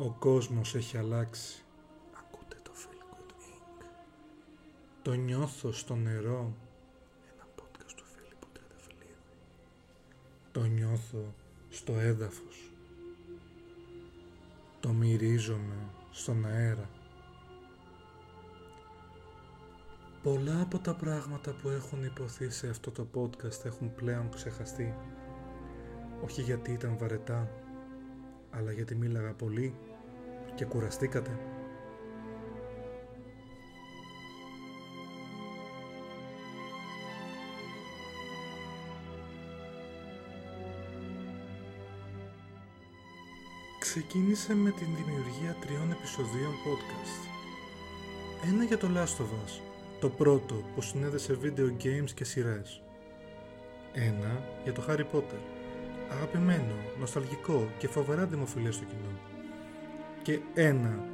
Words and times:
Ο 0.00 0.10
κόσμος 0.10 0.74
έχει 0.74 0.96
αλλάξει. 0.96 1.62
Ακούτε 2.12 2.56
το 2.62 2.70
Feel 2.74 3.14
Good 3.14 3.30
Inc. 3.30 3.84
Το 5.02 5.12
νιώθω 5.12 5.72
στο 5.72 5.94
νερό. 5.94 6.54
Ένα 7.34 7.46
podcast 7.56 7.92
του 7.96 8.04
Φίλιππου 8.04 8.46
Τριανταφυλλίδη. 8.52 9.14
Το 10.52 10.64
νιώθω 10.64 11.34
στο 11.68 11.92
έδαφος. 11.92 12.72
Το 14.80 14.88
μυρίζομαι 14.88 15.90
στον 16.10 16.46
αέρα. 16.46 16.90
Πολλά 20.22 20.60
από 20.60 20.78
τα 20.78 20.94
πράγματα 20.94 21.54
που 21.62 21.68
έχουν 21.68 22.04
υποθεί 22.04 22.50
σε 22.50 22.68
αυτό 22.68 22.90
το 22.90 23.06
podcast 23.14 23.64
έχουν 23.64 23.94
πλέον 23.94 24.30
ξεχαστεί. 24.30 24.94
Όχι 26.24 26.42
γιατί 26.42 26.72
ήταν 26.72 26.98
βαρετά, 26.98 27.50
αλλά 28.50 28.72
γιατί 28.72 28.94
μίλαγα 28.94 29.32
πολύ 29.32 29.74
και 30.58 30.64
κουραστήκατε. 30.64 31.38
Ξεκίνησε 43.78 44.54
με 44.54 44.70
την 44.70 44.86
δημιουργία 44.86 45.56
τριών 45.60 45.90
επεισοδίων 45.90 46.52
podcast. 46.66 47.28
Ένα 48.48 48.64
για 48.64 48.78
το 48.78 48.88
Last 48.94 49.22
of 49.22 49.24
Us, 49.24 49.60
το 50.00 50.08
πρώτο 50.08 50.54
που 50.74 50.80
συνέδεσε 50.80 51.34
βίντεο 51.34 51.76
games 51.82 52.10
και 52.14 52.24
σειρές. 52.24 52.82
Ένα 53.92 54.42
για 54.64 54.72
το 54.72 54.84
Harry 54.88 55.04
Potter, 55.14 55.40
αγαπημένο, 56.10 56.74
νοσταλγικό 56.98 57.68
και 57.78 57.88
φοβερά 57.88 58.26
δημοφιλές 58.26 58.74
στο 58.74 58.84
κοινό. 58.84 59.37
Και 60.28 60.40
ένα, 60.54 61.04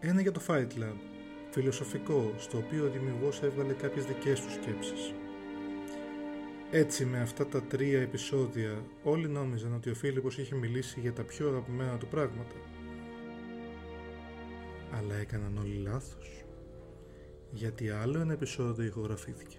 ένα 0.00 0.20
για 0.20 0.32
το 0.32 0.40
Fight 0.46 0.66
Club, 0.66 0.96
φιλοσοφικό, 1.50 2.32
στο 2.36 2.58
οποίο 2.58 2.84
ο 2.84 2.88
δημιουργός 2.88 3.42
έβγαλε 3.42 3.72
κάποιες 3.72 4.04
δικές 4.04 4.40
του 4.40 4.50
σκέψεις. 4.50 5.14
Έτσι 6.70 7.04
με 7.04 7.20
αυτά 7.20 7.46
τα 7.46 7.62
τρία 7.62 8.00
επεισόδια 8.00 8.84
όλοι 9.02 9.28
νόμιζαν 9.28 9.74
ότι 9.74 9.90
ο 9.90 9.94
Φίλιππος 9.94 10.38
είχε 10.38 10.54
μιλήσει 10.54 11.00
για 11.00 11.12
τα 11.12 11.22
πιο 11.22 11.48
αγαπημένα 11.48 11.96
του 11.96 12.06
πράγματα. 12.06 12.54
Αλλά 14.90 15.14
έκαναν 15.14 15.58
όλοι 15.58 15.76
λάθος. 15.82 16.44
Γιατί 17.50 17.90
άλλο 17.90 18.18
ένα 18.18 18.32
επεισόδιο 18.32 18.84
ηχογραφήθηκε. 18.84 19.56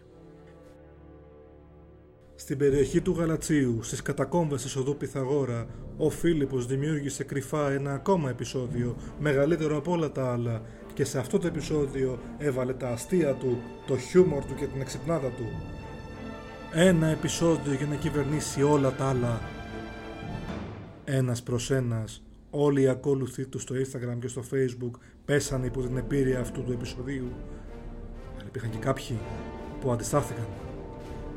Στην 2.42 2.58
περιοχή 2.58 3.02
του 3.02 3.16
Γαλατσίου, 3.18 3.80
στις 3.82 4.02
κατακόμβες 4.02 4.62
της 4.62 4.76
οδού 4.76 4.98
Πυθαγόρα, 4.98 5.68
ο 5.98 6.10
Φίλιππος 6.10 6.66
δημιούργησε 6.66 7.24
κρυφά 7.24 7.72
ένα 7.72 7.94
ακόμα 7.94 8.30
επεισόδιο, 8.30 8.96
μεγαλύτερο 9.20 9.78
από 9.78 9.92
όλα 9.92 10.12
τα 10.12 10.32
άλλα, 10.32 10.62
και 10.94 11.06
σε 11.06 11.20
αυτό 11.20 11.38
το 11.38 11.48
επεισόδιο 11.48 12.20
έβαλε 12.38 12.74
τα 12.74 12.90
αστεία 12.90 13.34
του, 13.34 13.62
το 13.88 13.98
χιούμορ 13.98 14.46
του 14.46 14.56
και 14.56 14.66
την 14.66 14.82
εξυπνάδα 14.82 15.28
του. 15.28 15.46
Ένα 16.74 17.08
επεισόδιο 17.08 17.74
για 17.74 17.86
να 17.86 17.96
κυβερνήσει 17.96 18.64
όλα 18.64 18.92
τα 18.92 19.06
άλλα. 19.06 19.42
Ένας 21.06 21.44
προς 21.44 21.72
ένας, 21.72 22.24
όλοι 22.50 22.82
οι 22.82 22.88
ακόλουθοί 22.88 23.46
του 23.46 23.60
στο 23.60 23.76
Instagram 23.76 24.20
και 24.20 24.28
στο 24.28 24.44
Facebook 24.54 25.00
πέσανε 25.26 25.66
υπό 25.66 25.82
την 25.82 25.98
επίρρεια 25.98 26.40
αυτού 26.40 26.64
του 26.64 26.72
επεισοδίου. 26.72 27.32
Αλλά 28.38 28.48
υπήρχαν 28.48 28.72
και 28.72 28.78
κάποιοι 28.78 29.20
που 29.82 29.92
αντιστάθηκαν. 29.92 30.48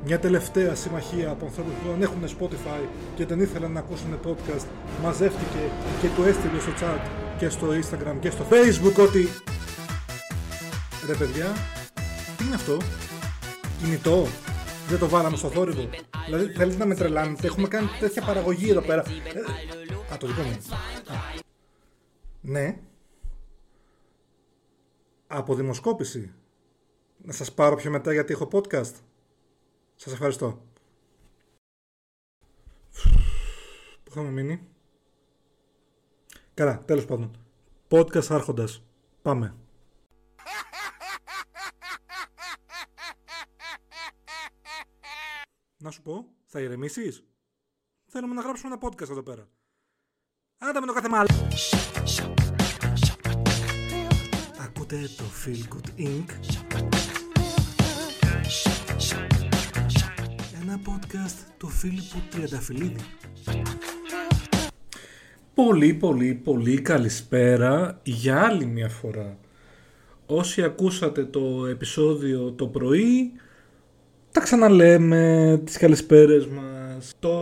Μια 0.07 0.19
τελευταία 0.19 0.75
συμμαχία 0.75 1.31
από 1.31 1.45
ανθρώπους 1.45 1.73
που 1.73 1.89
δεν 1.89 2.03
έχουν 2.03 2.23
Spotify 2.39 2.89
και 3.17 3.27
δεν 3.27 3.41
ήθελαν 3.41 3.73
να 3.73 3.81
ακούσουν 3.81 4.19
podcast 4.25 4.67
μαζεύτηκε 5.03 5.71
και 6.01 6.09
το 6.17 6.25
έστειλε 6.25 6.61
στο 6.61 6.71
chat 6.81 7.09
και 7.39 7.49
στο 7.49 7.67
Instagram 7.69 8.17
και 8.21 8.31
στο 8.31 8.47
Facebook 8.51 9.05
ότι 9.05 9.29
Ρε 11.07 11.15
παιδιά, 11.15 11.53
τι 12.37 12.45
είναι 12.45 12.55
αυτό, 12.55 12.77
κινητό, 13.79 14.27
δεν 14.89 14.99
το 14.99 15.09
βάλαμε 15.09 15.37
στο 15.37 15.49
θόρυβο. 15.49 15.89
Δηλαδή 16.25 16.53
θέλετε 16.53 16.79
να 16.79 16.87
με 16.87 16.95
τρελάνετε, 16.95 17.47
έχουμε 17.47 17.69
κάνει 17.69 17.87
τέτοια 18.01 18.23
παραγωγή 18.23 18.71
εδώ 18.71 18.81
πέρα. 18.81 19.03
Ε, 19.35 19.41
α, 20.13 20.17
το 20.17 20.27
δικό 20.27 20.43
μου. 20.43 20.51
Α. 20.51 21.43
Ναι. 22.41 22.77
Από 25.27 25.55
δημοσκόπηση. 25.55 26.33
Να 27.17 27.33
σας 27.33 27.53
πάρω 27.53 27.77
πιο 27.77 27.91
μετά 27.91 28.13
γιατί 28.13 28.33
έχω 28.33 28.49
podcast. 28.53 28.93
Σας 30.05 30.13
ευχαριστώ. 30.13 30.63
Πού 34.05 34.11
είχαμε 34.11 34.31
μείνει. 34.31 34.69
Καλά, 36.55 36.85
τέλος 36.85 37.05
πάντων. 37.05 37.37
Podcast 37.89 38.27
άρχοντας. 38.29 38.83
Πάμε. 39.23 39.57
Να 45.77 45.91
σου 45.91 46.03
πω, 46.03 46.27
θα 46.47 46.61
ηρεμήσεις; 46.61 47.25
Θέλουμε 48.07 48.35
να 48.35 48.43
γράψουμε 48.43 48.75
ένα 48.75 48.89
podcast 48.89 49.11
εδώ 49.11 49.23
πέρα. 49.23 49.49
Άντα 50.59 50.81
με 50.81 50.87
το 50.87 50.93
κάθε 50.93 51.09
μάλλον. 51.09 51.49
Ακούτε 54.59 55.09
το 55.17 55.25
Feel 55.45 55.69
Good 55.75 56.01
Inc. 56.01 57.04
Ένα 60.67 60.81
podcast 60.87 61.47
του 61.59 61.69
Φίλιππου 61.69 62.19
Τριανταφυλλίδη. 62.31 63.01
Πολύ 65.55 65.95
πολύ 65.95 66.35
πολύ 66.45 66.81
καλησπέρα 66.81 68.01
για 68.03 68.43
άλλη 68.43 68.67
μια 68.67 68.89
φορά. 68.89 69.37
Όσοι 70.27 70.63
ακούσατε 70.63 71.25
το 71.25 71.67
επεισόδιο 71.71 72.53
το 72.53 72.67
πρωί, 72.67 73.33
τα 74.33 74.41
ξαναλέμε, 74.41 75.61
τις 75.65 75.77
καλησπέρες 75.77 76.47
μας. 76.47 77.13
Το 77.19 77.39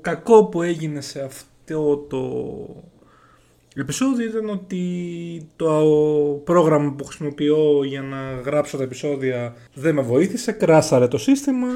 κακό 0.00 0.44
που 0.44 0.62
έγινε 0.62 1.00
σε 1.00 1.20
αυτό 1.20 1.96
το 1.96 2.22
επεισόδιο 3.74 4.28
ήταν 4.28 4.48
ότι 4.48 4.86
το 5.56 5.70
πρόγραμμα 6.44 6.92
που 6.92 7.04
χρησιμοποιώ 7.04 7.84
για 7.84 8.02
να 8.02 8.40
γράψω 8.44 8.76
τα 8.76 8.82
επεισόδια 8.82 9.54
δεν 9.74 9.94
με 9.94 10.02
βοήθησε, 10.02 10.52
κράσαρε 10.52 11.08
το 11.08 11.18
σύστημα. 11.18 11.68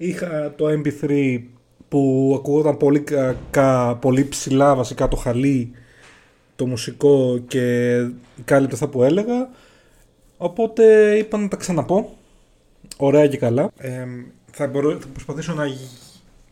Είχα 0.00 0.54
το 0.56 0.66
MP3 0.68 1.42
που 1.88 2.32
ακουγόταν 2.38 2.76
πολύ 2.76 3.00
κακά, 3.00 3.96
πολύ 3.96 4.24
ψηλά 4.24 4.74
βασικά 4.74 5.08
το 5.08 5.16
χαλί, 5.16 5.70
το 6.56 6.66
μουσικό 6.66 7.38
και 7.46 7.96
κάλυπτε 8.44 8.74
αυτά 8.74 8.88
που 8.88 9.02
έλεγα. 9.02 9.48
Οπότε 10.36 11.14
είπα 11.16 11.38
να 11.38 11.48
τα 11.48 11.56
ξαναπώ. 11.56 12.16
Ωραία 12.96 13.26
και 13.26 13.36
καλά. 13.36 13.70
Ε, 13.78 14.06
θα, 14.50 14.66
μπορώ, 14.66 14.90
θα 15.00 15.06
προσπαθήσω 15.12 15.54
να 15.54 15.64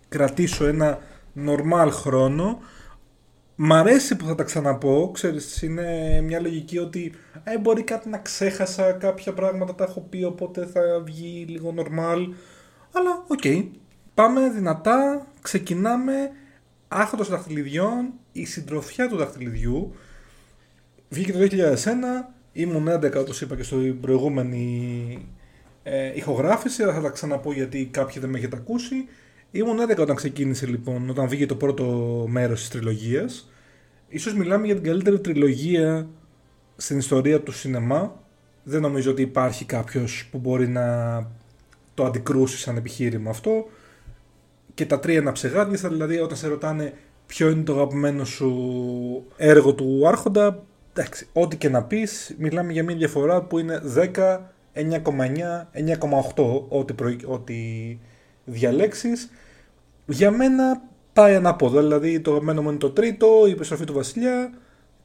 κρατήσω 0.09 0.67
ένα 0.67 0.99
normal 1.47 1.89
χρόνο. 1.91 2.59
Μ' 3.57 3.73
αρέσει 3.73 4.17
που 4.17 4.25
θα 4.25 4.35
τα 4.35 4.43
ξαναπώ, 4.43 5.11
ξέρεις, 5.15 5.63
είναι 5.63 6.21
μια 6.25 6.41
λογική 6.41 6.79
ότι 6.79 7.13
ε, 7.45 7.59
μπορεί 7.59 7.83
κάτι 7.83 8.09
να 8.09 8.19
ξέχασα, 8.19 8.93
κάποια 8.93 9.33
πράγματα 9.33 9.75
τα 9.75 9.85
έχω 9.85 10.01
πει, 10.01 10.25
οπότε 10.25 10.67
θα 10.67 10.81
βγει 11.05 11.45
λίγο 11.49 11.75
normal. 11.77 12.29
Αλλά 12.93 13.25
οκ, 13.29 13.43
πάμε 14.15 14.49
δυνατά, 14.49 15.27
ξεκινάμε, 15.43 16.31
άρχοντας 16.89 17.29
δαχτυλιδιών, 17.29 18.13
η 18.33 18.45
συντροφιά 18.45 19.09
του 19.09 19.17
δαχτυλιδιού. 19.17 19.95
Βγήκε 21.09 21.33
το 21.33 21.39
2001, 21.39 22.33
ήμουν 22.53 22.89
11 22.89 23.15
όπως 23.17 23.41
είπα 23.41 23.57
και 23.57 23.63
στο 23.63 23.77
προηγούμενη 24.01 25.29
ε, 25.83 26.13
ηχογράφηση, 26.15 26.83
θα 26.83 27.01
τα 27.01 27.09
ξαναπώ 27.09 27.53
γιατί 27.53 27.89
κάποιοι 27.91 28.21
δεν 28.21 28.31
με 28.31 28.39
έχετε 28.39 28.57
ακούσει. 28.57 29.07
Ήμουν 29.51 29.79
11 29.91 29.97
όταν 29.99 30.17
ξεκίνησε 30.17 30.67
λοιπόν, 30.67 31.11
όταν 31.11 31.29
βγήκε 31.29 31.47
το 31.47 31.57
πρώτο 31.57 31.85
μέρος 32.29 32.61
της 32.61 32.69
τριλογίας. 32.69 33.51
Ίσως 34.09 34.35
μιλάμε 34.35 34.67
για 34.67 34.75
την 34.75 34.85
καλύτερη 34.85 35.21
τριλογία 35.21 36.09
στην 36.77 36.99
ιστορία 36.99 37.41
του 37.41 37.53
σινεμά. 37.53 38.25
Δεν 38.63 38.81
νομίζω 38.81 39.11
ότι 39.11 39.23
υπάρχει 39.23 39.65
κάποιος 39.65 40.29
που 40.31 40.39
μπορεί 40.39 40.69
να 40.69 41.17
το 41.97 42.05
αντικρούσεις 42.05 42.61
σαν 42.61 42.77
επιχείρημα 42.77 43.31
αυτό. 43.31 43.67
Και 44.75 44.87
τα 44.87 45.01
τρία 45.01 45.23
να 45.23 45.33
ψεγάδιαστα, 45.33 45.89
δηλαδή 45.89 46.19
όταν 46.19 46.37
σε 46.37 46.49
ρωτάνε 46.49 46.93
ποιο 47.27 47.49
είναι 47.49 47.63
το 47.63 47.73
αγαπημένο 47.73 48.25
σου 48.25 49.27
έργο 49.37 49.75
του 49.75 50.09
Άρχοντα, 50.09 50.63
εντάξει, 50.93 51.29
ό,τι 51.33 51.57
και 51.57 51.69
να 51.69 51.83
πεις, 51.83 52.35
μιλάμε 52.39 52.73
για 52.73 52.85
μια 52.85 52.97
διαφορά 52.97 53.43
που 53.43 53.59
είναι 53.59 53.83
10 54.15 54.39
9,9, 54.77 55.67
9,8 55.73 56.63
ό,τι, 56.69 56.95
ό,τι 57.27 57.55
διαλέξεις. 58.45 59.31
Για 60.07 60.31
μένα 60.31 60.83
πάει 61.13 61.35
ανάποδα, 61.35 61.81
δηλαδή 61.81 62.21
το 62.21 62.31
αγαπημένο 62.31 62.63
μου 62.63 62.69
είναι 62.69 62.79
το 62.79 62.91
τρίτο, 62.91 63.47
η 63.47 63.51
επιστροφή 63.51 63.85
του 63.85 63.93
βασιλιά, 63.93 64.53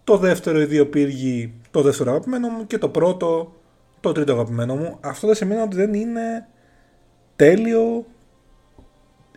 το 0.04 0.18
δεύτερο 0.18 0.62
οι 0.62 0.66
δύο 0.66 0.88
πύργοι, 0.88 1.54
το 1.72 1.82
δεύτερο 1.82 2.12
αγαπημένο 2.12 2.48
μου 2.48 2.68
και 2.68 2.78
το 2.78 2.90
πρώτο, 2.90 3.54
το 4.00 4.12
τρίτο 4.12 4.34
αγαπημένο 4.34 4.76
μου. 4.76 4.98
Αυτό 5.02 5.28
δεν 5.28 5.36
σημαίνει 5.36 5.62
ότι 5.62 5.76
δεν 5.76 5.94
είναι 5.94 6.48
τέλειο 7.42 8.06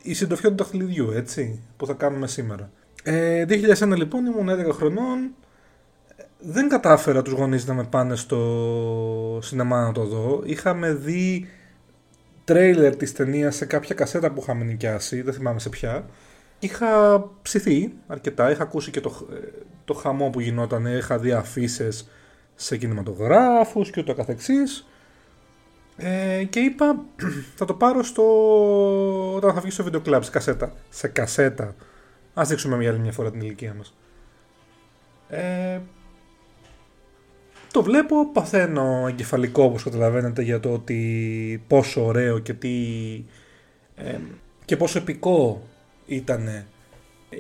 η 0.03 0.15
συντροφιά 0.15 0.49
του 0.49 0.57
δαχτυλιδιού, 0.57 1.11
έτσι, 1.11 1.61
που 1.77 1.87
θα 1.87 1.93
κάνουμε 1.93 2.27
σήμερα. 2.27 2.71
Ε, 3.03 3.45
2001 3.49 3.97
λοιπόν 3.97 4.27
ήμουν 4.27 4.49
11 4.49 4.73
χρονών, 4.73 5.35
δεν 6.39 6.69
κατάφερα 6.69 7.23
τους 7.23 7.33
γονείς 7.33 7.67
να 7.67 7.75
με 7.75 7.85
πάνε 7.85 8.17
στο 8.17 9.39
σινεμά 9.43 9.83
να 9.83 9.93
το 9.93 10.05
δω. 10.05 10.43
Είχαμε 10.45 10.93
δει 10.93 11.49
τρέιλερ 12.45 12.97
της 12.97 13.13
ταινίας 13.13 13.57
σε 13.57 13.65
κάποια 13.65 13.95
κασέτα 13.95 14.31
που 14.31 14.41
είχαμε 14.41 14.65
νοικιάσει, 14.65 15.23
δεν 15.23 15.35
θυμάμαι 15.35 15.61
σε 15.61 15.69
ποια. 15.69 16.07
Είχα 16.59 17.25
ψηθεί 17.43 17.93
αρκετά, 18.07 18.51
είχα 18.51 18.63
ακούσει 18.63 18.91
και 18.91 19.01
το, 19.01 19.27
το 19.85 19.95
χαμό 19.95 20.31
που 20.31 20.41
γινόταν, 20.41 20.87
είχα 20.87 21.19
δει 21.19 21.33
αφήσει 21.33 21.89
σε 22.55 22.77
κινηματογράφους 22.77 23.91
και 23.91 24.01
ούτω 24.01 24.15
καθεξής. 24.15 24.87
Ε, 25.97 26.45
και 26.45 26.61
είπα 26.61 27.05
θα 27.59 27.65
το 27.65 27.75
πάρω 27.75 28.03
στο... 28.03 28.25
όταν 29.35 29.55
θα 29.55 29.61
βγει 29.61 29.71
στο 29.71 29.85
βίντεο 29.85 30.01
κλαμπ, 30.01 30.23
σε 30.23 30.31
κασέτα. 30.31 30.73
Σε 30.89 31.09
κασέτα. 31.09 31.75
Ας 32.35 32.49
δείξουμε 32.49 32.77
μια 32.77 32.91
άλλη 32.91 32.99
μια 32.99 33.13
φορά 33.13 33.31
την 33.31 33.41
ηλικία 33.41 33.75
μας. 33.75 33.95
Ε, 35.29 35.81
το 37.73 37.83
βλέπω, 37.83 38.31
παθαίνω 38.33 39.05
εγκεφαλικό 39.09 39.63
όπως 39.63 39.83
καταλαβαίνετε 39.83 40.43
για 40.43 40.61
το 40.61 40.73
ότι 40.73 41.65
πόσο 41.67 42.05
ωραίο 42.05 42.39
και 42.39 42.53
τι 42.53 42.75
ε, 43.97 44.19
και 44.65 44.77
πόσο 44.77 44.99
επικό 44.99 45.63
ήταν 46.07 46.65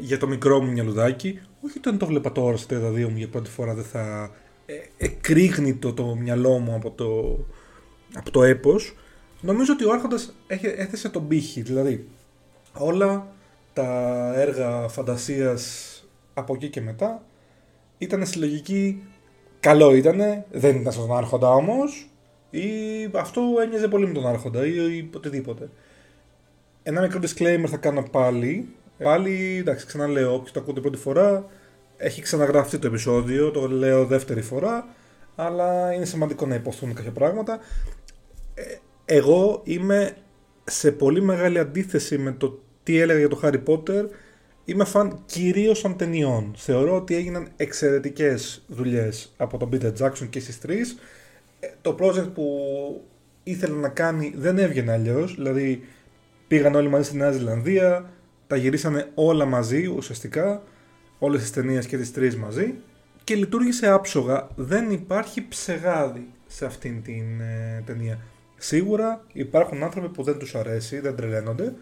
για 0.01 0.19
το 0.19 0.27
μικρό 0.27 0.61
μου 0.63 0.73
μυαλουδάκι. 0.73 1.41
Όχι 1.61 1.79
όταν 1.79 1.99
το 1.99 2.07
βλέπα 2.07 2.33
τώρα 2.33 2.57
στα 2.57 2.77
32 2.91 3.09
μου 3.11 3.17
για 3.17 3.29
πρώτη 3.29 3.51
φορά 3.51 3.75
δεν 3.75 3.85
θα 3.85 4.31
ε, 4.67 4.75
εκρήγνει 4.97 5.75
το, 5.75 5.93
το 5.93 6.17
μυαλό 6.17 6.59
μου 6.59 6.75
από 6.75 6.91
το, 6.91 7.39
από 8.15 8.31
το 8.31 8.43
έπος. 8.43 8.97
Νομίζω 9.41 9.73
ότι 9.73 9.85
ο 9.85 9.93
Άρχοντας 9.93 10.35
έθεσε 10.77 11.09
τον 11.09 11.29
πύχη, 11.29 11.63
δηλαδή 11.63 12.09
όλα 12.73 13.27
τα 13.73 14.33
έργα 14.37 14.89
φαντασίας 14.89 15.91
από 16.35 16.55
εκεί 16.55 16.69
και 16.69 16.81
μετά 16.81 17.23
ήταν 17.99 18.27
συλλογική 18.27 19.03
Καλό 19.65 19.95
ήτανε, 19.95 20.45
δεν 20.51 20.77
ήταν 20.77 20.93
στον 20.93 21.17
Άρχοντα 21.17 21.49
όμως. 21.49 22.11
Ή 22.51 22.69
αυτό 23.15 23.41
ένοιαζε 23.63 23.89
πολύ 23.89 24.07
με 24.07 24.13
τον 24.13 24.27
Άρχοντα 24.27 24.67
ή, 24.67 24.97
ή 24.97 25.11
οτιδήποτε. 25.15 25.69
Ένα 26.83 27.01
μικρό 27.01 27.21
disclaimer 27.23 27.67
θα 27.67 27.77
κάνω 27.77 28.03
πάλι. 28.03 28.69
Πάλι, 28.99 29.57
εντάξει, 29.61 29.87
ξαναλέω, 29.87 30.35
όποιο 30.35 30.53
το 30.53 30.61
ακούτε 30.61 30.81
πρώτη 30.81 30.99
φορά, 30.99 31.47
έχει 31.97 32.23
ξαναγραφεί 32.23 32.79
το 32.79 32.87
επεισόδιο, 32.87 33.51
το 33.51 33.69
λέω 33.69 34.05
δεύτερη 34.05 34.43
φορά, 34.43 34.87
αλλά 35.37 35.93
είναι 35.93 36.05
σημαντικό 36.05 36.47
να 36.47 36.55
υποθούν 36.55 36.95
κάποια 36.95 37.13
πράγματα. 37.13 37.59
Ε, 38.55 38.63
εγώ 39.05 39.61
είμαι 39.65 40.17
σε 40.65 40.93
πολύ 40.93 41.23
μεγάλη 41.23 41.59
αντίθεση 41.59 42.19
με 42.19 42.33
το 42.33 42.63
τι 42.83 42.99
έλεγα 42.99 43.19
για 43.19 43.29
το 43.29 43.41
Harry 43.43 43.63
Potter 43.67 44.05
Είμαι 44.65 44.85
φαν 44.85 45.23
κυρίως 45.27 45.81
των 45.81 45.97
ταινιών. 45.97 46.53
Θεωρώ 46.57 46.97
ότι 46.97 47.15
έγιναν 47.15 47.49
εξαιρετικές 47.57 48.65
δουλειές 48.67 49.35
από 49.37 49.59
τον 49.59 49.69
Peter 49.73 49.93
Jackson 49.99 50.29
και 50.31 50.41
στις 50.41 50.61
τρεις. 50.61 50.97
Ε, 51.61 51.67
το 51.83 51.97
project 52.01 52.31
που 52.35 52.47
ήθελε 53.43 53.75
να 53.75 53.89
κάνει 53.89 54.35
δεν 54.37 54.59
έβγαινε 54.59 54.93
αλλιώς. 54.93 55.35
Δηλαδή 55.35 55.85
πήγαν 56.49 56.75
όλοι 56.75 56.89
μαζί 56.89 57.09
στη 57.09 57.17
Νέα 57.17 57.31
Ζηλανδία, 57.31 58.11
τα 58.47 58.57
γυρίσανε 58.57 59.11
όλα 59.15 59.45
μαζί 59.45 59.87
ουσιαστικά, 59.87 60.63
όλες 61.19 61.41
τις 61.41 61.51
ταινίες 61.51 61.87
και 61.87 61.97
τις 61.97 62.13
τρεις 62.13 62.37
μαζί 62.37 62.75
και 63.25 63.35
λειτουργήσε 63.35 63.91
άψογα. 63.91 64.49
Δεν 64.55 64.91
υπάρχει 64.91 65.49
ψεγάδι 65.49 66.29
σε 66.47 66.65
αυτήν 66.65 67.03
την 67.03 67.41
ε, 67.41 67.83
ταινία. 67.87 68.19
Σίγουρα 68.65 69.25
υπάρχουν 69.33 69.83
άνθρωποι 69.83 70.09
που 70.09 70.23
δεν 70.23 70.39
τους 70.39 70.55
αρέσει, 70.55 71.01
δεν 71.01 71.17
τρελαίνονται, 71.17 71.75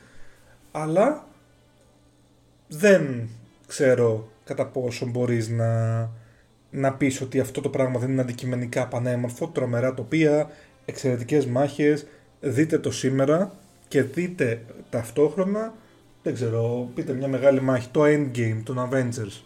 αλλά 0.73 1.27
δεν 2.69 3.29
ξέρω 3.67 4.29
κατά 4.45 4.67
πόσο 4.67 5.07
μπορείς 5.07 5.49
να, 5.49 6.11
να 6.71 6.93
πεις 6.93 7.21
ότι 7.21 7.41
αυτό 7.41 7.61
το 7.61 7.69
πράγμα 7.69 7.99
δεν 7.99 8.11
είναι 8.11 8.21
αντικειμενικά 8.21 8.89
πανέμορφο, 8.89 9.49
τρομερά 9.49 9.95
τοπία, 9.95 10.51
εξαιρετικές 10.85 11.47
μάχες, 11.47 12.07
δείτε 12.41 12.79
το 12.79 12.91
σήμερα 12.91 13.53
και 13.89 14.03
δείτε 14.03 14.63
ταυτόχρονα, 14.91 15.75
δεν 16.23 16.35
ξέρω, 16.35 16.91
πείτε 16.95 17.13
μια 17.13 17.29
μεγάλη 17.29 17.61
μάχη, 17.61 17.89
το 17.91 18.03
Endgame 18.05 18.61
των 18.65 18.89
Avengers. 18.91 19.43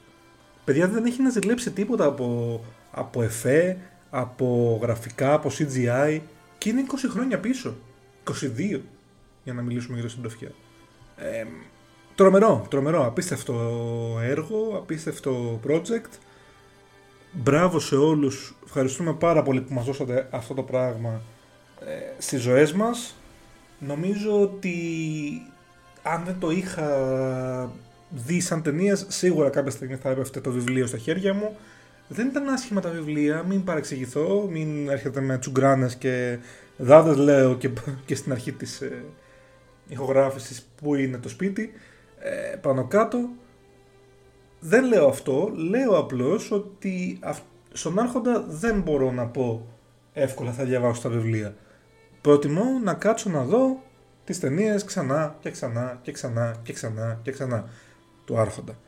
Παιδιά 0.65 0.89
δεν 0.89 1.05
έχει 1.05 1.23
να 1.23 1.31
ζηλέψει 1.31 1.71
τίποτα 1.71 2.05
από, 2.05 2.61
από 2.91 3.23
εφέ, 3.23 3.77
από 4.11 4.79
γραφικά, 4.83 5.33
από 5.33 5.51
CGI 5.59 6.21
και 6.67 6.73
είναι 6.73 6.85
20 6.89 6.95
χρόνια 7.11 7.39
πίσω. 7.39 7.75
22 8.31 8.81
για 9.45 9.53
να 9.53 9.63
μιλήσουμε 9.63 9.95
για 9.95 10.05
το 10.05 10.11
συντροφιά. 10.11 10.51
Ε, 11.17 11.45
Τρομερό, 12.15 12.67
τρομερό, 12.71 13.07
απίστευτο 13.07 13.55
έργο, 14.23 14.77
απίστευτο 14.77 15.61
project. 15.67 16.19
Μπράβο 17.33 17.79
σε 17.79 17.97
όλους, 17.97 18.57
ευχαριστούμε 18.65 19.13
πάρα 19.13 19.43
πολύ 19.43 19.61
που 19.61 19.75
μας 19.75 19.85
δώσατε 19.85 20.29
αυτό 20.31 20.55
το 20.55 20.63
πράγμα 20.63 21.21
ε, 21.81 21.95
στις 22.19 22.41
ζωές 22.41 22.73
μας. 22.73 23.17
Νομίζω 23.79 24.41
ότι 24.41 24.77
αν 26.03 26.25
δεν 26.25 26.39
το 26.39 26.51
είχα 26.51 26.91
δει 28.11 28.41
σαν 28.41 28.63
ταινία, 28.63 28.97
σίγουρα 29.09 29.51
κάποια 29.51 29.71
στιγμή 29.71 29.97
θα 29.97 30.11
έπεφτε 30.11 30.41
το 30.41 30.51
βιβλίο 30.51 30.87
στα 30.87 30.99
χέρια 30.99 31.35
μου. 31.35 31.57
Δεν 32.09 32.27
ήταν 32.27 32.49
άσχημα 32.49 32.81
τα 32.81 32.91
βιβλία, 32.91 33.43
μην 33.43 33.65
παρεξηγηθώ, 33.65 34.49
μην 34.51 34.89
έρχεται 34.89 35.21
με 35.21 35.39
τσουγκράνες 35.39 35.97
και 35.97 36.39
δάδες 36.77 37.17
λέω 37.17 37.57
και, 37.57 37.71
και 38.07 38.15
στην 38.15 38.33
αρχή 38.33 38.53
της 38.53 38.81
ε, 38.81 39.05
ηχογράφησης 39.89 40.69
που 40.77 40.95
είναι 40.95 41.19
το 41.19 41.29
σπίτι 41.29 41.73
ε, 42.19 42.57
πάνω 42.57 42.87
κάτω. 42.87 43.29
Δεν 44.61 44.85
λέω 44.85 45.09
αυτό, 45.09 45.53
λέω 45.55 45.99
απλώς 45.99 46.51
ότι 46.51 47.19
στον 47.73 47.99
άρχοντα 47.99 48.45
δεν 48.49 48.81
μπορώ 48.81 49.13
να 49.13 49.27
πω 49.27 49.67
εύκολα 50.13 50.53
θα 50.53 50.65
διαβάσω 50.65 51.03
τα 51.03 51.09
βιβλία. 51.09 51.55
Προτιμώ 52.21 52.65
να 52.85 52.95
κάτσω 52.95 53.31
να 53.31 53.45
δω 53.45 53.83
τις 54.25 54.41
ταινίες 54.41 54.85
ξανά 54.85 55.37
και 55.41 55.51
ξανά 55.51 55.99
και 56.03 56.13
ξανά 56.13 56.57
και 56.63 56.73
ξανά 56.73 57.21
και 57.23 57.31
ξανά 57.31 57.69
του 58.25 58.39
άρχοντα. 58.39 58.79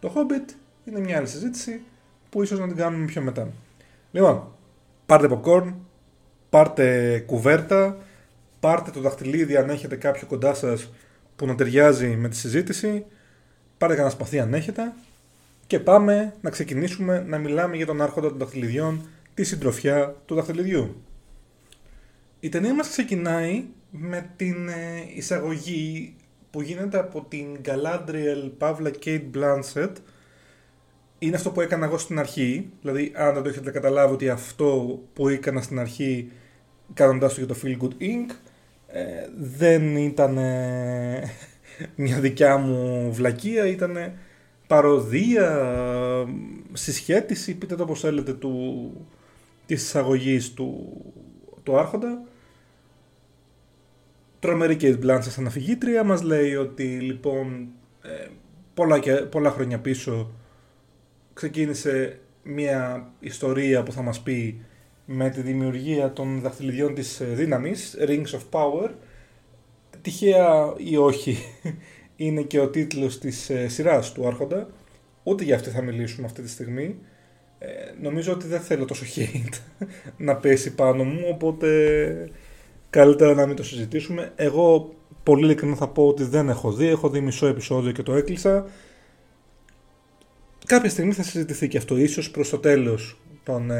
Το 0.00 0.12
Hobbit 0.14 0.54
είναι 0.84 1.00
μια 1.00 1.16
άλλη 1.16 1.26
συζήτηση 1.26 1.80
που 2.30 2.42
ίσως 2.42 2.58
να 2.58 2.66
την 2.66 2.76
κάνουμε 2.76 3.04
πιο 3.04 3.22
μετά. 3.22 3.48
Λοιπόν, 4.10 4.52
πάρτε 5.06 5.28
popcorn, 5.30 5.74
πάρτε 6.50 7.18
κουβέρτα, 7.26 7.98
πάρτε 8.60 8.90
το 8.90 9.00
δαχτυλίδι 9.00 9.56
αν 9.56 9.70
έχετε 9.70 9.96
κάποιο 9.96 10.26
κοντά 10.26 10.54
σας 10.54 10.92
που 11.36 11.46
να 11.46 11.54
ταιριάζει 11.54 12.06
με 12.06 12.28
τη 12.28 12.36
συζήτηση. 12.36 13.04
Πάρε 13.78 13.94
κανένα 13.94 14.12
σπαθί 14.14 14.38
αν 14.38 14.54
έχετε. 14.54 14.92
Και 15.66 15.80
πάμε 15.80 16.34
να 16.40 16.50
ξεκινήσουμε 16.50 17.24
να 17.26 17.38
μιλάμε 17.38 17.76
για 17.76 17.86
τον 17.86 18.02
άρχοντα 18.02 18.28
των 18.28 18.38
δαχτυλιδιών, 18.38 19.08
τη 19.34 19.44
συντροφιά 19.44 20.14
του 20.24 20.34
δαχτυλιδιού. 20.34 21.02
Η 22.40 22.48
ταινία 22.48 22.74
μας 22.74 22.88
ξεκινάει 22.88 23.64
με 23.90 24.30
την 24.36 24.68
ε, 24.68 25.04
εισαγωγή 25.14 26.14
που 26.50 26.60
γίνεται 26.60 26.98
από 26.98 27.26
την 27.28 27.46
Galadriel 27.64 28.50
Pavla 28.58 28.92
Kate 29.04 29.22
Blanchett. 29.34 29.92
Είναι 31.18 31.36
αυτό 31.36 31.50
που 31.50 31.60
έκανα 31.60 31.86
εγώ 31.86 31.98
στην 31.98 32.18
αρχή, 32.18 32.70
δηλαδή 32.82 33.12
αν 33.14 33.34
δεν 33.34 33.42
το 33.42 33.48
έχετε 33.48 33.70
καταλάβει 33.70 34.14
ότι 34.14 34.28
αυτό 34.28 35.00
που 35.12 35.28
έκανα 35.28 35.60
στην 35.60 35.78
αρχή 35.78 36.30
κάνοντάς 36.94 37.34
το 37.34 37.40
για 37.40 37.54
το 37.54 37.60
Feel 37.62 37.82
Good 37.82 38.02
Inc. 38.02 38.34
Ε, 38.86 39.28
δεν 39.36 39.96
ήταν 39.96 40.32
μια 41.96 42.20
δικιά 42.20 42.56
μου 42.56 43.12
βλακεία, 43.12 43.66
ήταν 43.66 43.96
παροδία, 44.66 45.74
συσχέτιση, 46.72 47.54
πείτε 47.54 47.74
το 47.74 47.82
όπως 47.82 48.00
θέλετε, 48.00 48.32
του, 48.32 48.92
της 49.66 49.82
εισαγωγής 49.82 50.52
του, 50.52 50.96
του 51.62 51.78
Άρχοντα. 51.78 52.22
Τρομερή 54.38 54.76
Kate 54.80 54.98
Blanchett 55.04 55.22
σαν 55.22 55.46
αφηγήτρια 55.46 56.04
μας 56.04 56.22
λέει 56.22 56.54
ότι 56.54 56.84
λοιπόν 56.84 57.68
ε, 58.02 58.26
πολλά, 58.74 58.98
και, 58.98 59.12
πολλά 59.12 59.50
χρόνια 59.50 59.78
πίσω 59.78 60.30
ξεκίνησε 61.38 62.18
μια 62.42 63.10
ιστορία 63.20 63.82
που 63.82 63.92
θα 63.92 64.02
μας 64.02 64.20
πει 64.20 64.60
με 65.04 65.30
τη 65.30 65.40
δημιουργία 65.40 66.12
των 66.12 66.40
δαχτυλιδιών 66.40 66.94
της 66.94 67.20
ε, 67.20 67.24
δύναμης, 67.24 67.96
Rings 68.00 68.38
of 68.38 68.40
Power. 68.50 68.90
Τυχαία 70.02 70.74
ή 70.76 70.96
όχι, 70.96 71.38
είναι 72.16 72.42
και 72.42 72.60
ο 72.60 72.68
τίτλος 72.68 73.18
της 73.18 73.50
ε, 73.50 73.68
σειράς 73.68 74.12
του 74.12 74.26
Άρχοντα. 74.26 74.68
Ούτε 75.22 75.44
για 75.44 75.54
αυτή 75.54 75.70
θα 75.70 75.82
μιλήσουμε 75.82 76.26
αυτή 76.26 76.42
τη 76.42 76.48
στιγμή. 76.48 76.98
Ε, 77.58 77.68
νομίζω 78.00 78.32
ότι 78.32 78.46
δεν 78.46 78.60
θέλω 78.60 78.84
τόσο 78.84 79.04
hate 79.16 79.84
να 80.26 80.36
πέσει 80.36 80.74
πάνω 80.74 81.04
μου, 81.04 81.20
οπότε 81.32 81.68
καλύτερα 82.90 83.34
να 83.34 83.46
μην 83.46 83.56
το 83.56 83.62
συζητήσουμε. 83.62 84.32
Εγώ 84.36 84.94
πολύ 85.22 85.44
ειλικρινά 85.44 85.74
θα 85.74 85.88
πω 85.88 86.06
ότι 86.08 86.24
δεν 86.24 86.48
έχω 86.48 86.72
δει, 86.72 86.86
έχω 86.86 87.08
δει 87.08 87.20
μισό 87.20 87.46
επεισόδιο 87.46 87.92
και 87.92 88.02
το 88.02 88.14
έκλεισα. 88.14 88.66
Κάποια 90.68 90.90
στιγμή 90.90 91.12
θα 91.12 91.22
συζητηθεί 91.22 91.68
και 91.68 91.78
αυτό, 91.78 91.96
ίσως 91.96 92.30
προς 92.30 92.48
το 92.50 92.58
τέλος 92.58 93.20
των, 93.44 93.70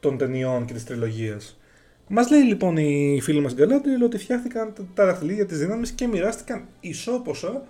των 0.00 0.18
ταινιών 0.18 0.64
και 0.64 0.72
της 0.72 0.84
τριλογίας. 0.84 1.60
Μας 2.08 2.30
λέει 2.30 2.42
λοιπόν 2.42 2.76
η 2.76 3.20
φίλη 3.22 3.40
μας 3.40 3.54
Γκαλάντριλ 3.54 4.02
ότι 4.02 4.18
φτιάχτηκαν 4.18 4.72
τα 4.94 5.06
δαχτυλίδια 5.06 5.46
της 5.46 5.58
δύναμης 5.58 5.90
και 5.90 6.06
μοιράστηκαν 6.06 6.68
ισόποσα 6.80 7.62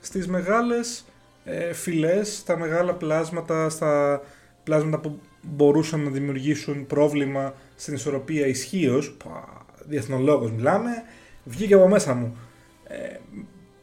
στις 0.00 0.28
μεγάλες 0.28 1.04
ε, 1.44 1.72
φυλές, 1.72 2.36
στα 2.36 2.58
μεγάλα 2.58 2.94
πλάσματα, 2.94 3.68
στα 3.68 4.22
πλάσματα 4.64 4.98
που 4.98 5.20
μπορούσαν 5.42 6.00
να 6.00 6.10
δημιουργήσουν 6.10 6.86
πρόβλημα 6.86 7.54
στην 7.76 7.94
ισορροπία 7.94 8.46
ισχύως. 8.46 9.16
Διεθνολόγος 9.84 10.52
μιλάμε. 10.52 10.90
Βγήκε 11.44 11.74
από 11.74 11.88
μέσα 11.88 12.14
μου. 12.14 12.36
Ε, 12.84 13.16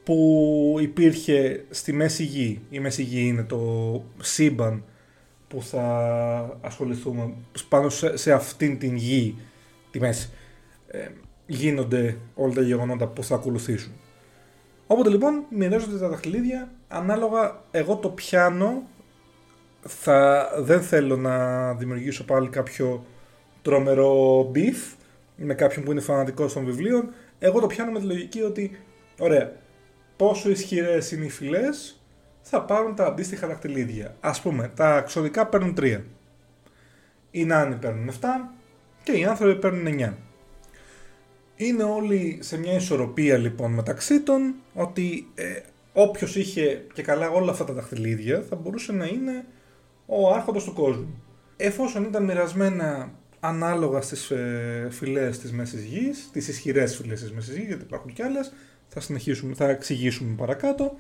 που 0.06 0.78
υπήρχε 0.80 1.66
στη 1.70 1.94
Μέση 1.94 2.24
Γη. 2.24 2.62
Η 2.70 2.80
Μέση 2.80 3.04
Γη 3.04 3.28
είναι 3.28 3.44
το 3.44 4.04
σύμπαν 4.22 4.84
που 5.48 5.62
θα 5.62 6.58
ασχοληθούμε 6.62 7.34
πάνω 7.70 7.90
σε, 7.90 8.18
σε 8.18 8.32
αυτήν 8.32 8.80
την 8.80 8.96
γη, 8.96 9.36
τη 9.92 10.00
Μέση. 10.00 10.30
Ε, 10.88 11.08
γίνονται 11.46 12.18
όλα 12.36 12.54
τα 12.54 12.62
γεγονότα 12.62 13.08
που 13.08 13.24
θα 13.24 13.36
ακολουθήσουν. 13.36 13.92
Όποτε 14.88 15.10
λοιπόν 15.10 15.44
μοιράζονται 15.50 15.98
τα 15.98 16.10
δαχτυλίδια, 16.10 16.72
ανάλογα 16.88 17.64
εγώ 17.72 17.96
το 17.96 18.10
πιάνω, 18.10 18.84
θα, 19.82 20.50
δεν 20.60 20.82
θέλω 20.82 21.18
να 21.18 21.74
δημιουργήσω 21.74 22.24
πάλι 22.24 22.50
κάποιο 22.50 23.06
τρομερό 23.62 24.42
beef 24.56 24.96
με 25.36 25.54
κάποιον 25.54 25.86
που 25.86 25.92
είναι 25.92 26.02
φανατικός 26.02 26.54
των 26.54 26.66
βιβλίων, 26.66 27.10
εγώ 27.40 27.60
το 27.60 27.68
πιάνω 27.68 27.92
με 27.92 28.00
τη 28.00 28.06
λογική 28.06 28.42
ότι, 28.42 28.78
ωραία, 29.20 29.52
πόσο 30.16 30.50
ισχυρές 30.50 31.12
είναι 31.12 31.26
οι 31.26 31.30
φυλές, 31.30 32.02
θα 32.42 32.62
πάρουν 32.62 32.96
τα 32.96 33.06
αντίστοιχα 33.06 33.48
δαχτυλίδια. 33.48 34.16
Ας 34.20 34.42
πούμε, 34.42 34.72
τα 34.76 35.02
ξωδικά 35.02 35.48
παίρνουν 35.48 35.76
3. 35.78 36.02
Οι 37.32 37.46
νάνοι 37.46 37.76
παίρνουν 37.76 38.10
7 38.10 38.14
και 39.04 39.12
οι 39.12 39.26
άνθρωποι 39.26 39.60
παίρνουν 39.60 39.88
9. 39.88 40.14
Είναι 41.56 41.84
όλοι 41.84 42.38
σε 42.42 42.58
μια 42.58 42.74
ισορροπία 42.74 43.38
λοιπόν 43.38 43.72
μεταξύ 43.72 44.22
των 44.22 44.56
ότι 44.74 45.32
ε, 45.36 45.60
όποιος 45.94 46.36
είχε 46.36 46.86
και 46.94 47.02
καλά 47.02 47.30
όλα 47.30 47.52
αυτά 47.52 47.64
τα 47.64 47.74
δαχτυλίδια 47.74 48.42
θα 48.50 48.56
μπορούσε 48.56 48.92
να 48.92 49.06
είναι 49.06 49.46
ο 50.06 50.32
άρχοντας 50.34 50.64
του 50.64 50.74
κόσμου. 50.74 51.24
Εφόσον 51.58 52.04
ήταν 52.04 52.24
μοιρασμένα 52.24 53.12
ανάλογα 53.40 54.02
στις 54.02 54.32
ε, 54.32 54.88
φυλές 54.92 55.40
της 55.40 55.52
Μέσης 55.52 55.84
Γης, 55.84 56.30
τις 56.32 56.48
ισχυρές 56.48 56.96
φυλές 56.96 57.22
της 57.22 57.32
Μέσης 57.32 57.56
Γης, 57.56 57.68
γιατί 57.68 57.84
υπάρχουν 57.84 58.14
κι 58.14 58.22
άλλες, 58.22 58.54
θα 58.88 59.00
συνεχίσουμε, 59.00 59.54
θα 59.54 59.70
εξηγήσουμε 59.70 60.36
παρακάτω, 60.36 60.98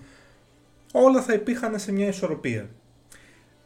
όλα 0.92 1.22
θα 1.22 1.34
υπήρχαν 1.34 1.80
σε 1.80 1.92
μια 1.92 2.08
ισορροπία. 2.08 2.70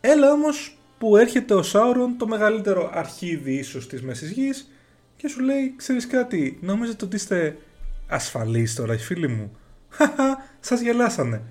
Έλα 0.02 0.32
όμως 0.32 0.78
που 0.98 1.18
έρχεται 1.18 1.54
ο 1.54 1.64
Σάουρον, 1.64 2.18
το 2.18 2.28
μεγαλύτερο 2.28 2.90
αρχίδι 2.94 3.54
ίσως 3.54 3.88
της 3.88 4.02
Μέσης 4.02 4.32
Γης, 4.32 4.72
και 5.16 5.28
σου 5.28 5.40
λέει, 5.40 5.74
ξέρεις 5.76 6.08
κάτι, 6.08 6.58
νόμιζετε 6.62 7.06
ότι 7.06 7.16
είστε 7.16 7.58
ασφαλείς 8.08 8.76
τώρα, 8.76 8.98
φίλοι 8.98 9.28
μου; 9.28 9.58
Χαχα, 9.90 10.44
σας 10.60 10.82
γελάσανε. 10.82 11.42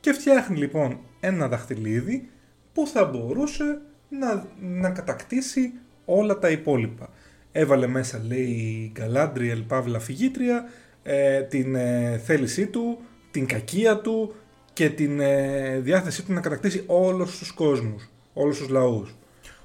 Και 0.00 0.12
φτιάχνει 0.12 0.56
λοιπόν 0.56 1.00
ένα 1.20 1.48
δαχτυλίδι 1.48 2.30
που 2.72 2.86
θα 2.86 3.04
μπορούσε 3.04 3.80
να, 4.08 4.46
να 4.60 4.90
κατακτήσει 4.90 5.72
όλα 6.04 6.38
τα 6.38 6.50
υπόλοιπα. 6.50 7.10
Έβαλε 7.52 7.86
μέσα, 7.86 8.22
λέει, 8.26 8.46
η 8.46 8.90
Γκαλάντριελ 8.94 9.62
Παύλα 9.62 9.98
Φυγήτρια, 9.98 10.68
ε, 11.02 11.42
την 11.42 11.74
ε, 11.74 12.20
θέλησή 12.24 12.66
του, 12.66 12.98
την 13.30 13.46
κακία 13.46 14.00
του 14.00 14.34
και 14.72 14.90
την 14.90 15.20
ε, 15.20 15.78
διάθεσή 15.78 16.24
του 16.24 16.32
να 16.32 16.40
κατακτήσει 16.40 16.84
όλους 16.86 17.38
τους 17.38 17.52
κόσμους, 17.52 18.08
όλους 18.32 18.58
τους 18.58 18.68
λαούς. 18.68 19.14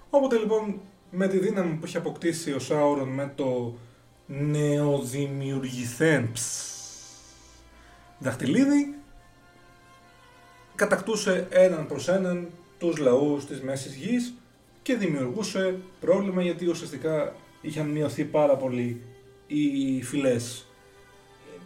Όποτε 0.09 0.37
λοιπόν 0.37 0.79
με 1.11 1.27
τη 1.27 1.39
δύναμη 1.39 1.73
που 1.73 1.85
έχει 1.85 1.97
αποκτήσει 1.97 2.51
ο 2.51 2.59
Σάουρον 2.59 3.07
με 3.07 3.31
το 3.35 3.73
νεοδημιουργηθέν 4.25 6.31
δαχτυλίδι 8.19 8.95
κατακτούσε 10.75 11.47
έναν 11.49 11.87
προς 11.87 12.07
έναν 12.07 12.47
τους 12.77 12.97
λαούς 12.97 13.45
της 13.45 13.61
Μέσης 13.61 13.95
Γης 13.95 14.33
και 14.81 14.95
δημιουργούσε 14.95 15.79
πρόβλημα 15.99 16.41
γιατί 16.41 16.67
ουσιαστικά 16.67 17.35
είχαν 17.61 17.89
μειωθεί 17.89 18.23
πάρα 18.23 18.55
πολύ 18.55 19.01
οι 19.47 20.03
φυλές 20.03 20.67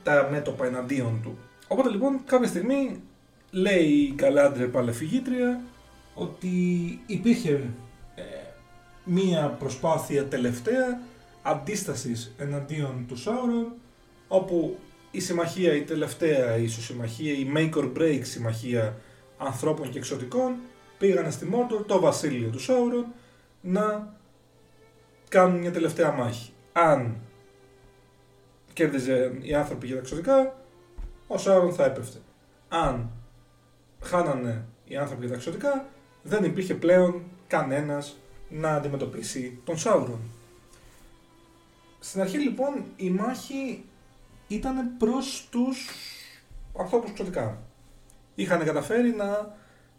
τα 0.07 0.27
μέτωπα 0.31 0.65
εναντίον 0.65 1.19
του. 1.23 1.37
Οπότε 1.67 1.89
λοιπόν 1.89 2.19
κάποια 2.25 2.47
στιγμή 2.47 3.01
λέει 3.51 3.85
η 3.85 4.11
Καλάντρε 4.11 4.65
Παλεφυγήτρια 4.65 5.61
ότι 6.13 6.49
υπήρχε 7.05 7.51
ε, 8.15 8.21
μία 9.03 9.55
προσπάθεια 9.59 10.25
τελευταία 10.25 11.01
αντίστασης 11.41 12.33
εναντίον 12.37 13.05
του 13.07 13.17
Σάουρον 13.17 13.73
όπου 14.27 14.77
η 15.11 15.19
συμμαχία, 15.19 15.75
η 15.75 15.81
τελευταία 15.81 16.57
ίσως 16.57 16.83
συμμαχία, 16.83 17.33
η 17.33 17.51
make 17.55 17.73
or 17.73 17.91
break 17.97 18.19
συμμαχία 18.21 18.97
ανθρώπων 19.37 19.89
και 19.89 19.97
εξωτικών 19.97 20.55
πήγανε 20.97 21.31
στη 21.31 21.45
Μόρτορ, 21.45 21.85
το 21.85 21.99
βασίλειο 21.99 22.49
του 22.49 22.59
Σάουρον, 22.59 23.05
να 23.61 24.13
κάνουν 25.29 25.59
μια 25.59 25.71
τελευταία 25.71 26.11
μάχη. 26.11 26.51
Αν 26.73 27.15
κέρδιζε 28.77 29.37
οι 29.41 29.53
άνθρωποι 29.53 29.85
για 29.85 29.95
τα 29.95 30.01
εξωτικά, 30.01 30.55
ο 31.27 31.37
Σάουρον 31.37 31.73
θα 31.73 31.85
έπεφτε. 31.85 32.17
Αν 32.69 33.09
χάνανε 34.01 34.65
οι 34.85 34.95
άνθρωποι 34.95 35.21
για 35.21 35.29
τα 35.29 35.35
εξωτικά, 35.35 35.85
δεν 36.23 36.43
υπήρχε 36.43 36.73
πλέον 36.73 37.23
κανένας 37.47 38.17
να 38.49 38.73
αντιμετωπίσει 38.73 39.59
τον 39.63 39.77
Σάουρον. 39.77 40.19
Στην 41.99 42.21
αρχή 42.21 42.37
λοιπόν 42.37 42.83
η 42.95 43.09
μάχη 43.09 43.83
ήταν 44.47 44.97
προς 44.97 45.47
τους 45.51 45.89
ανθρώπους 46.79 47.09
εξωτικά. 47.09 47.61
Είχαν 48.35 48.63
καταφέρει 48.63 49.15
να 49.15 49.55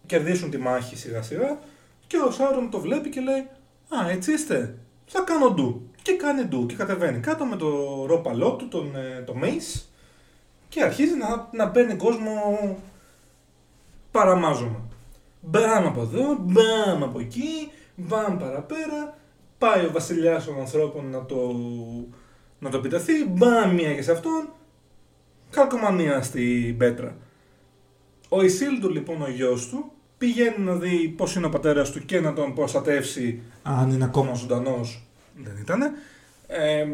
κερδίσουν 0.07 0.51
τη 0.51 0.59
μάχη 0.59 0.97
σιγά 0.97 1.23
σιγά 1.23 1.59
και 2.07 2.17
ο 2.17 2.31
Σάουρον 2.31 2.71
το 2.71 2.81
βλέπει 2.81 3.09
και 3.09 3.21
λέει 3.21 3.49
«Α, 3.89 4.11
έτσι 4.11 4.33
είστε, 4.33 4.79
θα 5.07 5.21
κάνω 5.21 5.51
ντου». 5.51 5.88
Και 6.09 6.17
κάνει 6.17 6.45
ντου 6.45 6.67
και 6.67 6.75
κατεβαίνει 6.75 7.21
κάτω 7.21 7.45
με 7.45 7.57
το 7.57 7.69
ρόπαλό 8.07 8.53
του, 8.53 8.69
τον, 8.69 8.97
ε, 8.97 9.23
το 9.27 9.35
Mace 9.43 9.83
και 10.69 10.83
αρχίζει 10.83 11.15
να, 11.17 11.49
να 11.53 11.71
παίρνει 11.71 11.95
κόσμο 11.95 12.33
παραμάζωμα. 14.11 14.88
Μπαμ 15.41 15.87
από 15.87 16.00
εδώ, 16.00 16.37
μπαμ 16.41 17.05
από 17.05 17.21
εκεί, 17.21 17.71
μπαμ 17.97 18.37
παραπέρα, 18.37 19.19
πάει 19.59 19.85
ο 19.85 19.91
βασιλιάς 19.93 20.45
των 20.45 20.59
ανθρώπων 20.59 21.11
να 21.11 21.25
το, 21.25 21.55
να 22.59 22.71
το 22.71 22.77
επιτεθεί, 22.77 23.25
μπαμ 23.29 23.75
μία 23.75 23.95
και 23.95 24.03
σε 24.03 24.12
αυτόν, 24.12 24.49
καλκομανία 25.50 26.23
στην 26.23 26.77
πέτρα. 26.77 27.17
Ο 28.29 28.43
Ισίλντου 28.43 28.91
λοιπόν 28.91 29.23
ο 29.23 29.31
γιος 29.31 29.69
του 29.69 29.93
πηγαίνει 30.19 30.65
να 30.65 30.75
δει 30.75 31.09
πώς 31.17 31.35
είναι 31.35 31.47
ο 31.47 31.50
πατέρας 31.50 31.91
του 31.91 32.05
και 32.05 32.21
να 32.21 32.33
τον 32.33 32.55
προστατεύσει 32.55 33.43
αν 33.62 33.91
είναι 33.91 34.05
ακόμα 34.05 34.35
ζωντανός, 34.35 35.08
δεν 35.45 35.57
ήτανε, 35.61 35.90
ε, 36.47 36.87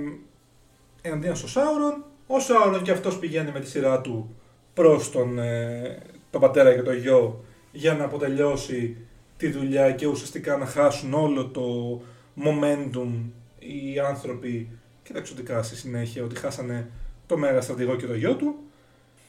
εναντίον 1.02 1.36
στο 1.36 1.48
Σάουρον. 1.48 2.04
Ο 2.26 2.40
Σάουρον 2.40 2.82
και 2.82 2.90
αυτός 2.90 3.18
πηγαίνει 3.18 3.50
με 3.50 3.60
τη 3.60 3.68
σειρά 3.68 4.00
του 4.00 4.34
προς 4.74 5.10
τον, 5.10 5.38
ε, 5.38 6.02
τον 6.30 6.40
πατέρα 6.40 6.74
και 6.74 6.82
τον 6.82 6.96
γιο 6.96 7.44
για 7.72 7.94
να 7.94 8.04
αποτελειώσει 8.04 8.96
τη 9.36 9.50
δουλειά 9.50 9.92
και 9.92 10.06
ουσιαστικά 10.06 10.56
να 10.56 10.66
χάσουν 10.66 11.14
όλο 11.14 11.46
το 11.46 12.00
momentum 12.44 13.08
οι 13.58 13.98
άνθρωποι 13.98 14.68
και 15.02 15.12
τα 15.12 15.18
εξωτικά 15.18 15.62
στη 15.62 15.76
συνέχεια 15.76 16.24
ότι 16.24 16.36
χάσανε 16.36 16.90
το 17.26 17.36
μέγα 17.36 17.60
στρατηγό 17.60 17.96
και 17.96 18.06
το 18.06 18.14
γιο 18.14 18.34
του. 18.34 18.56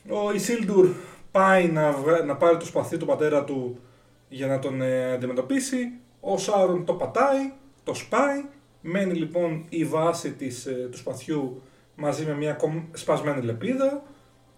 Ο 0.10 0.34
Ισίλντουρ 0.34 0.90
πάει 1.32 1.68
να, 1.68 1.96
να 2.26 2.36
πάρει 2.36 2.58
το 2.58 2.66
σπαθί 2.66 2.98
του 2.98 3.06
πατέρα 3.06 3.44
του 3.44 3.80
για 4.30 4.48
να 4.48 4.60
τον 4.60 4.82
ε, 4.82 5.12
αντιμετωπίσει. 5.12 5.92
Ο 6.20 6.38
Σάουρον 6.38 6.86
το 6.86 6.94
πατάει, 6.94 7.52
το 7.84 7.94
σπάει. 7.94 8.46
Μένει 8.88 9.14
λοιπόν 9.14 9.66
η 9.70 9.86
βάση 9.86 10.32
της, 10.34 10.66
ε, 10.66 10.88
του 10.92 10.98
σπαθιού 10.98 11.62
μαζί 11.96 12.26
με 12.26 12.34
μια 12.34 12.58
σπασμένη 12.92 13.42
λεπίδα, 13.42 14.04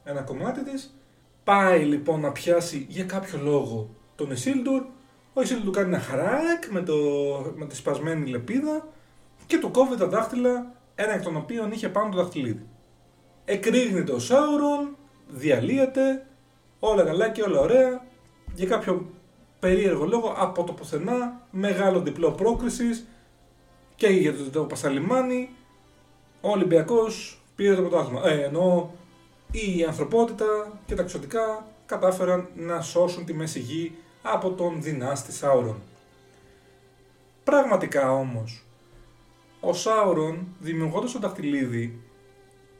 ένα 0.03 0.21
κομμάτι 0.21 0.63
της. 0.63 0.97
Πάει 1.43 1.83
λοιπόν 1.83 2.19
να 2.19 2.31
πιάσει 2.31 2.85
για 2.89 3.03
κάποιο 3.03 3.39
λόγο 3.43 3.89
τον 4.15 4.31
Ισίλντουρ. 4.31 4.83
Ο 5.33 5.41
Ισίλντουρ 5.41 5.73
κάνει 5.73 5.87
ένα 5.87 5.99
χαράκ 6.03 6.65
με, 6.71 6.81
το, 6.81 6.95
με 7.55 7.65
τη 7.65 7.75
σπασμένη 7.75 8.29
λεπίδα 8.29 8.87
και 9.45 9.57
του 9.57 9.71
κόβει 9.71 9.97
τα 9.97 10.07
δάχτυλα, 10.07 10.71
ένα 10.95 11.13
εκ 11.13 11.23
των 11.23 11.35
οποίων 11.35 11.71
είχε 11.71 11.89
πάνω 11.89 12.09
το 12.09 12.17
δαχτυλίδι. 12.17 12.65
Εκρήγνεται 13.45 14.11
ο 14.11 14.19
Σάουρον, 14.19 14.97
διαλύεται, 15.27 16.25
όλα 16.79 17.03
καλά 17.03 17.29
και 17.29 17.41
όλα 17.41 17.59
ωραία. 17.59 18.05
Για 18.53 18.67
κάποιο 18.67 19.09
περίεργο 19.59 20.05
λόγο 20.05 20.33
από 20.37 20.63
το 20.63 20.73
πουθενά 20.73 21.47
μεγάλο 21.51 22.01
διπλό 22.01 22.31
πρόκρισης 22.31 23.07
και 23.97 24.07
για 24.07 24.35
το, 24.35 24.49
το 24.49 24.63
Πασαλιμάνι 24.63 25.49
ο 26.41 26.49
Ολυμπιακός 26.49 27.41
πήρε 27.55 27.75
το 27.75 27.81
πρωτάθλημα. 27.81 28.29
Ε, 28.29 28.43
ενώ 28.43 28.93
η 29.51 29.83
ανθρωπότητα 29.83 30.79
και 30.85 30.95
τα 30.95 31.01
εξωτικά 31.01 31.67
κατάφεραν 31.85 32.47
να 32.55 32.81
σώσουν 32.81 33.25
τη 33.25 33.33
μέση 33.33 33.59
γη 33.59 33.95
από 34.21 34.51
τον 34.51 34.81
δυνάστη 34.81 35.31
Σάουρον. 35.31 35.81
Πραγματικά 37.43 38.11
όμως, 38.11 38.65
ο 39.59 39.73
Σάουρον 39.73 40.47
δημιουργώντας 40.59 41.11
το 41.11 41.19
δαχτυλίδι 41.19 42.01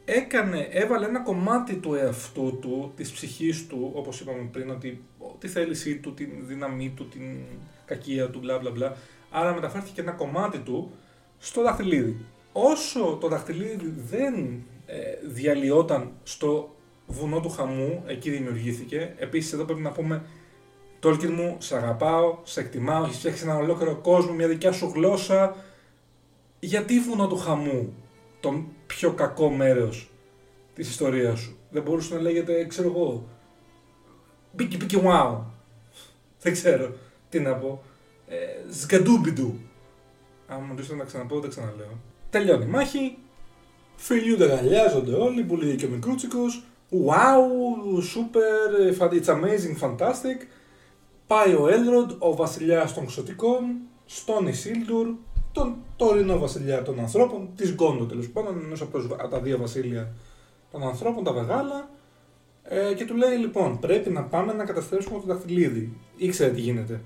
έκανε, 0.06 0.68
έβαλε 0.72 1.06
ένα 1.06 1.20
κομμάτι 1.20 1.76
του 1.76 1.94
εαυτού 1.94 2.58
του, 2.62 2.92
της 2.96 3.12
ψυχής 3.12 3.68
του, 3.68 3.92
όπως 3.94 4.20
είπαμε 4.20 4.50
πριν, 4.52 4.70
ότι 4.70 5.04
τη 5.40 5.48
θέλησή 5.48 5.98
του, 5.98 6.14
την 6.14 6.30
δύναμή 6.42 6.94
του, 6.96 7.08
την 7.08 7.38
κακία 7.86 8.30
του, 8.30 8.40
μπλα 8.40 8.60
μπλα 8.60 8.72
μπλα, 8.72 8.96
άρα 9.32 9.54
μεταφέρθηκε 9.54 10.02
ένα 10.02 10.12
κομμάτι 10.12 10.58
του 10.58 10.92
στο 11.39 11.63
δαχτυλίδι. 11.63 12.25
Όσο 12.51 13.17
το 13.22 13.27
δαχτυλίδι 13.27 13.94
δεν 14.10 14.36
ε, 14.86 15.27
διαλυόταν 15.27 16.12
στο 16.24 16.75
βουνό 17.08 17.39
του 17.39 17.50
χαμού, 17.50 18.03
εκεί 18.08 18.29
δημιουργήθηκε. 18.29 19.13
Επίσης 19.17 19.53
εδώ 19.53 19.63
πρέπει 19.63 19.82
να 19.82 19.91
πούμε 19.91 20.24
Τόλκιν 21.00 21.34
μου, 21.34 21.56
σε 21.60 21.75
αγαπάω, 21.75 22.38
σε 22.44 22.60
εκτιμάω, 22.60 23.03
έχεις 23.03 23.17
φτιάξει 23.17 23.44
ένα 23.44 23.56
ολόκληρο 23.56 23.96
κόσμο, 23.96 24.34
μια 24.34 24.48
δικιά 24.48 24.72
σου 24.72 24.91
γλώσσα. 24.96 25.56
Γιατί 26.60 27.00
βουνό 27.00 27.27
του 27.27 27.38
χαμού, 27.38 27.94
το 28.39 28.63
πιο 28.88 29.13
κακό 29.13 29.50
μέρος 29.50 30.10
της 30.75 30.89
ιστορίας 30.89 31.39
σου; 31.39 31.58
Δεν 31.70 31.84
μπορούσε 31.84 32.13
να 32.13 32.22
λέγεται, 32.22 32.65
ξέρω 32.65 32.88
εγώ, 32.89 33.27
μπίκι 34.51 34.77
μπίκι 34.77 35.01
wow. 35.03 35.39
Δεν 36.41 36.53
ξέρω 36.53 36.96
τι 37.29 37.39
να 37.39 37.53
πω. 37.53 37.84
Ε, 38.27 38.36
Σγκαντούμπιντου. 38.72 39.60
Αν 40.48 40.63
μου 40.68 40.96
να 40.98 41.04
ξαναπώ, 41.04 41.39
δεν 41.39 41.50
ξαναλέω. 41.50 42.00
Τελειώνει 42.30 42.66
η 42.66 42.68
μάχη. 42.68 43.18
Φιλιούνται, 43.96 44.46
γαλιάζονται 44.46 45.13
όλοι, 45.13 45.44
που 45.44 45.56
λέει 45.56 45.75
και 45.75 45.86
ο 45.86 45.89
μικρούτσικος. 45.89 46.63
Wow, 46.92 47.44
super, 48.13 48.94
it's 49.12 49.25
amazing, 49.25 49.77
fantastic. 49.82 50.39
Πάει 51.27 51.54
ο 51.54 51.68
Έλροντ, 51.68 52.12
ο 52.20 52.36
βασιλιάς 52.36 52.94
των 52.94 53.06
ξωτικών, 53.06 53.63
στον 54.06 54.48
Ισίλντουρ, 54.48 55.08
τον 55.51 55.75
τωρινό 55.96 56.39
βασιλιά 56.39 56.82
των 56.82 57.00
ανθρώπων, 57.00 57.50
της 57.56 57.74
Γκόντο 57.74 58.06
τέλος 58.06 58.30
πάντων, 58.30 58.60
ενός 58.63 58.82
από 58.82 59.00
τα 59.30 59.39
δύο 59.39 59.58
βασίλεια 59.58 60.13
των 60.72 60.84
ανθρώπων, 60.84 61.24
τα 61.24 61.34
μεγάλα, 61.34 61.89
ε, 62.63 62.94
και 62.94 63.06
του 63.06 63.16
λέει 63.16 63.38
λοιπόν: 63.38 63.80
Πρέπει 63.80 64.10
να 64.10 64.24
πάμε 64.24 64.54
να 64.54 64.66
καταστρέψουμε 64.66 65.20
το 65.20 65.25
δαχτυλίδι. 65.25 65.98
Ήξερε 66.16 66.51
τι 66.51 66.62
γίνεται. 66.62 67.01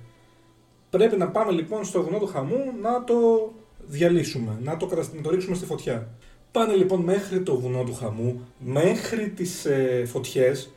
Πρέπει 0.91 1.17
να 1.17 1.27
πάμε 1.27 1.51
λοιπόν 1.51 1.85
στο 1.85 2.03
βουνό 2.03 2.19
του 2.19 2.27
χαμού 2.27 2.73
να 2.81 3.03
το 3.03 3.15
διαλύσουμε, 3.87 4.57
να 4.63 4.77
το, 4.77 4.89
να 5.15 5.21
το 5.21 5.29
ρίξουμε 5.29 5.55
στη 5.55 5.65
φωτιά. 5.65 6.07
Πάνε 6.51 6.75
λοιπόν 6.75 7.01
μέχρι 7.01 7.41
το 7.41 7.59
βουνό 7.59 7.83
του 7.83 7.93
χαμού, 7.93 8.41
μέχρι 8.59 9.29
τις 9.29 9.65
ε, 9.65 10.05
φωτιές, 10.05 10.69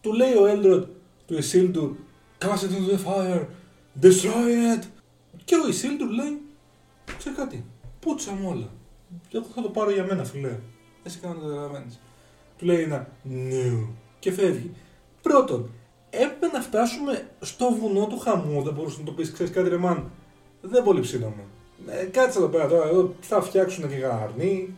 του 0.00 0.12
λέει 0.12 0.34
ο 0.34 0.46
Έλροντ 0.46 0.84
του 1.26 1.36
Ισίλντουρ 1.36 1.90
Cast 2.38 2.64
it 2.64 2.70
into 2.70 2.90
the 2.90 2.98
fire. 2.98 3.46
Destroy 4.00 4.74
it. 4.74 4.82
Και 5.44 5.54
ο 5.64 5.68
Ισίλντουρ 5.68 6.10
λέει, 6.10 6.40
ξέρεις 7.18 7.38
κάτι, 7.38 7.64
πούτσα 8.00 8.32
μου 8.32 8.48
όλα. 8.48 8.68
Εγώ 9.32 9.46
θα 9.54 9.62
το 9.62 9.68
πάρω 9.68 9.90
για 9.90 10.04
μένα, 10.04 10.24
φιλέ. 10.24 10.58
Εσύ 11.02 11.18
κάνω 11.18 11.34
να 11.34 11.40
το 11.40 11.46
καταλαβαίνει. 11.46 11.98
Του 12.58 12.64
λέει 12.64 12.82
ένα 12.82 13.08
ναι 13.22 13.86
και 14.18 14.32
φεύγει. 14.32 14.70
Πρώτον, 15.22 15.70
έπρεπε 16.16 16.46
να 16.52 16.60
φτάσουμε 16.60 17.28
στο 17.40 17.72
βουνό 17.72 18.06
του 18.06 18.18
χαμού. 18.18 18.62
Δεν 18.62 18.72
μπορούσες 18.72 18.98
να 18.98 19.04
το 19.04 19.12
πεις, 19.12 19.32
ξέρεις 19.32 19.52
κάτι, 19.52 19.68
ρε 19.68 19.76
μαν. 19.76 20.10
Δεν 20.60 20.82
πολύ 20.82 21.00
ψήνομαι. 21.00 21.44
Ε, 21.86 22.04
κάτσε 22.04 22.38
εδώ 22.38 22.48
πέρα 22.48 22.68
τώρα, 22.68 22.88
εδώ 22.88 23.14
θα 23.20 23.40
φτιάξουν 23.40 23.88
και 23.88 23.94
κανένα 23.94 24.22
αρνί, 24.22 24.74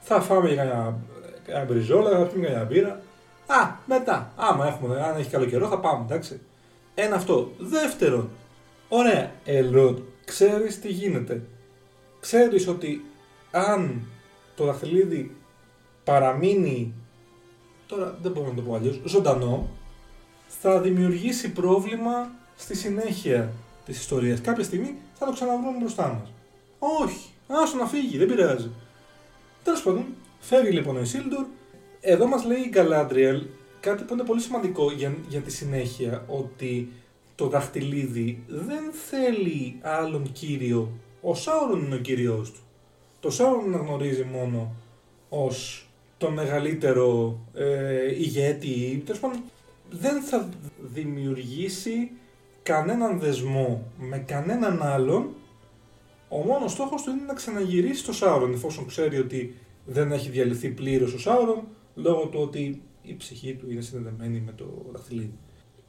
θα 0.00 0.20
φάμε 0.20 0.52
για 0.52 0.94
κανένα 1.46 1.64
μπριζόλα, 1.64 2.10
θα 2.10 2.24
πιούμε 2.24 2.46
κανένα 2.46 2.64
μπύρα. 2.64 3.00
Α, 3.46 3.70
μετά, 3.86 4.32
άμα 4.36 4.66
έχουμε, 4.66 5.02
αν 5.02 5.16
έχει 5.16 5.30
καλό 5.30 5.44
καιρό 5.44 5.68
θα 5.68 5.78
πάμε, 5.78 6.04
εντάξει. 6.04 6.40
Ένα 6.94 7.16
αυτό. 7.16 7.50
Δεύτερον, 7.58 8.30
ωραία, 8.88 9.32
Ελροντ, 9.44 9.98
ξέρεις 10.24 10.80
τι 10.80 10.88
γίνεται. 10.88 11.42
Ξέρεις 12.20 12.68
ότι 12.68 13.04
αν 13.50 14.02
το 14.56 14.64
δαχτυλίδι 14.64 15.36
παραμείνει, 16.04 16.94
τώρα 17.86 18.18
δεν 18.22 18.32
μπορώ 18.32 18.48
να 18.48 18.54
το 18.54 18.62
πω 18.62 18.74
αλλιώς, 18.74 19.00
ζωντανό, 19.04 19.68
θα 20.60 20.80
δημιουργήσει 20.80 21.52
πρόβλημα 21.52 22.30
στη 22.56 22.76
συνέχεια 22.76 23.52
της 23.84 23.98
ιστορίας. 23.98 24.40
Κάποια 24.40 24.64
στιγμή 24.64 24.94
θα 25.14 25.26
το 25.26 25.32
ξαναβρούμε 25.32 25.78
μπροστά 25.78 26.18
μας. 26.20 26.32
Όχι, 26.78 27.28
άσο 27.46 27.76
να 27.76 27.86
φύγει, 27.86 28.18
δεν 28.18 28.26
πειράζει. 28.26 28.70
Τέλος 29.62 29.82
πάντων, 29.82 30.04
φεύγει 30.40 30.70
λοιπόν 30.70 30.96
ο 30.96 31.00
Ισίλντορ. 31.00 31.44
Εδώ 32.00 32.26
μας 32.26 32.44
λέει 32.44 32.58
η 32.58 32.68
Γκαλάντριελ 32.68 33.42
κάτι 33.80 34.02
που 34.02 34.14
είναι 34.14 34.22
πολύ 34.22 34.40
σημαντικό 34.40 34.92
για, 34.92 35.14
για 35.28 35.40
τη 35.40 35.50
συνέχεια, 35.50 36.24
ότι 36.28 36.92
το 37.34 37.48
δαχτυλίδι 37.48 38.42
δεν 38.46 38.92
θέλει 39.08 39.78
άλλον 39.80 40.32
κύριο. 40.32 40.88
Ο 41.22 41.34
Σάουρον 41.34 41.84
είναι 41.84 41.94
ο 41.94 41.98
κύριος 41.98 42.52
του. 42.52 42.60
Το 43.20 43.30
Σάουρον 43.30 43.76
γνωρίζει 43.76 44.24
μόνο 44.24 44.74
ως 45.28 45.88
το 46.18 46.30
μεγαλύτερο 46.30 47.38
ε, 47.54 48.14
ηγέτη, 48.14 49.02
τέλος 49.04 49.20
πάντων 49.20 49.40
δεν 49.90 50.22
θα 50.22 50.48
δημιουργήσει 50.80 52.10
κανέναν 52.62 53.18
δεσμό 53.18 53.82
με 53.98 54.18
κανέναν 54.18 54.82
άλλον 54.82 55.34
ο 56.28 56.38
μόνος 56.38 56.72
στόχος 56.72 57.02
του 57.02 57.10
είναι 57.10 57.24
να 57.26 57.34
ξαναγυρίσει 57.34 58.04
το 58.04 58.12
Σάουρον 58.12 58.52
εφόσον 58.52 58.86
ξέρει 58.86 59.18
ότι 59.18 59.54
δεν 59.86 60.12
έχει 60.12 60.28
διαλυθεί 60.28 60.68
πλήρως 60.68 61.12
ο 61.14 61.18
Σάουρον 61.18 61.62
λόγω 61.94 62.26
του 62.26 62.40
ότι 62.40 62.82
η 63.02 63.16
ψυχή 63.16 63.54
του 63.54 63.70
είναι 63.70 63.80
συνδεδεμένη 63.80 64.42
με 64.46 64.52
το 64.52 64.64
δαχτυλίδι. 64.92 65.38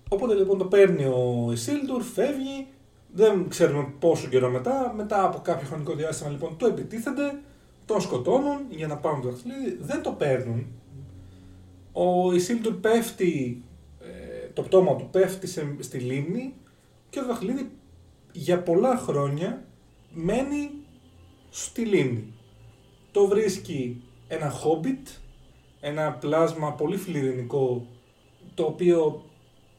Οπότε 0.10 0.34
λοιπόν 0.34 0.58
το 0.58 0.66
παίρνει 0.66 1.06
ο 1.06 1.50
Ισίλντουρ, 1.52 2.02
φεύγει, 2.02 2.68
δεν 3.14 3.50
ξέρουμε 3.50 3.94
πόσο 4.00 4.28
καιρό 4.28 4.50
μετά, 4.50 4.94
μετά 4.98 5.24
από 5.24 5.40
κάποιο 5.44 5.68
χρονικό 5.68 5.94
διάστημα 5.94 6.30
λοιπόν 6.30 6.58
το 6.58 6.66
επιτίθενται, 6.66 7.40
τον 7.86 8.02
σκοτώνουν 8.02 8.60
για 8.70 8.88
να 8.88 8.98
πάρουν 8.98 9.22
το 9.22 9.30
δαχτυλίδι, 9.30 9.78
δεν 9.82 10.02
το 10.02 10.12
παίρνουν. 10.12 10.66
Ο 11.92 12.34
Ισίλντουρ 12.34 12.74
πέφτει, 12.74 13.64
ε, 13.64 13.71
το 14.54 14.62
πτώμα 14.62 14.96
του 14.96 15.10
πέφτει 15.12 15.48
σε, 15.48 15.76
στη 15.80 15.98
λίμνη 15.98 16.54
και 17.10 17.20
το 17.20 17.26
δαχτυλίδι 17.26 17.72
για 18.32 18.64
πολλά 18.64 18.98
χρόνια 18.98 19.64
μένει 20.14 20.70
στη 21.50 21.82
λίμνη. 21.82 22.34
Το 23.12 23.28
βρίσκει 23.28 24.04
ένα 24.28 24.50
χόμπιτ, 24.50 25.08
ένα 25.80 26.12
πλάσμα 26.12 26.74
πολύ 26.74 26.98
φιλιρινικό, 26.98 27.88
το 28.54 28.64
οποίο 28.64 29.26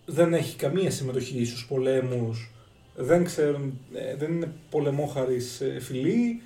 δεν 0.05 0.35
έχει 0.35 0.57
καμία 0.57 0.91
συμμετοχή 0.91 1.45
στους 1.45 1.67
πολέμους, 1.67 2.51
δεν 2.97 3.25
ξέρουν, 3.25 3.79
ε, 3.95 4.17
δεν 4.17 4.33
είναι 4.33 4.55
πολεμόχαρης 4.71 5.61
ε, 5.61 5.81
φιλοί, 5.81 6.43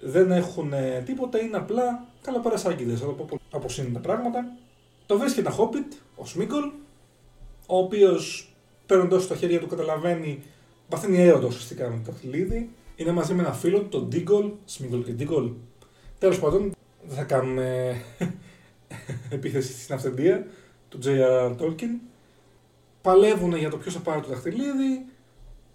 δεν 0.00 0.30
έχουν 0.30 0.72
τίποτα, 1.04 1.40
είναι 1.40 1.56
απλά 1.56 2.06
καλαπαρασάκηδες, 2.22 3.00
θα 3.00 3.06
το 3.06 3.12
πω 3.12 3.40
από 3.50 3.66
τα 3.92 4.00
πράγματα. 4.00 4.52
Το 5.06 5.18
βρίσκει 5.18 5.40
ένα 5.40 5.50
Χόμπιτ, 5.50 5.92
ο 6.16 6.26
Σμίγκολ, 6.26 6.70
ο 7.70 7.78
οποίος 7.78 8.54
παίρνοντας 8.86 9.22
στα 9.22 9.36
χέρια 9.36 9.60
του 9.60 9.66
καταλαβαίνει, 9.66 10.42
παθαίνει 10.88 11.20
έρωτα 11.20 11.46
ουσιαστικά 11.46 11.88
με 11.88 12.02
το 12.04 12.12
χιλίδι. 12.20 12.70
Είναι 12.96 13.12
μαζί 13.12 13.34
με 13.34 13.42
ένα 13.42 13.52
φίλο 13.52 13.78
του, 13.78 13.88
τον 13.88 14.08
Ντίγκολ, 14.08 14.50
Σμίγκολ 14.64 15.04
και 15.04 15.12
Ντίγκολ. 15.12 15.50
Τέλος 16.18 16.38
πάντων, 16.38 16.72
δεν 17.02 17.16
θα 17.16 17.24
κάνουμε 17.24 17.96
επίθεση 19.30 19.82
στην 19.82 19.94
αυθεντία 19.94 20.46
του 20.88 20.98
J.R.R. 21.04 21.56
Tolkien. 21.56 21.98
Παλεύουν 23.02 23.56
για 23.56 23.70
το 23.70 23.76
ποιος 23.76 23.94
θα 23.94 24.00
πάρει 24.00 24.20
το 24.20 24.28
δαχτυλίδι. 24.28 25.06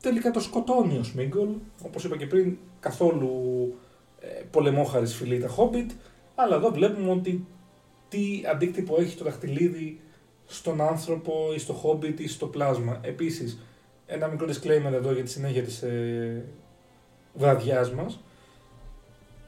Τελικά 0.02 0.32
το 0.32 0.40
σκοτώνει 0.40 0.98
ο 0.98 1.04
Σμίγκολ. 1.04 1.50
Όπως 1.84 2.04
είπα 2.04 2.18
και 2.18 2.26
πριν, 2.26 2.58
καθόλου 2.80 3.30
ε, 4.20 4.28
πολεμόχαρης 4.52 5.16
φιλή 5.16 5.40
τα 5.40 5.56
Hobbit. 5.58 5.92
Αλλά 6.36 6.56
εδώ 6.56 6.72
βλέπουμε 6.72 7.12
ότι 7.12 7.46
τι 8.10 8.44
αντίκτυπο 8.52 8.96
έχει 9.00 9.18
το 9.18 9.24
δαχτυλίδι 9.24 10.00
στον 10.46 10.82
άνθρωπο 10.82 11.52
ή 11.56 11.60
στο 11.60 11.82
Hobbit 11.84 12.20
ή 12.20 12.28
στο 12.28 12.48
πλάσμα. 12.48 13.00
Επίσης, 13.02 13.60
ένα 14.06 14.28
μικρό 14.28 14.48
disclaimer 14.48 14.94
εδώ 14.94 15.12
για 15.12 15.24
τη 15.24 15.30
συνέχεια 15.30 15.64
της 15.64 15.82
ε, 15.82 16.46
βραδιάς 17.34 17.92
μας. 17.92 18.20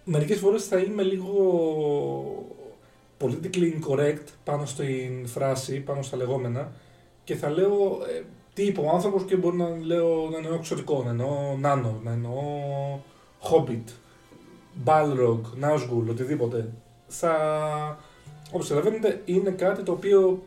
Μερικές 0.04 0.40
φορές 0.40 0.66
θα 0.66 0.78
είμαι 0.78 1.04
λίγο 1.04 1.32
politically 3.20 3.74
incorrect 3.80 4.26
πάνω 4.44 4.66
στην 4.66 5.28
φράση, 5.28 5.80
πάνω 5.80 6.02
στα 6.02 6.18
λεγόμενα 6.18 6.72
και 7.24 7.36
θα 7.36 7.50
λέω 7.50 8.00
ε, 8.10 8.24
τι 8.54 8.64
είπε 8.64 8.80
ο 8.80 8.90
άνθρωπος 8.90 9.24
και 9.24 9.36
μπορεί 9.36 9.58
να 9.58 9.70
λέω 9.70 10.30
να 10.32 10.38
εννοώ 10.38 10.54
εξωτικό, 10.54 11.04
να 11.04 11.10
εννοώ 11.10 11.58
νάνο, 11.60 12.00
να 12.04 12.12
εννοώ 12.12 12.42
hobbit, 13.42 13.92
balrog, 14.86 15.42
nazgul, 15.62 16.10
οτιδήποτε. 16.10 16.74
Θα, 17.08 17.36
όπως 18.52 18.68
καταλαβαίνετε, 18.68 19.22
είναι 19.26 19.50
κάτι 19.50 19.84
το 19.84 19.92
οποίο 19.92 20.44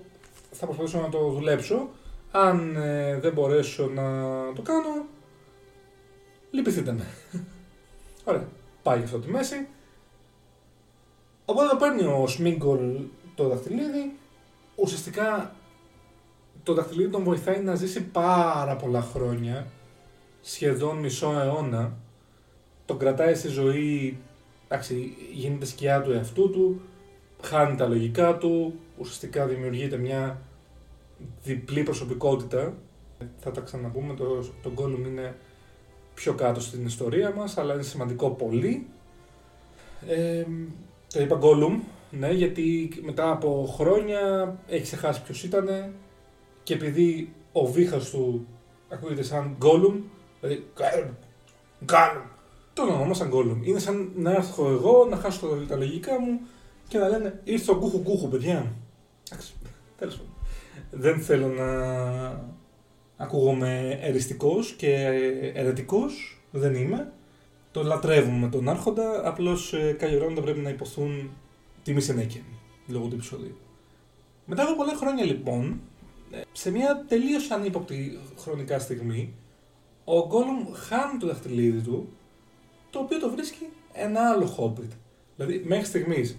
θα 0.50 0.66
προσπαθήσω 0.66 1.00
να 1.00 1.08
το 1.08 1.30
δουλέψω. 1.30 1.88
Αν 2.30 2.76
ε, 2.76 3.18
δεν 3.18 3.32
μπορέσω 3.32 3.86
να 3.86 4.02
το 4.52 4.62
κάνω, 4.62 5.06
λυπηθείτε 6.50 6.92
με. 6.92 7.06
Ωραία, 8.24 8.48
πάει 8.82 9.02
αυτό 9.02 9.18
τη 9.18 9.30
μέση. 9.30 9.66
Οπότε 11.44 11.76
παίρνει 11.78 12.02
ο 12.02 12.26
Σμίγκολ 12.26 13.00
το 13.34 13.48
δαχτυλίδι. 13.48 14.16
Ουσιαστικά 14.74 15.54
το 16.62 16.74
δαχτυλίδι 16.74 17.10
τον 17.10 17.22
βοηθάει 17.22 17.60
να 17.60 17.74
ζήσει 17.74 18.02
πάρα 18.02 18.76
πολλά 18.76 19.00
χρόνια, 19.00 19.66
σχεδόν 20.40 20.98
μισό 20.98 21.40
αιώνα. 21.40 21.92
Τον 22.84 22.98
κρατάει 22.98 23.34
στη 23.34 23.48
ζωή, 23.48 24.18
εντάξει, 24.68 25.16
γίνεται 25.32 25.66
σκιά 25.66 26.02
του 26.02 26.12
εαυτού 26.12 26.50
του, 26.50 26.80
χάνει 27.42 27.76
τα 27.76 27.86
λογικά 27.86 28.36
του, 28.36 28.74
ουσιαστικά 29.00 29.46
δημιουργείται 29.46 29.96
μια 29.96 30.42
διπλή 31.42 31.82
προσωπικότητα. 31.82 32.76
Θα 33.38 33.50
τα 33.50 33.60
ξαναπούμε, 33.60 34.14
το, 34.14 34.44
το 34.62 34.72
Gollum 34.76 35.06
είναι 35.06 35.36
πιο 36.14 36.34
κάτω 36.34 36.60
στην 36.60 36.86
ιστορία 36.86 37.34
μας, 37.34 37.58
αλλά 37.58 37.74
είναι 37.74 37.82
σημαντικό 37.82 38.30
πολύ. 38.30 38.86
Ε, 40.06 40.44
το 41.12 41.20
είπα 41.20 41.38
Gollum, 41.42 41.78
ναι, 42.10 42.30
γιατί 42.32 42.92
μετά 43.02 43.30
από 43.30 43.74
χρόνια 43.76 44.54
έχει 44.66 44.82
ξεχάσει 44.82 45.22
ποιος 45.22 45.44
ήταν 45.44 45.92
και 46.62 46.74
επειδή 46.74 47.34
ο 47.52 47.66
βήχας 47.66 48.10
του 48.10 48.46
ακούγεται 48.88 49.22
σαν 49.22 49.56
Gollum, 49.62 50.00
δηλαδή 50.40 50.66
Gollum, 51.86 52.22
τον 52.72 52.88
ονόμασαν 52.88 53.30
Gollum. 53.34 53.66
Είναι 53.66 53.78
σαν 53.78 54.12
να 54.14 54.30
έρθω 54.30 54.70
εγώ 54.70 55.06
να 55.10 55.16
χάσω 55.16 55.46
τα 55.68 55.76
λογικά 55.76 56.20
μου 56.20 56.40
και 56.88 56.98
να 56.98 57.08
λένε 57.08 57.40
ήρθε 57.44 57.70
ο 57.70 57.76
κούχου 57.76 58.02
κούχου, 58.02 58.28
παιδιά. 58.28 58.72
Εντάξει, 59.31 59.53
τέλος 59.99 60.16
πάντων. 60.16 60.33
Δεν 60.90 61.21
θέλω 61.21 61.49
να 61.49 61.69
ακούγομαι 63.16 63.99
εριστικός 64.03 64.73
και 64.73 64.95
ερετικός, 65.55 66.43
δεν 66.51 66.75
είμαι. 66.75 67.12
Το 67.71 67.83
λατρεύουμε 67.83 68.49
τον 68.49 68.69
Άρχοντα, 68.69 69.29
απλώς 69.29 69.73
ε, 69.73 69.93
κάποια 69.93 70.43
πρέπει 70.43 70.61
να 70.61 70.71
υποθούν 70.71 71.31
τιμή 71.83 72.01
συνέχεια, 72.01 72.40
λόγω 72.87 73.07
του 73.07 73.14
επεισόδου. 73.14 73.57
Μετά 74.47 74.62
από 74.62 74.77
πολλά 74.77 74.95
χρόνια 74.95 75.25
λοιπόν, 75.25 75.81
ε, 76.31 76.40
σε 76.53 76.71
μια 76.71 77.05
τελείως 77.09 77.51
ανύποπτη 77.51 78.19
χρονικά 78.38 78.79
στιγμή, 78.79 79.35
ο 80.05 80.27
Γκόλουμ 80.27 80.73
χάνει 80.73 81.19
το 81.19 81.27
δαχτυλίδι 81.27 81.81
του, 81.81 82.09
το 82.90 82.99
οποίο 82.99 83.19
το 83.19 83.31
βρίσκει 83.31 83.69
ένα 83.93 84.31
άλλο 84.31 84.57
Hobbit. 84.59 84.90
Δηλαδή, 85.37 85.62
μέχρι 85.66 85.85
στιγμής, 85.85 86.38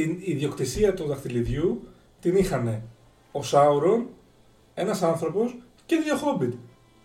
την 0.00 0.18
ιδιοκτησία 0.20 0.94
του 0.94 1.06
δαχτυλιδιού 1.06 1.82
την 2.20 2.36
είχαν 2.36 2.82
ο 3.32 3.42
Σάουρον, 3.42 4.06
ένας 4.74 5.02
άνθρωπος 5.02 5.56
και 5.86 5.96
δύο 5.96 6.14
Hobbit. 6.14 6.52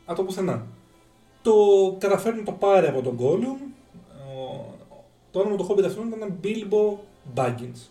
Από 0.06 0.18
το 0.18 0.24
πουθενά. 0.24 0.66
Το 1.42 1.54
καταφέρνει 2.00 2.40
να 2.40 2.46
το 2.46 2.52
πάρει 2.52 2.88
από 2.88 3.02
τον 3.02 3.18
Gollum. 3.20 3.74
Το 5.32 5.40
όνομα 5.40 5.56
του 5.56 5.68
Hobbit 5.70 5.84
αυτού 5.84 6.02
ήταν 6.08 6.40
Bilbo 6.44 6.98
Baggins. 7.36 7.88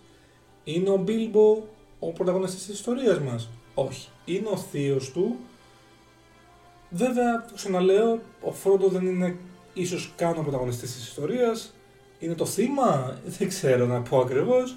Είναι 0.64 0.90
ο 0.90 1.04
Bilbo 1.06 1.62
ο 1.98 2.12
πρωταγωνιστής 2.12 2.64
της 2.64 2.74
ιστορίας 2.74 3.18
μας. 3.18 3.48
Όχι. 3.74 4.08
Είναι 4.24 4.48
ο 4.48 4.56
θείος 4.56 5.12
του. 5.12 5.36
Βέβαια, 6.90 7.44
το 7.44 7.54
ξαναλέω, 7.54 8.18
ο 8.40 8.52
Φρόντο 8.52 8.88
δεν 8.88 9.06
είναι 9.06 9.36
ίσως 9.74 10.12
καν 10.16 10.38
ο 10.38 10.42
πρωταγωνιστής 10.42 10.94
της 10.94 11.06
ιστορίας. 11.06 11.74
Είναι 12.18 12.34
το 12.34 12.46
θύμα, 12.46 13.18
δεν 13.24 13.48
ξέρω 13.48 13.86
να 13.86 14.00
πω 14.00 14.18
ακριβώς. 14.20 14.76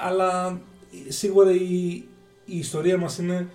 Ε, 0.00 0.06
αλλά 0.06 0.60
σίγουρα 1.08 1.50
η, 1.50 2.04
η 2.44 2.58
ιστορία 2.58 2.98
μας 2.98 3.18
είναι 3.18 3.48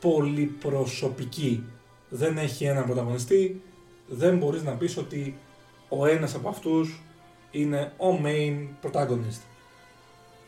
πολύ 0.00 0.44
προσωπική. 0.44 1.64
Δεν 2.08 2.38
έχει 2.38 2.64
έναν 2.64 2.84
πρωταγωνιστή, 2.84 3.62
δεν 4.06 4.36
μπορείς 4.36 4.62
να 4.62 4.72
πεις 4.72 4.96
ότι 4.96 5.38
ο 5.88 6.06
ένας 6.06 6.34
από 6.34 6.48
αυτούς 6.48 7.02
είναι 7.50 7.92
ο 7.96 8.20
main 8.24 8.68
protagonist. 8.82 9.40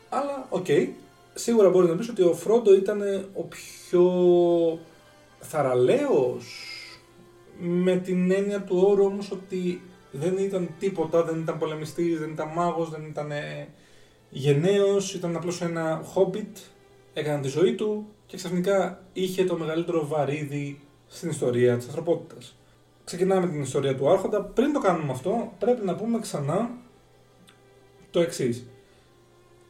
Αλλά, 0.09 0.47
OK, 0.49 0.65
okay, 0.69 0.89
σίγουρα 1.35 1.71
μπορείς 1.71 1.89
να 1.89 1.97
πεις 1.97 2.09
ότι 2.09 2.23
ο 2.23 2.35
Φρόντο 2.35 2.75
ήταν 2.75 3.01
ο 3.35 3.43
πιο 3.43 4.05
θαραλέος 5.39 6.45
με 7.59 7.97
την 7.97 8.31
έννοια 8.31 8.63
του 8.63 8.83
όρου 8.87 9.05
όμως 9.05 9.31
ότι 9.31 9.81
δεν 10.11 10.37
ήταν 10.39 10.69
τίποτα, 10.79 11.23
δεν 11.23 11.41
ήταν 11.41 11.59
πολεμιστής, 11.59 12.19
δεν 12.19 12.31
ήταν 12.31 12.49
μάγος, 12.55 12.91
δεν 12.91 13.05
ήταν 13.05 13.31
γενναίος, 14.33 15.15
ήταν 15.15 15.37
απλώς 15.37 15.61
ένα 15.61 16.01
χόμπιτ, 16.05 16.57
έκανε 17.15 17.43
τη 17.43 17.49
ζωή 17.49 17.75
του 17.75 18.07
και 18.27 18.37
ξαφνικά 18.37 19.03
είχε 19.13 19.45
το 19.45 19.57
μεγαλύτερο 19.57 20.07
βαρύδι 20.07 20.81
στην 21.07 21.31
ιστορία 21.31 21.77
της 21.77 21.87
ανθρωπότητας. 21.87 22.57
Ξεκινάμε 23.05 23.49
την 23.49 23.63
ιστορία 23.63 23.97
του 23.97 24.11
Άρχοντα. 24.11 24.43
Πριν 24.43 24.73
το 24.73 24.81
κάνουμε 24.81 25.13
αυτό, 25.13 25.53
πρέπει 25.59 25.87
να 25.87 25.95
πούμε 25.95 26.19
ξανά 26.19 26.71
το 28.11 28.21
εξής. 28.21 28.67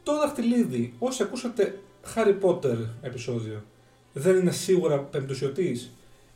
Το 0.03 0.19
δαχτυλίδι, 0.19 0.93
όσοι 0.99 1.23
ακούσατε 1.23 1.79
Harry 2.15 2.35
Potter 2.41 2.77
επεισόδιο, 3.01 3.63
δεν 4.13 4.35
είναι 4.35 4.51
σίγουρα 4.51 4.99
πεμπτουσιωτής. 4.99 5.91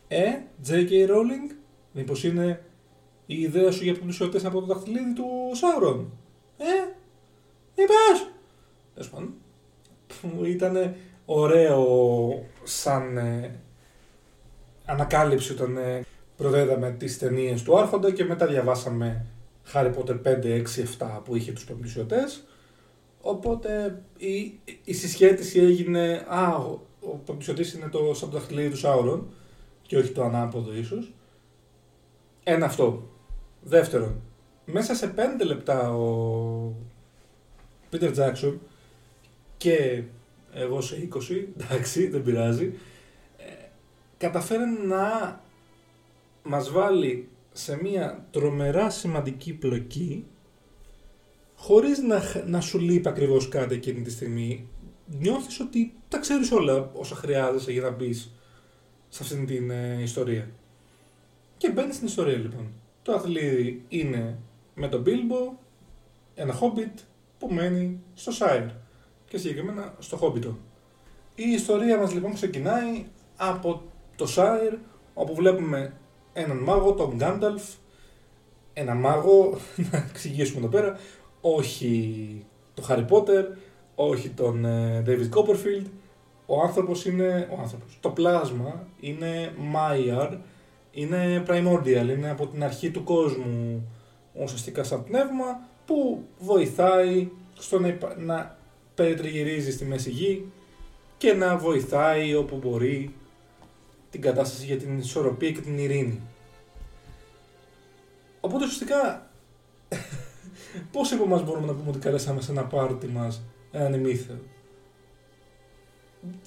Ε, 0.08 0.30
J.K. 0.68 0.92
Rowling, 0.92 1.56
μήπως 1.92 2.24
είναι 2.24 2.64
η 3.26 3.42
ιδέα 3.42 3.72
σου 3.72 3.84
για 3.84 3.94
πεμπτουσιωτές 3.94 4.46
από 4.46 4.60
το 4.60 4.66
δαχτυλίδι 4.66 5.14
του 5.14 5.26
Σάουρον. 5.54 6.12
Ε, 6.58 6.66
είπες! 7.82 8.30
Τέλος 8.94 9.10
πάντων. 9.10 9.34
Ήταν 10.46 10.96
ωραίο 11.26 12.46
σαν 12.64 13.18
ε, 13.18 13.60
ανακάλυψη 14.86 15.52
όταν 15.52 15.78
ε, 15.78 16.06
προδέδαμε 16.38 16.92
τις 16.92 17.18
ταινίες 17.18 17.64
του 17.64 17.78
Άρχοντα 17.78 18.12
και 18.12 18.24
μετά 18.24 18.48
διαβάσαμε 18.48 19.26
Harry 19.74 19.94
Potter 19.96 20.22
5, 20.24 20.44
6, 20.44 20.64
7 21.00 21.22
που 21.24 21.36
είχε 21.36 21.52
τους 21.52 21.64
πεμπτουσιωτές. 21.64 22.44
Οπότε 23.22 24.02
η, 24.18 24.60
η 24.84 24.94
συσχέτιση 24.94 25.60
έγινε, 25.60 26.26
α, 26.28 26.56
ο, 26.56 26.80
ο 27.02 27.20
είναι 27.76 27.90
το 27.92 28.14
σαν 28.14 28.30
το 28.30 28.38
δαχτυλίδι 28.38 28.70
του 28.70 28.78
Σάουρον 28.78 29.28
και 29.82 29.98
όχι 29.98 30.12
το 30.12 30.24
ανάποδο 30.24 30.74
ίσως. 30.74 31.14
Ένα 32.44 32.66
αυτό. 32.66 33.10
Δεύτερον, 33.62 34.22
μέσα 34.66 34.96
σε 34.96 35.14
5 35.18 35.46
λεπτά 35.46 35.92
ο 35.92 36.74
Peter 37.92 38.14
Jackson 38.16 38.54
και 39.58 40.04
εγώ 40.54 40.82
σε 40.82 41.08
20, 41.14 41.46
εντάξει, 41.60 42.08
δεν 42.08 42.24
πειράζει, 42.24 42.74
ε, 43.38 43.68
καταφέρει 44.18 44.64
να 44.88 45.42
μας 46.44 46.72
βάλει 46.72 47.28
σε 47.52 47.80
μια 47.82 48.26
τρομερά 48.32 48.90
σημαντική 48.90 49.54
πλοκή 49.54 50.26
χωρίς 51.56 52.00
να, 52.00 52.22
να 52.46 52.62
σου 52.62 52.80
λείπει 52.80 53.08
ακριβώς 53.08 53.50
κάτι 53.50 53.76
εκείνη 53.76 54.02
τη 54.02 54.12
στιγμή. 54.12 54.68
Νιώθεις 55.06 55.60
ότι 55.60 55.94
τα 56.08 56.18
ξέρεις 56.18 56.52
όλα 56.52 56.92
όσα 56.94 57.16
χρειάζεσαι 57.16 57.72
για 57.72 57.82
να 57.82 57.92
μπεις 57.92 58.32
σε 59.10 59.24
αυτήν 59.24 59.46
την 59.46 59.70
ε, 59.72 60.02
ιστορία. 60.02 60.50
Και 61.58 61.72
μπαίνεις 61.72 61.96
στην 61.96 62.08
ιστορία 62.08 62.38
λοιπόν. 62.38 62.72
Το 63.02 63.14
αθλίδι 63.14 63.86
είναι 63.90 64.38
με 64.76 64.88
τον 64.88 65.02
Μπίλμπο, 65.02 65.54
ένα 66.36 66.54
χόμπιτ 66.54 67.00
που 67.40 67.54
μένει 67.54 68.00
στο 68.14 68.32
Σάιρ 68.32 68.64
και 69.28 69.38
συγκεκριμένα 69.38 69.94
στο 70.00 70.18
Χόμπιτο. 70.18 70.58
Η 71.36 71.52
ιστορία 71.52 71.98
μας 71.98 72.14
λοιπόν 72.14 72.34
ξεκινάει 72.34 73.06
από 73.38 73.82
το 74.16 74.28
Σάιρ 74.28 74.74
όπου 75.14 75.36
βλέπουμε 75.36 75.94
έναν 76.34 76.58
μάγο, 76.58 76.94
τον 76.94 77.14
Γκάνταλφ, 77.16 77.64
ένα 78.74 78.94
μάγο, 78.94 79.58
να 79.92 79.98
εξηγήσουμε 80.10 80.60
εδώ 80.60 80.68
πέρα, 80.68 81.00
όχι 81.42 82.46
το 82.74 82.82
Χάρι 82.82 83.04
Πότερ, 83.04 83.46
όχι 83.96 84.30
τον 84.30 84.66
ε, 84.66 85.04
David 85.08 85.30
Copperfield, 85.38 85.86
ο 86.46 86.62
άνθρωπος 86.62 87.06
είναι, 87.06 87.48
ο 87.58 87.62
άνθρωπος, 87.62 87.98
το 88.02 88.10
πλάσμα 88.10 88.88
είναι 89.00 89.54
Maiar, 89.74 90.38
είναι 90.92 91.44
primordial, 91.48 92.10
είναι 92.18 92.30
από 92.30 92.48
την 92.48 92.64
αρχή 92.64 92.92
του 92.92 93.04
κόσμου 93.04 93.88
ουσιαστικά 94.34 94.84
σαν 94.84 95.04
πνεύμα 95.04 95.60
που 95.88 96.24
βοηθάει 96.40 97.30
στο 97.58 97.80
να, 97.80 97.98
να 98.18 98.58
περιτριγυρίζει 98.96 99.72
στη 99.72 99.86
μέση 99.86 100.10
γη 100.10 100.52
και 101.18 101.34
να 101.34 101.58
βοηθάει 101.58 102.36
όπου 102.36 102.56
μπορεί 102.56 103.14
την 104.10 104.22
κατάσταση 104.22 104.66
για 104.66 104.78
την 104.78 104.98
ισορροπία 104.98 105.52
και 105.52 105.62
την 105.62 105.78
ειρήνη. 105.78 106.22
Οπότε 108.42 108.64
ουσιαστικά 108.64 109.30
πώς 110.92 111.12
από 111.12 111.24
εμάς 111.24 111.44
μπορούμε 111.44 111.66
να 111.66 111.74
πούμε 111.74 111.90
ότι 111.90 112.00
καλέσαμε 112.00 112.42
σε 112.42 112.52
ένα 112.52 112.64
πάρτι 112.64 113.08
μας 113.08 113.42
έναν 113.72 113.94
ημίθεο. 113.94 114.36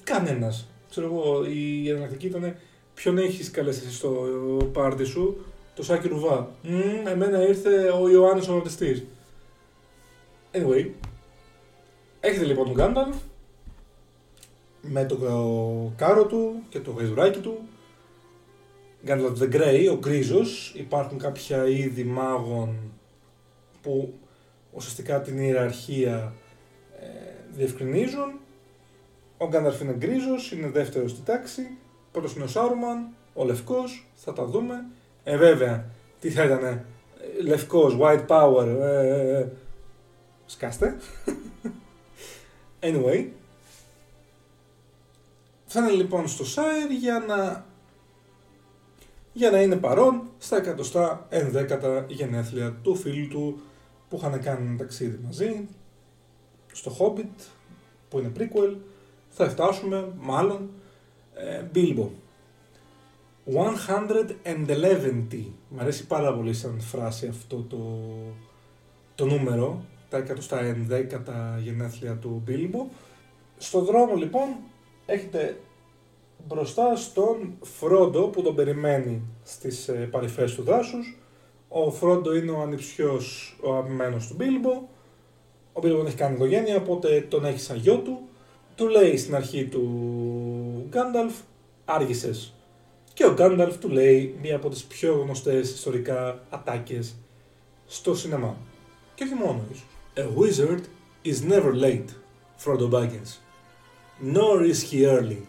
Κανένας. 0.03 0.67
Ξέρω 0.89 1.05
εγώ, 1.05 1.45
η 1.45 1.89
εναλλακτική 1.89 2.27
ήταν 2.27 2.55
ποιον 2.93 3.17
έχεις 3.17 3.51
καλέσει 3.51 3.91
στο 3.91 4.09
πάρτι 4.73 5.03
σου, 5.03 5.45
το 5.75 5.83
Σάκη 5.83 6.07
Ρουβά; 6.07 6.49
Mm, 6.63 7.07
εμένα 7.07 7.47
ήρθε 7.47 7.89
ο 7.89 8.09
Ιωάννης 8.09 8.47
ο 8.47 8.53
Βαπτιστής. 8.53 9.03
Anyway, 10.53 10.89
έχετε 12.19 12.45
λοιπόν 12.45 12.65
τον 12.65 12.75
Γκάνταλφ 12.75 13.15
με 14.81 15.05
το 15.05 15.17
κάρο 15.95 16.25
του 16.25 16.63
και 16.69 16.79
το 16.79 16.91
γαϊδουράκι 16.91 17.39
του. 17.39 17.57
Γκάνταλφ 19.05 19.39
the 19.39 19.55
Grey, 19.55 19.87
ο 19.91 19.97
γκρίζος. 19.97 20.73
Υπάρχουν 20.75 21.17
κάποια 21.17 21.67
είδη 21.67 22.03
μάγων 22.03 22.75
που 23.81 24.13
ουσιαστικά 24.71 25.21
την 25.21 25.37
ιεραρχία 25.37 26.33
ε, 26.99 27.07
διευκρινίζουν. 27.51 28.39
Ο 29.37 29.47
Γκάνταλφ 29.47 29.81
είναι 29.81 29.93
γκρίζος, 29.93 30.51
είναι 30.51 30.69
δεύτερος 30.69 31.11
στη 31.11 31.21
τάξη. 31.21 31.77
Πρώτος 32.11 32.35
είναι 32.35 32.43
ο 32.43 32.47
Σάρουμαν, 32.47 33.07
ο 33.33 33.45
λευκός, 33.45 34.07
θα 34.15 34.33
τα 34.33 34.45
δούμε. 34.45 34.85
Ε, 35.23 35.37
βέβαια, 35.37 35.85
τι 36.19 36.29
θα 36.29 36.43
ήταν, 36.43 36.85
λευκός, 37.43 37.97
white 37.99 38.27
power, 38.27 38.65
ε, 38.65 39.07
ε, 39.07 39.39
ε 39.39 39.51
σκάστε. 40.51 40.97
anyway, 42.79 43.27
θα 45.65 45.79
είναι 45.79 45.91
λοιπόν 45.91 46.27
στο 46.27 46.45
Σάιρ 46.45 46.91
για 46.91 47.19
να 47.27 47.65
για 49.33 49.51
να 49.51 49.61
είναι 49.61 49.75
παρόν 49.75 50.21
στα 50.37 50.75
111 51.29 52.03
γενέθλια 52.07 52.71
του 52.83 52.95
φίλου 52.95 53.27
του 53.27 53.61
που 54.09 54.15
είχαν 54.17 54.41
κάνει 54.41 54.67
ένα 54.67 54.77
ταξίδι 54.77 55.19
μαζί. 55.23 55.67
Στο 56.71 56.95
Hobbit 56.99 57.43
που 58.09 58.19
είναι 58.19 58.31
prequel 58.37 58.75
θα 59.29 59.49
φτάσουμε 59.49 60.13
μάλλον 60.19 60.69
ε, 61.35 61.63
Bilbo. 61.75 62.07
111 63.45 65.43
Μ' 65.69 65.79
αρέσει 65.79 66.07
πάρα 66.07 66.33
πολύ 66.35 66.53
σαν 66.53 66.81
φράση 66.81 67.27
αυτό 67.27 67.65
το, 67.69 68.07
το 69.15 69.25
νούμερο 69.25 69.85
τα 70.11 70.23
111 71.57 71.61
γενέθλια 71.63 72.15
του 72.15 72.43
Bilbo 72.47 72.85
στο 73.57 73.79
δρόμο 73.79 74.15
λοιπόν 74.15 74.55
έχετε 75.05 75.57
μπροστά 76.47 76.95
στον 76.95 77.53
Φρόντο 77.61 78.27
που 78.27 78.41
τον 78.41 78.55
περιμένει 78.55 79.21
στις 79.43 79.87
ε, 79.87 79.93
παρυφές 79.93 80.55
του 80.55 80.63
δάσους. 80.63 81.17
Ο 81.67 81.91
Φρόντο 81.91 82.35
είναι 82.35 82.51
ο 82.51 82.61
ανιψιός, 82.61 83.57
ο 83.63 83.73
αγαπημένος 83.73 84.27
του 84.27 84.33
Μπίλμπο. 84.33 84.89
Ο 85.73 85.79
Μπίλμπο 85.81 85.97
δεν 85.97 86.05
έχει 86.05 86.15
κάνει 86.15 86.35
οικογένεια, 86.35 86.75
οπότε 86.75 87.25
τον 87.29 87.45
έχει 87.45 87.59
σαν 87.59 87.77
γιο 87.77 87.97
του. 87.97 88.19
Του 88.75 88.87
λέει 88.87 89.17
στην 89.17 89.35
αρχή 89.35 89.65
του 89.65 90.85
Γκάνταλφ, 90.89 91.33
άργησες. 91.85 92.53
Και 93.13 93.25
ο 93.25 93.33
Γκάνταλφ 93.33 93.77
του 93.77 93.89
λέει 93.89 94.35
μία 94.41 94.55
από 94.55 94.69
τις 94.69 94.83
πιο 94.83 95.13
γνωστές 95.13 95.71
ιστορικά 95.71 96.43
ατάκες 96.49 97.15
στο 97.85 98.15
σινεμά. 98.15 98.57
Και 99.15 99.23
όχι 99.23 99.33
μόνο 99.33 99.59
ίσως. 99.71 99.90
A 100.17 100.27
wizard 100.27 100.89
is 101.23 101.41
never 101.41 101.73
late, 101.73 102.13
Frodo 102.57 102.89
Baggins. 102.89 103.37
Nor 104.19 104.61
is 104.63 104.81
he 104.89 105.05
early. 105.05 105.47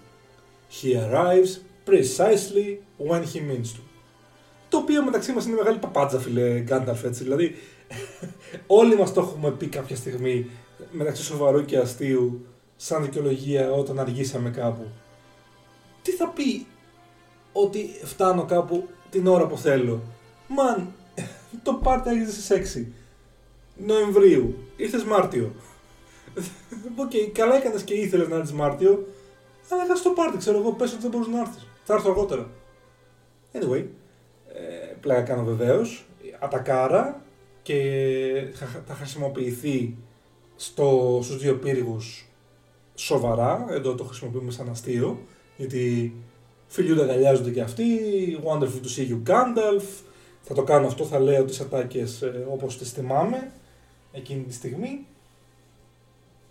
He 0.68 0.96
arrives 0.96 1.58
precisely 1.84 2.80
when 2.96 3.24
he 3.24 3.40
means 3.40 3.72
to. 3.72 3.80
Το 4.68 4.78
οποίο 4.78 5.04
μεταξύ 5.04 5.32
μας 5.32 5.46
είναι 5.46 5.56
μεγάλη 5.56 5.78
παπάτζα 5.78 6.18
φίλε 6.18 6.60
Γκάνταλφ 6.60 7.04
έτσι, 7.04 7.22
δηλαδή 7.22 7.54
όλοι 8.66 8.96
μας 8.96 9.12
το 9.12 9.20
έχουμε 9.20 9.50
πει 9.50 9.66
κάποια 9.66 9.96
στιγμή 9.96 10.50
μεταξύ 10.90 11.22
σοβαρού 11.22 11.64
και 11.64 11.78
αστείου 11.78 12.46
σαν 12.76 13.02
δικαιολογία 13.02 13.72
όταν 13.72 13.98
αργήσαμε 13.98 14.50
κάπου. 14.50 14.86
Τι 16.02 16.10
θα 16.10 16.28
πει 16.28 16.66
ότι 17.52 17.90
φτάνω 18.04 18.44
κάπου 18.44 18.88
την 19.10 19.26
ώρα 19.26 19.46
που 19.46 19.58
θέλω. 19.58 20.02
Man, 20.48 20.92
το 21.62 21.74
πάρτι 21.74 22.10
έγινε 22.10 22.30
στις 22.30 22.78
6 22.80 23.01
Νοεμβρίου, 23.76 24.54
ήρθες 24.76 25.04
Μάρτιο. 25.04 25.52
OK, 26.96 27.10
okay, 27.10 27.30
καλά 27.32 27.56
έκανες 27.56 27.82
και 27.82 27.94
ήθελες 27.94 28.28
να 28.28 28.36
έρθεις 28.36 28.52
Μάρτιο, 28.52 29.06
αλλά 29.68 29.86
θα 29.86 29.94
στο 29.94 30.10
πάρτι, 30.10 30.36
ξέρω 30.36 30.58
εγώ, 30.58 30.72
πες 30.72 30.92
ότι 30.92 31.00
δεν 31.02 31.10
μπορείς 31.10 31.26
να 31.26 31.40
έρθεις. 31.40 31.66
Θα 31.84 31.94
έρθω 31.94 32.10
αργότερα. 32.10 32.50
Anyway, 33.52 33.84
ε, 34.48 34.94
πλάκα 35.00 35.22
κάνω 35.22 35.44
βεβαίως. 35.44 36.06
Ατακάρα 36.38 37.22
και 37.62 37.80
θα 38.86 38.94
χρησιμοποιηθεί 38.94 39.96
στο, 40.56 41.20
στους 41.22 41.38
δύο 41.38 41.54
πύργους 41.54 42.26
σοβαρά, 42.94 43.66
εδώ 43.70 43.94
το 43.94 44.04
χρησιμοποιούμε 44.04 44.50
σαν 44.50 44.68
αστείο, 44.68 45.18
γιατί 45.56 46.14
φιλιούνται, 46.66 47.02
αγκαλιάζονται 47.02 47.50
και 47.50 47.60
αυτοί, 47.60 47.84
wonderful 48.44 48.80
to 48.82 48.96
see 48.96 49.08
you 49.10 49.30
Gandalf, 49.30 50.02
θα 50.40 50.54
το 50.54 50.62
κάνω 50.62 50.86
αυτό, 50.86 51.04
θα 51.04 51.18
λέω 51.18 51.44
τις 51.44 51.60
ατάκες 51.60 52.22
ε, 52.22 52.46
όπως 52.50 52.78
τις 52.78 52.90
θυμάμαι 52.90 53.52
εκείνη 54.12 54.42
τη 54.42 54.52
στιγμή. 54.52 55.06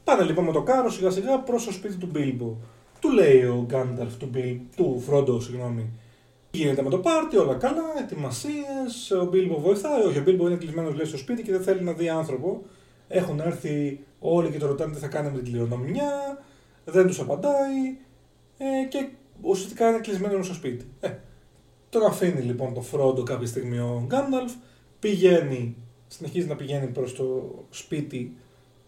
Πάνε 0.04 0.24
λοιπόν 0.24 0.46
με 0.46 0.52
το 0.52 0.62
κάρο 0.62 0.90
σιγά 0.90 1.10
σιγά 1.10 1.40
προς 1.40 1.66
το 1.66 1.72
σπίτι 1.72 1.96
του 1.96 2.08
Μπίλμπο. 2.12 2.56
Του 3.00 3.10
λέει 3.10 3.44
ο 3.44 3.66
Γκάνταλφ 3.68 4.18
του, 4.18 4.30
Bill, 4.34 4.58
του 4.76 5.00
Φρόντο, 5.00 5.40
συγγνώμη. 5.40 5.90
Γίνεται 6.52 6.82
με 6.82 6.90
το 6.90 6.98
πάρτι, 6.98 7.38
όλα 7.38 7.56
καλά, 7.56 7.84
ετοιμασίες. 8.00 9.12
Ο 9.22 9.26
Μπίλμπο 9.26 9.60
βοηθάει. 9.60 10.04
Όχι, 10.04 10.20
ο 10.20 10.22
Μπίλμπο 10.22 10.48
είναι 10.48 10.58
κλεισμένος 10.58 10.96
λέει 10.96 11.06
στο 11.06 11.18
σπίτι 11.18 11.42
και 11.42 11.52
δεν 11.52 11.62
θέλει 11.62 11.82
να 11.82 11.94
δει 11.94 12.10
άνθρωπο. 12.10 12.62
Έχουν 13.08 13.40
έρθει 13.40 14.00
όλοι 14.20 14.50
και 14.50 14.58
το 14.58 14.68
ρωτάνε 14.68 14.94
τι 14.94 15.00
θα 15.00 15.08
κάνει 15.08 15.30
με 15.30 15.38
την 15.38 15.52
κληρονομιά. 15.52 16.44
Δεν 16.86 17.08
τους 17.08 17.20
απαντάει. 17.20 17.98
Ε, 18.58 18.86
και 18.90 19.10
ουσιαστικά 19.42 19.90
είναι 19.90 20.00
κλεισμένο 20.00 20.44
στο 20.44 20.54
σπίτι. 20.54 20.86
Ε, 21.00 21.10
τον 21.90 22.06
αφήνει 22.06 22.42
λοιπόν 22.42 22.74
το 22.74 22.82
Φρόντο 22.82 23.24
κάποια 23.24 23.48
στιγμή 23.48 23.80
ο 23.80 24.04
Γκάνταλφ. 24.08 24.54
Πηγαίνει, 25.00 25.76
συνεχίζει 26.14 26.48
να 26.48 26.56
πηγαίνει 26.56 26.88
προς 26.88 27.16
το 27.16 27.54
σπίτι 27.70 28.38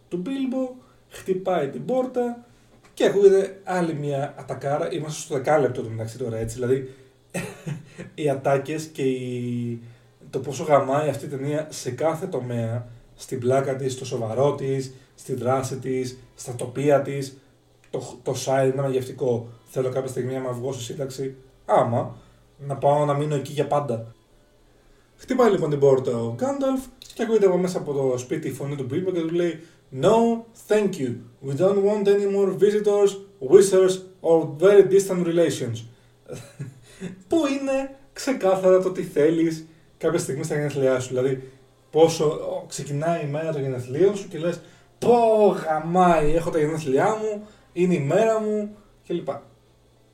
του 0.08 0.18
Μπίλμπο. 0.18 0.72
Χτυπάει 1.10 1.70
την 1.70 1.86
πόρτα 1.86 2.46
και 2.94 3.06
ακούγεται 3.06 3.60
άλλη 3.64 3.94
μια 3.94 4.34
ατακάρα. 4.38 4.94
Είμαστε 4.94 5.22
στο 5.22 5.34
δεκάλεπτο 5.34 5.82
του 5.82 5.90
μεταξύ 5.90 6.18
τώρα 6.18 6.38
έτσι. 6.38 6.56
Δηλαδή 6.56 6.94
οι 8.16 8.30
ατάκες 8.30 8.86
και 8.86 9.04
η... 9.04 9.82
το 10.30 10.40
πόσο 10.40 10.64
γαμάει 10.64 11.10
αυτή 11.10 11.26
η 11.26 11.28
ταινία 11.28 11.68
σε 11.70 11.92
κάθε 11.92 12.26
τομέα. 12.26 12.88
Στην 13.16 13.40
πλάκα 13.40 13.76
της, 13.76 13.94
στο 13.94 14.06
σοβαρό 14.06 14.56
της, 14.56 14.94
στη 15.16 15.34
δράση 15.34 15.78
της, 15.78 16.18
στα 16.36 16.56
τοπία 16.56 17.02
της. 17.02 17.38
Το, 17.90 18.20
το 18.24 18.36
side 18.46 18.72
είναι 18.74 18.82
μαγευτικό. 18.82 19.48
Θέλω 19.66 19.90
κάποια 19.90 20.10
στιγμή 20.10 20.34
να 20.34 20.52
βγω 20.52 20.74
σε 20.74 20.82
σύνταξη. 20.82 21.36
Άμα 21.66 22.16
να 22.58 22.76
πάω 22.76 23.06
να 23.06 23.14
μείνω 23.14 23.36
εκεί 23.36 23.52
για 23.52 23.68
πάντα. 23.68 24.14
Χτυπάει 25.24 25.52
λοιπόν 25.52 25.70
την 25.70 25.80
πόρτα 25.80 26.18
ο 26.18 26.34
Γκάνταλφ 26.36 26.82
και 27.14 27.24
ακούγεται 27.24 27.46
από 27.46 27.58
μέσα 27.58 27.78
από 27.78 27.94
το 27.94 28.18
σπίτι 28.18 28.48
η 28.48 28.52
φωνή 28.52 28.76
του 28.76 28.84
Μπίλμπο 28.84 29.12
και 29.12 29.20
του 29.20 29.34
λέει 29.34 29.60
No, 30.02 30.44
thank 30.68 30.90
you. 31.00 31.12
We 31.48 31.54
don't 31.62 31.82
want 31.84 32.08
any 32.08 32.28
more 32.36 32.50
visitors, 32.64 33.12
wizards 33.52 33.96
or 34.22 34.38
very 34.60 34.84
distant 34.94 35.26
relations. 35.26 35.78
Που 37.28 37.38
είναι 37.48 37.96
ξεκάθαρα 38.14 38.82
το 38.82 38.92
τι 38.92 39.04
θέλεις 39.04 39.66
κάποια 39.98 40.20
στιγμή 40.20 40.44
στα 40.44 40.56
γενέθλιά 40.56 41.00
σου. 41.00 41.08
Δηλαδή, 41.08 41.52
πόσο 41.92 42.40
ξεκινάει 42.68 43.24
η 43.24 43.28
μέρα 43.28 43.52
των 43.52 43.62
γενεθλίων 43.62 44.16
σου 44.16 44.28
και 44.28 44.38
λες 44.38 44.62
πω 45.00 45.16
γαμάει, 45.66 46.36
έχω 46.36 46.50
τα 46.50 46.60
γενέθλιά 46.60 47.18
μου, 47.22 47.48
είναι 47.74 47.94
η 47.94 48.00
μέρα 48.00 48.40
μου 48.40 48.76
κλπ. 49.08 49.28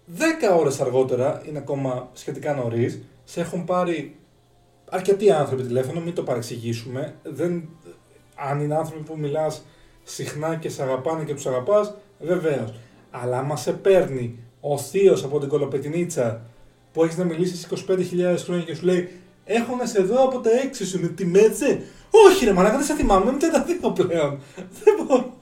Δέκα 0.06 0.56
ώρες 0.56 0.80
αργότερα, 0.80 1.41
είναι 1.48 1.58
ακόμα 1.58 2.10
σχετικά 2.13 2.54
νωρίς, 2.54 3.00
σε 3.24 3.41
έχουν 3.41 3.63
πάρει 3.65 4.18
αρκετοί 4.89 5.32
άνθρωποι 5.32 5.63
τηλέφωνο, 5.63 5.99
μην 5.99 6.13
το 6.13 6.23
παρεξηγήσουμε. 6.23 7.15
Δεν, 7.23 7.69
αν 8.36 8.60
είναι 8.60 8.75
άνθρωποι 8.75 9.04
που 9.04 9.17
μιλάς 9.17 9.65
συχνά 10.04 10.56
και 10.56 10.69
σε 10.69 10.84
αγαπάνε 10.84 11.23
και 11.23 11.34
τους 11.34 11.45
αγαπάς, 11.45 11.93
βεβαίως. 12.19 12.73
Αλλά 13.12 13.38
άμα 13.38 13.56
σε 13.56 13.71
παίρνει 13.71 14.39
ο 14.60 14.78
θείος 14.78 15.23
από 15.23 15.39
την 15.39 15.49
κολοπετινίτσα 15.49 16.41
που 16.93 17.04
έχεις 17.04 17.17
να 17.17 17.23
μιλήσεις 17.23 17.67
25.000 17.88 18.36
χρόνια 18.38 18.63
και 18.63 18.75
σου 18.75 18.86
λέει 18.86 19.10
Έχω 19.52 19.75
να 19.75 19.86
σε 19.86 20.02
δω 20.02 20.23
από 20.23 20.39
τα 20.39 20.49
6 20.71 20.86
σου, 20.86 21.02
με 21.02 21.08
τη 21.08 21.25
μέτσε. 21.25 21.82
Όχι, 22.10 22.45
ρε 22.45 22.54
Μαλάκα, 22.54 22.78
δεν 22.78 22.86
σε 22.86 22.93
θυμάμαι, 22.93 23.32
μην 23.32 23.39
τα 23.39 23.63
δείχνω 23.63 23.89
πλέον. 23.89 24.39
Δεν 24.84 24.95
μπορώ. 24.97 25.34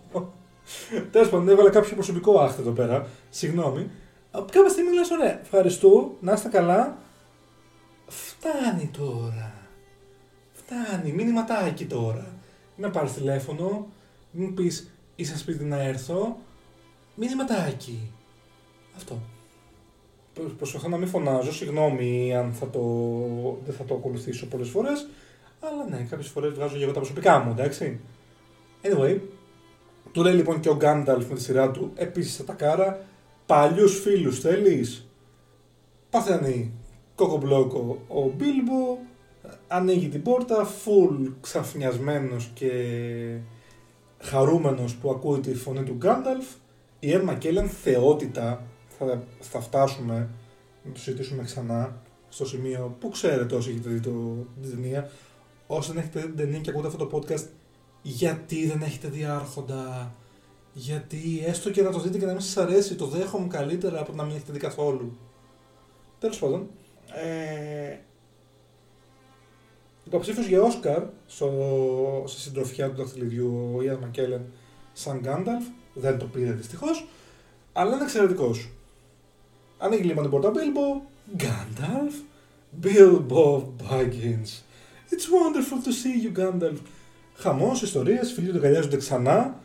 Τέλος 1.12 1.30
πάντων, 1.30 1.50
έβαλα 1.50 1.70
κάποιο 1.70 1.94
προσωπικό 1.94 2.40
άχθο 2.40 2.62
εδώ 2.62 2.72
πέρα. 2.72 3.08
Συγγνώμη. 3.30 3.90
Κάποια 4.32 4.70
στιγμή 4.70 4.94
λες: 4.94 5.12
Ωραία, 5.12 5.40
ευχαριστώ, 5.42 6.16
να 6.20 6.34
είστε 6.34 6.50
καλά. 6.50 6.98
Φτάνει 8.08 8.90
τώρα. 8.98 9.54
Φτάνει, 10.54 11.12
μήνυματάκι 11.12 11.86
τώρα. 11.86 12.34
Να 12.76 12.90
πάρεις 12.90 13.14
τηλέφωνο, 13.14 13.88
μου 14.32 14.54
πεις 14.54 14.90
είσαι 15.16 15.38
σπίτι 15.38 15.64
να 15.64 15.82
έρθω, 15.82 16.38
μηνυματάκι. 17.16 18.12
Αυτό. 18.96 19.22
Προσπαθώ 20.58 20.88
να 20.88 20.98
μην 20.98 21.08
φωνάζω, 21.08 21.54
συγγνώμη 21.54 22.36
αν 22.36 22.54
θα 22.54 22.70
το, 22.70 22.82
δεν 23.66 23.76
θα 23.76 23.84
το 23.84 23.96
ακολουθήσω 23.96 24.46
πολλές 24.46 24.70
φορές. 24.70 25.08
Αλλά 25.60 25.88
ναι, 25.90 26.08
κάποιες 26.10 26.28
φορές 26.28 26.54
βγάζω 26.54 26.78
και 26.78 26.84
εγώ 26.84 26.92
τα 26.92 27.00
προσωπικά 27.00 27.40
μου, 27.40 27.52
εντάξει. 27.52 28.00
Anyway, 28.82 29.20
του 30.12 30.22
λέει 30.22 30.34
λοιπόν 30.34 30.60
και 30.60 30.70
ο 30.70 30.76
Γκάνταλφ 30.76 31.28
με 31.28 31.36
τη 31.36 31.42
σειρά 31.42 31.72
του 31.72 31.92
επίσης 31.96 32.46
τα 32.46 32.54
κάρα. 32.54 33.06
Παλιούς 33.46 34.00
φίλους 34.00 34.40
θέλεις. 34.40 35.08
Παθαίνει 36.10 36.72
κοκομπλόκο 37.18 37.98
ο 38.08 38.22
Μπίλμπο. 38.22 38.98
Ανοίγει 39.68 40.10
την 40.10 40.22
πόρτα, 40.22 40.68
full 40.68 41.32
ξαφνιασμένος 41.42 42.52
και 42.54 42.72
χαρούμενος 44.20 44.96
που 44.96 45.10
ακούει 45.10 45.40
τη 45.40 45.54
φωνή 45.56 45.84
του 45.84 45.94
Γκάνταλφ. 45.94 46.46
Η 47.00 47.08
Emma 47.12 47.36
Κέλλεν 47.38 47.70
θεότητα, 47.70 48.64
θα, 48.98 49.24
θα 49.40 49.60
φτάσουμε 49.62 50.30
να 50.84 50.92
το 50.92 51.00
συζητήσουμε 51.00 51.44
ξανά 51.44 52.02
στο 52.30 52.46
σημείο 52.46 52.96
που 53.00 53.10
ξέρετε 53.10 53.56
όσοι 53.56 53.70
έχετε 53.70 53.90
δει 53.90 54.00
το, 54.00 54.12
την 54.62 54.72
ταινία. 54.72 55.10
Όσοι 55.68 55.92
δεν 55.92 56.02
έχετε 56.02 56.20
δει 56.20 56.26
την 56.26 56.36
ταινία 56.36 56.60
και 56.60 56.70
ακούτε 56.70 56.88
αυτό 56.88 57.06
το 57.06 57.18
podcast, 57.18 57.46
γιατί 58.02 58.68
δεν 58.68 58.82
έχετε 58.82 59.08
δει 59.08 59.24
Άρχοντα; 59.24 60.16
Γιατί 60.74 61.44
έστω 61.46 61.72
και 61.72 61.82
να 61.82 61.92
το 61.92 62.00
δείτε 62.00 62.18
και 62.18 62.26
να 62.26 62.32
μην 62.32 62.42
σας 62.42 62.58
αρέσει, 62.58 62.96
το 62.96 63.06
δέχομαι 63.06 63.48
καλύτερα 63.48 64.00
από 64.00 64.14
να 64.14 64.24
μην 64.24 64.36
έχετε 64.36 64.52
δει 64.52 64.60
καθόλου. 64.60 65.18
Τέλος 66.20 66.40
πάντων, 66.40 66.68
ε, 67.14 67.98
Υποψήφιος 70.04 70.46
για 70.48 70.62
Όσκαρ 70.62 71.04
στο, 71.28 72.24
στη 72.28 72.42
συντροφιά 72.42 72.90
του 72.90 72.96
δαχτυλιδιού 72.96 73.74
ο 73.76 73.82
Ιαν 73.82 73.98
Μακέλεν 74.02 74.42
σαν 74.94 75.20
Γκάνταλφ. 75.20 75.66
Δεν 75.94 76.18
το 76.18 76.26
πήρε 76.26 76.52
δυστυχώς. 76.52 77.08
Αλλά 77.74 77.94
είναι 77.94 78.04
εξαιρετικός. 78.04 78.70
Ανοίγει 79.78 80.04
λοιπόν 80.04 80.22
την 80.22 80.32
πόρτα 80.32 80.50
Μπίλμπο. 80.50 81.02
Γκάνταλφ. 81.36 82.16
Bilbo 82.84 83.74
Baggins. 83.84 84.64
It's 85.10 85.28
wonderful 85.30 85.80
to 85.86 85.92
see 85.92 86.16
you, 86.24 86.40
Gandalf. 86.40 86.78
Χαμός, 87.34 87.82
ιστορίες, 87.82 88.32
φίλοι 88.32 88.52
του 88.52 88.58
αγκαλιάζονται 88.58 88.98
ξανά. 88.98 89.60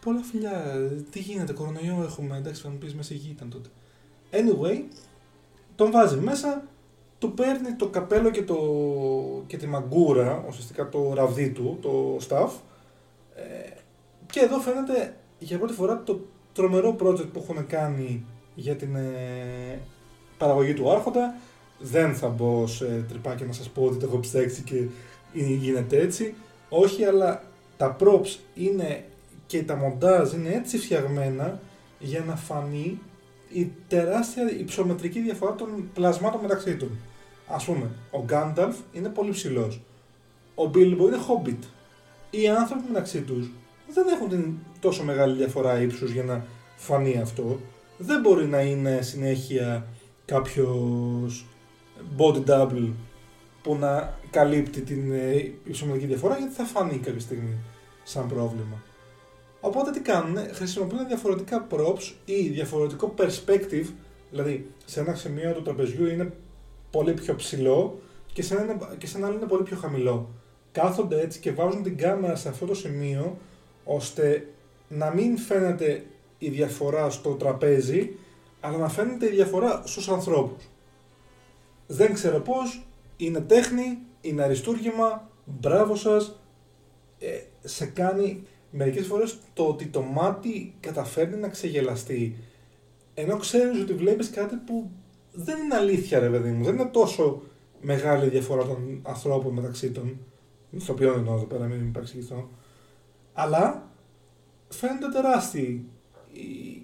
Πολλά 0.00 0.22
φιλιά. 0.22 0.74
Τι 1.10 1.18
γίνεται, 1.18 1.52
κορονοϊό 1.52 2.02
έχουμε. 2.02 2.36
Εντάξει, 2.36 2.62
θα 2.62 2.68
μου 2.68 2.78
πεις 2.78 2.94
μέσα 2.94 3.14
γη 3.14 3.30
ήταν 3.30 3.50
τότε. 3.50 3.68
Anyway, 4.30 4.82
τον 5.74 5.90
βάζει 5.90 6.16
μέσα, 6.16 6.68
του 7.18 7.34
παίρνει 7.34 7.72
το 7.72 7.88
καπέλο 7.88 8.30
και, 8.30 8.42
το, 8.42 8.56
και 9.46 9.56
τη 9.56 9.66
μαγκούρα, 9.66 10.44
ουσιαστικά 10.48 10.88
το 10.88 11.12
ραβδί 11.14 11.50
του, 11.50 11.78
το 11.80 12.16
staff. 12.28 12.50
Ε, 13.34 13.70
και 14.26 14.40
εδώ 14.40 14.58
φαίνεται 14.58 15.16
για 15.38 15.58
πρώτη 15.58 15.72
φορά 15.72 16.02
το 16.02 16.20
τρομερό 16.52 16.96
project 17.02 17.28
που 17.32 17.46
έχουν 17.48 17.66
κάνει 17.66 18.24
για 18.54 18.76
την 18.76 18.96
ε, 18.96 19.80
παραγωγή 20.38 20.74
του 20.74 20.90
Άρχοντα. 20.90 21.34
Δεν 21.78 22.14
θα 22.14 22.28
μπω 22.28 22.66
σε 22.66 23.04
τρυπάκια 23.08 23.46
να 23.46 23.52
σας 23.52 23.68
πω 23.68 23.82
ότι 23.82 23.96
το 23.96 24.06
έχω 24.06 24.20
ψάξει 24.20 24.62
και 24.62 24.86
γίνεται 25.32 26.00
έτσι. 26.00 26.34
Όχι, 26.68 27.04
αλλά 27.04 27.42
τα 27.76 27.96
props 28.00 28.38
είναι 28.54 29.04
και 29.46 29.62
τα 29.62 29.76
μοντάζ 29.76 30.32
είναι 30.32 30.52
έτσι 30.54 30.78
φτιαγμένα 30.78 31.60
για 31.98 32.20
να 32.20 32.36
φανεί 32.36 33.00
η 33.52 33.72
τεράστια 33.88 34.50
υψομετρική 34.50 35.20
διαφορά 35.20 35.54
των 35.54 35.90
πλασμάτων 35.94 36.40
μεταξύ 36.40 36.76
των. 36.76 36.90
Ας 37.48 37.64
πούμε, 37.64 37.90
ο 38.10 38.22
Γκάνταλφ 38.24 38.76
είναι 38.92 39.08
πολύ 39.08 39.30
ψηλός. 39.30 39.80
Ο 40.54 40.66
Μπίλμπο 40.66 41.06
είναι 41.06 41.16
Hobbit. 41.16 41.64
Οι 42.30 42.48
άνθρωποι 42.48 42.82
μεταξύ 42.88 43.20
τους 43.20 43.50
δεν 43.88 44.08
έχουν 44.08 44.28
την 44.28 44.54
τόσο 44.80 45.04
μεγάλη 45.04 45.36
διαφορά 45.36 45.80
ύψους 45.80 46.10
για 46.10 46.22
να 46.22 46.44
φανεί 46.76 47.18
αυτό. 47.18 47.60
Δεν 47.98 48.20
μπορεί 48.20 48.46
να 48.46 48.60
είναι 48.60 49.02
συνέχεια 49.02 49.86
κάποιος 50.24 51.46
body 52.16 52.44
double 52.46 52.92
που 53.62 53.76
να 53.76 54.14
καλύπτει 54.30 54.80
την 54.80 55.12
ε, 55.12 55.52
υψομετρική 55.64 56.06
διαφορά 56.06 56.38
γιατί 56.38 56.54
θα 56.54 56.64
φανεί 56.64 56.98
κάποια 56.98 57.20
στιγμή 57.20 57.54
σαν 58.02 58.28
πρόβλημα. 58.28 58.82
Οπότε 59.66 59.90
τι 59.90 60.00
κάνουν, 60.00 60.36
χρησιμοποιούν 60.52 61.06
διαφορετικά 61.06 61.66
props 61.70 62.12
ή 62.24 62.48
διαφορετικό 62.48 63.14
perspective, 63.18 63.86
δηλαδή 64.30 64.70
σε 64.84 65.00
ένα 65.00 65.14
σημείο 65.14 65.52
του 65.52 65.62
τραπεζιού 65.62 66.06
είναι 66.06 66.32
πολύ 66.90 67.12
πιο 67.12 67.34
ψηλό 67.34 68.00
και 68.32 68.42
σε 68.42 68.54
ένα, 68.54 68.94
και 68.98 69.06
σε 69.06 69.16
ένα 69.16 69.26
άλλο 69.26 69.36
είναι 69.36 69.46
πολύ 69.46 69.62
πιο 69.62 69.76
χαμηλό. 69.76 70.30
Κάθονται 70.72 71.20
έτσι 71.20 71.38
και 71.38 71.52
βάζουν 71.52 71.82
την 71.82 71.96
κάμερα 71.96 72.36
σε 72.36 72.48
αυτό 72.48 72.66
το 72.66 72.74
σημείο 72.74 73.38
ώστε 73.84 74.48
να 74.88 75.14
μην 75.14 75.38
φαίνεται 75.38 76.04
η 76.38 76.48
διαφορά 76.48 77.10
στο 77.10 77.30
τραπέζι, 77.30 78.16
αλλά 78.60 78.76
να 78.76 78.88
φαίνεται 78.88 79.26
η 79.26 79.30
διαφορά 79.30 79.82
στους 79.84 80.08
ανθρώπους. 80.08 80.64
Δεν 81.86 82.14
ξέρω 82.14 82.40
πώς, 82.40 82.86
είναι 83.16 83.40
τέχνη, 83.40 83.98
είναι 84.20 84.42
αριστούργημα, 84.42 85.30
μπράβο 85.44 85.94
σας, 85.94 86.40
ε, 87.18 87.40
σε 87.62 87.86
κάνει 87.86 88.42
μερικές 88.70 89.06
φορές 89.06 89.38
το 89.54 89.66
ότι 89.66 89.86
το 89.86 90.00
μάτι 90.00 90.74
καταφέρνει 90.80 91.36
να 91.36 91.48
ξεγελαστεί, 91.48 92.36
ενώ 93.14 93.36
ξέρεις 93.36 93.80
ότι 93.80 93.92
βλέπεις 93.92 94.30
κάτι 94.30 94.56
που 94.56 94.90
δεν 95.32 95.62
είναι 95.62 95.74
αλήθεια 95.74 96.18
ρε 96.18 96.28
παιδί 96.28 96.50
μου, 96.50 96.64
δεν 96.64 96.74
είναι 96.74 96.84
τόσο 96.84 97.42
μεγάλη 97.80 98.28
διαφορά 98.28 98.64
των 98.64 99.00
ανθρώπων 99.02 99.54
μεταξύ 99.54 99.90
των, 99.90 100.18
στο 100.76 100.92
οποίο 100.92 101.12
εννοώ 101.12 101.34
εδώ 101.34 101.44
πέρα, 101.44 101.66
μην 101.66 101.92
παρεξηγηθώ, 101.92 102.50
αλλά 103.32 103.90
φαίνονται 104.68 105.08
τεράστιοι 105.12 105.88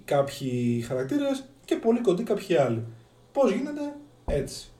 κάποιοι 0.05 0.81
χαρακτήρες 0.81 1.45
και 1.65 1.75
πολύ 1.75 2.01
κοντοί 2.01 2.23
κάποιοι 2.23 2.55
άλλοι. 2.55 2.83
Πώς 3.31 3.51
γίνεται 3.51 3.95
έτσι. 4.25 4.71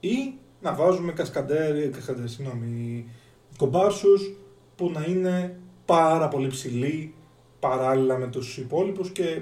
Ή 0.00 0.34
να 0.60 0.74
βάζουμε 0.74 1.12
κασκαντέρ, 1.12 1.90
κασκαντέρ 1.90 2.28
συγγνώμη, 2.28 3.08
κομπάρσους 3.56 4.36
που 4.76 4.90
να 4.90 5.04
είναι 5.04 5.60
πάρα 5.92 6.28
πολύ 6.28 6.48
ψηλοί 6.48 7.14
παράλληλα 7.60 8.16
με 8.18 8.26
τους 8.26 8.58
υπόλοιπους 8.58 9.10
και 9.10 9.40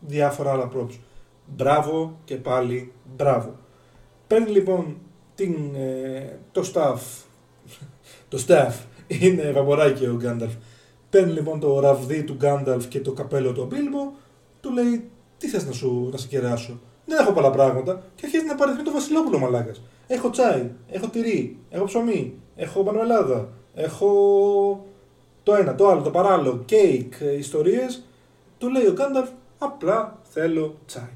διάφορα 0.00 0.52
άλλα 0.52 0.70
props. 0.76 0.98
Μπράβο 1.56 2.18
και 2.24 2.36
πάλι 2.36 2.92
μπράβο. 3.16 3.56
Παίρνει 4.26 4.50
λοιπόν 4.50 4.96
την, 5.34 5.74
ε, 5.74 6.38
το 6.52 6.70
staff, 6.72 6.98
το 8.28 8.44
staff 8.46 8.72
είναι 9.20 9.52
βαμποράκι 9.52 10.06
ο 10.06 10.16
Γκάνταλφ. 10.16 10.52
Παίρνει 11.10 11.32
λοιπόν 11.32 11.60
το 11.60 11.80
ραβδί 11.80 12.22
του 12.22 12.34
Γκάνταλφ 12.34 12.88
και 12.88 13.00
το 13.00 13.12
καπέλο 13.12 13.52
του 13.52 13.66
Μπίλμπο, 13.66 14.12
του 14.60 14.72
λέει 14.72 15.10
τι 15.38 15.48
θες 15.48 15.66
να 15.66 15.72
σου 15.72 16.08
να 16.12 16.18
σε 16.18 16.28
κεράσω; 16.28 16.80
Δεν 17.06 17.18
έχω 17.18 17.32
πολλά 17.32 17.50
πράγματα 17.50 18.02
και 18.14 18.22
αρχίζει 18.26 18.44
να 18.44 18.54
παρεθμεί 18.54 18.82
το 18.82 18.90
Βασιλόπουλο 18.90 19.38
μαλάκας. 19.38 19.82
Έχω 20.06 20.30
τσάι, 20.30 20.70
έχω 20.90 21.06
τυρί, 21.08 21.58
έχω 21.70 21.84
ψωμί, 21.84 22.34
έχω 22.56 22.82
πανουελάδα, 22.82 23.48
έχω 23.74 24.08
το 25.42 25.54
ένα, 25.54 25.74
το 25.74 25.88
άλλο, 25.88 26.02
το 26.02 26.10
παράλληλο, 26.10 26.62
κέικ, 26.64 27.14
ιστορίες. 27.38 28.02
Του 28.58 28.68
λέει 28.68 28.86
ο 28.86 28.92
Γκάνταλφ, 28.92 29.28
απλά 29.58 30.18
θέλω 30.22 30.78
τσάι. 30.86 31.10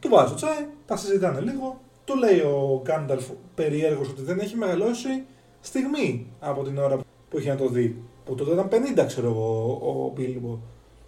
Του 0.00 0.08
βάζω 0.08 0.34
τσάι, 0.34 0.66
τα 0.86 0.96
συζητάνε 0.96 1.40
λίγο. 1.40 1.80
Του 2.04 2.16
λέει 2.16 2.38
ο 2.40 2.82
Γκάνταλφ 2.84 3.26
περιέργως 3.54 4.08
ότι 4.08 4.22
δεν 4.22 4.38
έχει 4.38 4.56
μεγαλώσει 4.56 5.24
στιγμή 5.60 6.26
από 6.40 6.62
την 6.62 6.78
ώρα 6.78 6.98
που 7.28 7.38
είχε 7.38 7.50
να 7.50 7.56
το 7.56 7.68
δει. 7.68 8.02
Που 8.24 8.34
τότε 8.34 8.52
ήταν 8.52 8.68
50, 9.00 9.04
ξέρω 9.06 9.28
εγώ, 9.28 9.78
ο 9.82 10.12
Μπίλμπο. 10.14 10.58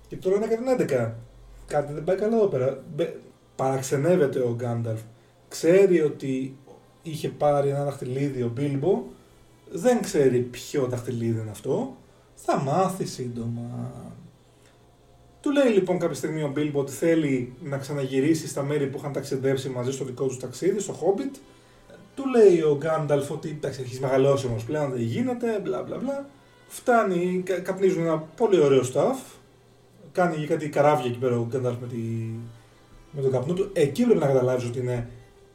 Και 0.08 0.16
τώρα 0.16 0.36
είναι 0.36 0.46
111. 0.46 1.12
Κάτι 1.66 1.92
δεν 1.92 2.04
πάει 2.04 2.16
καλά 2.16 2.36
εδώ 2.36 2.46
πέρα. 2.46 2.84
Παραξενεύεται 3.56 4.38
ο 4.38 4.54
Γκάνταλφ. 4.54 5.00
Ξέρει 5.48 6.00
ότι 6.00 6.56
είχε 7.02 7.28
πάρει 7.28 7.68
ένα 7.68 7.84
δαχτυλίδι 7.84 8.42
ο 8.42 8.50
Μπίλμπο. 8.54 9.02
Δεν 9.70 10.00
ξέρει 10.00 10.38
ποιο 10.38 10.86
δαχτυλίδι 10.86 11.40
είναι 11.40 11.50
αυτό. 11.50 11.96
Θα 12.44 12.60
μάθει 12.60 13.06
σύντομα. 13.06 13.92
Του 15.40 15.50
λέει 15.50 15.72
λοιπόν 15.72 15.98
κάποια 15.98 16.14
στιγμή 16.14 16.42
ο 16.42 16.50
Μπίλμπο 16.52 16.80
ότι 16.80 16.92
θέλει 16.92 17.52
να 17.62 17.78
ξαναγυρίσει 17.78 18.48
στα 18.48 18.62
μέρη 18.62 18.86
που 18.86 18.98
είχαν 18.98 19.12
ταξιδέψει 19.12 19.68
μαζί 19.68 19.92
στο 19.92 20.04
δικό 20.04 20.26
του 20.26 20.36
ταξίδι, 20.36 20.80
στο 20.80 20.94
Hobbit. 20.94 21.38
Του 22.14 22.24
λέει 22.26 22.60
ο 22.60 22.76
Γκάνταλφ 22.76 23.30
ότι 23.30 23.48
εντάξει, 23.48 23.80
έχεις 23.82 24.00
μεγαλώσει 24.00 24.46
όμως 24.46 24.64
πλέον, 24.64 24.90
δεν 24.90 25.00
γίνεται, 25.00 25.60
μπλα 25.62 25.82
μπλα 25.82 25.98
μπλα. 25.98 26.28
Φτάνει, 26.68 27.42
καπνίζουν 27.62 28.02
ένα 28.02 28.18
πολύ 28.18 28.60
ωραίο 28.60 28.82
staff. 28.94 29.16
Κάνει 30.12 30.46
κάτι 30.46 30.68
καράβια 30.68 31.10
εκεί 31.10 31.18
πέρα 31.18 31.38
ο 31.38 31.46
Γκάνταλφ 31.50 31.80
με, 31.80 31.86
τη... 31.86 31.96
με 33.10 33.22
τον 33.22 33.30
καπνό 33.30 33.54
του. 33.54 33.70
Εκεί 33.72 34.04
πρέπει 34.04 34.20
να 34.20 34.26
καταλάβεις 34.26 34.64
ότι 34.64 34.78
είναι 34.78 35.08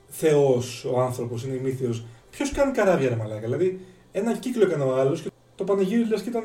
Θεός 0.08 0.86
ο 0.86 1.02
άνθρωπος, 1.02 1.44
είναι 1.46 1.56
ημίθεο. 1.56 1.94
Ποιος 2.32 2.52
κάνει 2.52 2.72
καράβια, 2.72 3.10
ρε 3.10 3.16
Μαλάκα. 3.16 3.40
Δηλαδή, 3.40 3.80
ένα 4.12 4.38
κύκλο 4.38 4.64
έκανε 4.64 4.84
ο 4.84 4.96
άλλος 4.96 5.22
και 5.22 5.30
το 5.56 5.64
πανηγύρι 5.64 6.08
λες 6.08 6.22
και 6.22 6.30
ήταν 6.30 6.44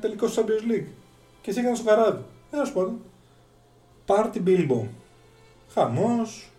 τελικός 0.00 0.38
Champions 0.38 0.72
League. 0.72 0.86
Και 1.40 1.50
εσύ 1.50 1.58
έκανες 1.60 1.78
στο 1.78 1.88
καράβι. 1.88 2.22
Τέλο 2.50 2.70
πάντων. 2.74 3.00
Πάρτι 4.04 4.40
Μπίλμπο. 4.40 4.86
Χαμός, 5.68 6.50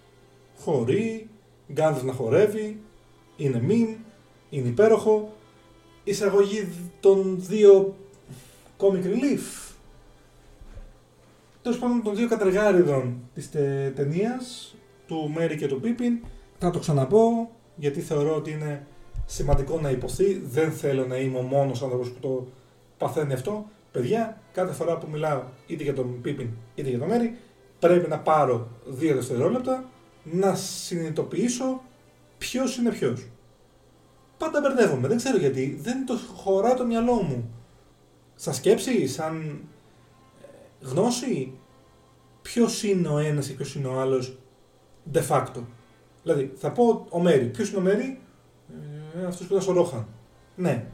χοροί, 0.60 1.30
Γκάνταλφ 1.74 2.04
να 2.04 2.14
χορεύει, 2.14 2.80
είναι 3.38 3.62
meme, 3.62 3.96
είναι 4.50 4.68
υπέροχο. 4.68 5.34
Εισαγωγή 6.04 6.68
των 7.00 7.36
δύο 7.40 7.96
comic 8.78 9.04
relief. 9.04 9.74
Τέλος 11.62 11.80
πάντων 11.80 12.02
των 12.04 12.16
δύο 12.16 12.28
κατεργάριδων 12.28 13.20
της 13.34 13.50
ταινίας, 13.96 14.76
του 15.08 15.32
Μέρι 15.36 15.58
και 15.58 15.68
του 15.68 15.80
Πίπιν. 15.80 16.20
Θα 16.60 16.70
το 16.70 16.80
ξαναπώ 16.80 17.52
γιατί 17.76 18.02
θεωρώ 18.02 18.36
ότι 18.36 18.52
είναι 18.52 18.88
σημαντικό 19.32 19.80
να 19.80 19.90
ειπωθεί. 19.90 20.42
Δεν 20.46 20.72
θέλω 20.72 21.06
να 21.06 21.18
είμαι 21.18 21.38
ο 21.38 21.42
μόνος 21.42 21.82
άνθρωπος 21.82 22.12
που 22.12 22.20
το 22.20 22.48
παθαίνει 22.98 23.34
αυτό. 23.34 23.66
Παιδιά, 23.92 24.42
κάθε 24.54 24.74
φορά 24.74 24.98
που 24.98 25.08
μιλάω 25.12 25.44
είτε 25.68 25.84
για 25.84 25.94
τον 25.94 26.22
Πίπιν 26.22 26.50
είτε 26.76 26.90
για 26.90 27.00
τον 27.00 27.08
Μέρι, 27.08 27.38
πρέπει 27.80 28.10
να 28.10 28.20
πάρω 28.20 28.68
δύο 28.86 29.16
δευτερόλεπτα 29.16 29.90
να 30.24 30.56
συνειδητοποιήσω 30.56 31.82
ποιος 32.38 32.78
είναι 32.78 32.90
ποιος. 32.92 33.28
Πάντα 34.38 34.62
μπερδεύομαι, 34.62 35.08
δεν 35.08 35.18
ξέρω 35.18 35.38
γιατί, 35.38 35.80
δεν 35.82 36.06
το 36.06 36.18
χωράει 36.36 36.74
το 36.74 36.86
μυαλό 36.86 37.14
μου. 37.14 37.50
Σαν 38.36 38.54
σκέψη, 38.54 39.08
σαν 39.08 39.62
ε, 40.42 40.86
γνώση, 40.86 41.54
ποιος 42.42 42.84
είναι 42.84 43.08
ο 43.08 43.18
ένας 43.18 43.48
και 43.48 43.54
ποιος 43.54 43.76
είναι 43.76 43.88
ο 43.88 44.00
άλλος 44.00 44.38
de 45.14 45.22
facto. 45.30 45.64
Δηλαδή, 46.24 46.54
θα 46.56 46.72
πω 46.72 47.06
ο 47.10 47.20
Μέρι. 47.20 47.46
Ποιος 47.46 47.70
είναι 47.70 47.78
ο 47.78 47.82
Μέρι, 47.82 48.04
ε, 48.04 48.18
αυτός 49.28 49.48
που 49.48 49.54
ήταν 49.54 49.62
στο 49.62 49.72
Ρόχαν. 49.72 50.08
Ναι. 50.56 50.86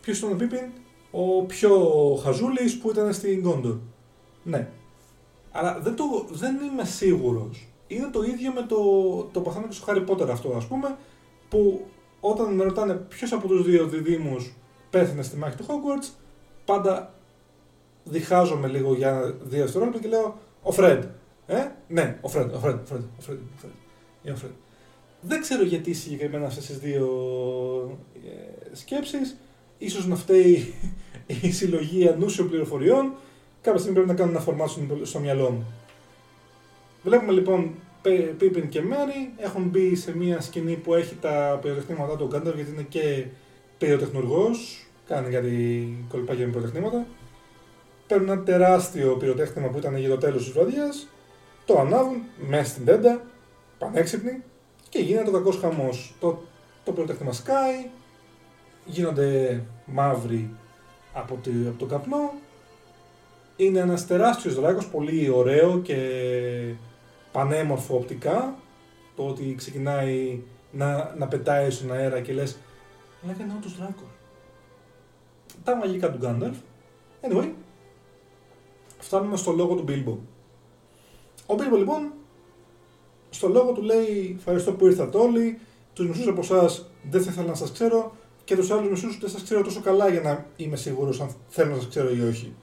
Ποιος 0.00 0.18
ήταν 0.18 0.32
ο 0.32 0.36
Πίπιν, 0.36 0.70
ο 1.10 1.42
πιο 1.42 1.70
χαζούλης 2.22 2.78
που 2.78 2.90
ήταν 2.90 3.12
στην 3.12 3.42
Γκόντορ. 3.42 3.76
Ναι. 4.42 4.68
Αλλά 5.52 5.78
δεν, 5.80 5.96
το, 5.96 6.04
δεν 6.30 6.56
είμαι 6.56 6.84
σίγουρος. 6.84 7.66
Είναι 7.86 8.08
το 8.12 8.22
ίδιο 8.22 8.52
με 8.52 8.62
το, 8.62 8.76
το 9.32 9.40
παθαίνω 9.40 9.66
και 9.66 9.72
στο 9.72 9.84
Χάρι 9.84 10.00
Πότερ 10.00 10.30
αυτό, 10.30 10.52
ας 10.56 10.66
πούμε, 10.66 10.96
που 11.48 11.86
όταν 12.20 12.54
με 12.54 12.64
ρωτάνε 12.64 12.94
ποιος 12.94 13.32
από 13.32 13.48
τους 13.48 13.64
δύο 13.64 13.86
διδύμους 13.86 14.36
πέθανε 14.90 15.22
στη 15.22 15.36
μάχη 15.36 15.56
του 15.56 15.64
Hogwarts, 15.66 16.08
πάντα 16.64 17.14
διχάζομαι 18.04 18.68
λίγο 18.68 18.94
για 18.94 19.34
δύο 19.42 19.62
δευτερόλεπτα 19.62 20.00
και 20.00 20.08
λέω 20.08 20.38
Ο 20.62 20.72
Φρέντ. 20.72 21.04
Ε, 21.46 21.66
ναι, 21.88 22.18
ο 22.20 22.28
Φρέντ, 22.28 22.54
ο 22.54 22.58
Φρέντ, 22.58 22.78
ο 22.82 22.86
Φρέντ, 22.86 23.02
ο 23.18 23.20
Φρέντ. 23.20 23.38
Ο 24.32 24.36
Φρέντ. 24.36 24.52
Είναι 25.22 25.30
ο 25.30 25.30
Φρέντ. 25.30 25.30
Δεν 25.30 25.40
ξέρω 25.40 25.62
γιατί 25.62 25.92
συγκεκριμένα 25.92 26.46
αυτές 26.46 26.66
τις 26.66 26.78
δύο 26.78 27.08
ε, 28.24 28.76
σκέψεις. 28.76 29.36
Ίσως 29.78 30.06
να 30.06 30.16
φταίει 30.16 30.74
η 31.42 31.50
συλλογή 31.52 32.08
ανούσιων 32.08 32.48
πληροφοριών. 32.48 33.12
Κάποια 33.62 33.80
στιγμή 33.80 33.96
πρέπει 33.96 34.10
να 34.10 34.16
κάνουν 34.16 34.34
ένα 34.34 34.42
φορμάτσο 34.42 34.80
στο 35.02 35.18
μυαλό 35.18 35.50
μου. 35.50 35.66
Βλέπουμε 37.02 37.32
λοιπόν 37.32 37.74
Πίπιν 38.38 38.68
και 38.68 38.82
Μέρι 38.82 39.32
έχουν 39.36 39.62
μπει 39.62 39.94
σε 39.94 40.16
μια 40.16 40.40
σκηνή 40.40 40.76
που 40.76 40.94
έχει 40.94 41.14
τα 41.14 41.58
πυροτεχνήματά 41.62 42.16
του 42.16 42.26
Γκάνταλφ 42.26 42.56
γιατί 42.56 42.70
είναι 42.70 42.86
και 42.88 43.26
πυροτεχνουργός, 43.78 44.86
κάνει 45.06 45.30
κάτι 45.30 46.06
κολπάκια 46.08 46.46
με 46.46 46.52
πυροτεχνήματα. 46.52 47.06
Παίρνουν 48.06 48.28
ένα 48.28 48.42
τεράστιο 48.42 49.16
πυροτέχνημα 49.16 49.68
που 49.68 49.78
ήταν 49.78 49.96
για 49.96 50.08
το 50.08 50.16
τέλος 50.16 50.44
της 50.44 50.52
βραδιάς, 50.52 51.08
το 51.64 51.78
ανάβουν 51.78 52.22
μέσα 52.48 52.64
στην 52.64 52.84
τέντα, 52.84 53.22
πανέξυπνοι 53.78 54.42
και 54.92 54.98
γίνεται 54.98 55.28
ο 55.28 55.32
κακός 55.32 55.56
χαμός. 55.56 56.14
Το, 56.20 56.42
το 56.84 56.92
πυροτέχνημα 56.92 57.32
σκάει, 57.32 57.90
γίνονται 58.84 59.62
μαύροι 59.86 60.50
από, 61.12 61.34
τη, 61.34 61.50
από 61.68 61.78
τον 61.78 61.88
καπνό. 61.88 62.32
Είναι 63.56 63.78
ένας 63.78 64.06
τεράστιος 64.06 64.54
δράκος, 64.54 64.88
πολύ 64.88 65.28
ωραίο 65.28 65.78
και 65.78 65.98
πανέμορφο 67.32 67.96
οπτικά. 67.96 68.54
Το 69.16 69.26
ότι 69.26 69.54
ξεκινάει 69.54 70.40
να, 70.72 71.14
να 71.18 71.26
πετάει 71.26 71.70
στον 71.70 71.92
αέρα 71.92 72.20
και 72.20 72.32
λες 72.32 72.58
Λέγανε 73.26 73.52
όντως 73.56 73.76
δράκο. 73.76 74.02
Τα 75.64 75.76
μαγικά 75.76 76.10
του 76.10 76.18
Γκάνταλφ. 76.18 76.56
Anyway, 77.20 77.50
φτάνουμε 78.98 79.36
στο 79.36 79.52
λόγο 79.52 79.74
του 79.74 79.82
Μπίλμπο. 79.82 80.18
Ο 81.46 81.54
Μπίλμπο 81.54 81.76
λοιπόν, 81.76 82.12
στο 83.34 83.48
λόγο 83.48 83.72
του 83.72 83.82
λέει 83.82 84.34
Ευχαριστώ 84.38 84.72
που 84.72 84.86
ήρθατε 84.86 85.18
όλοι. 85.18 85.58
Τους 85.92 86.08
μισούς 86.08 86.26
από 86.26 86.40
εσάς 86.40 86.90
δεν 87.10 87.22
θα 87.22 87.30
ήθελα 87.30 87.46
να 87.46 87.54
σας 87.54 87.72
ξέρω 87.72 88.12
και 88.44 88.56
τους 88.56 88.70
άλλους 88.70 88.90
μισούς 88.90 89.18
δεν 89.18 89.30
σας 89.30 89.42
ξέρω 89.42 89.62
τόσο 89.62 89.80
καλά 89.80 90.08
για 90.08 90.20
να 90.20 90.46
είμαι 90.56 90.76
σίγουρος 90.76 91.20
αν 91.20 91.28
θέλω 91.48 91.70
να 91.70 91.76
σας 91.76 91.88
ξέρω 91.88 92.14
ή 92.14 92.20
όχι. 92.20 92.54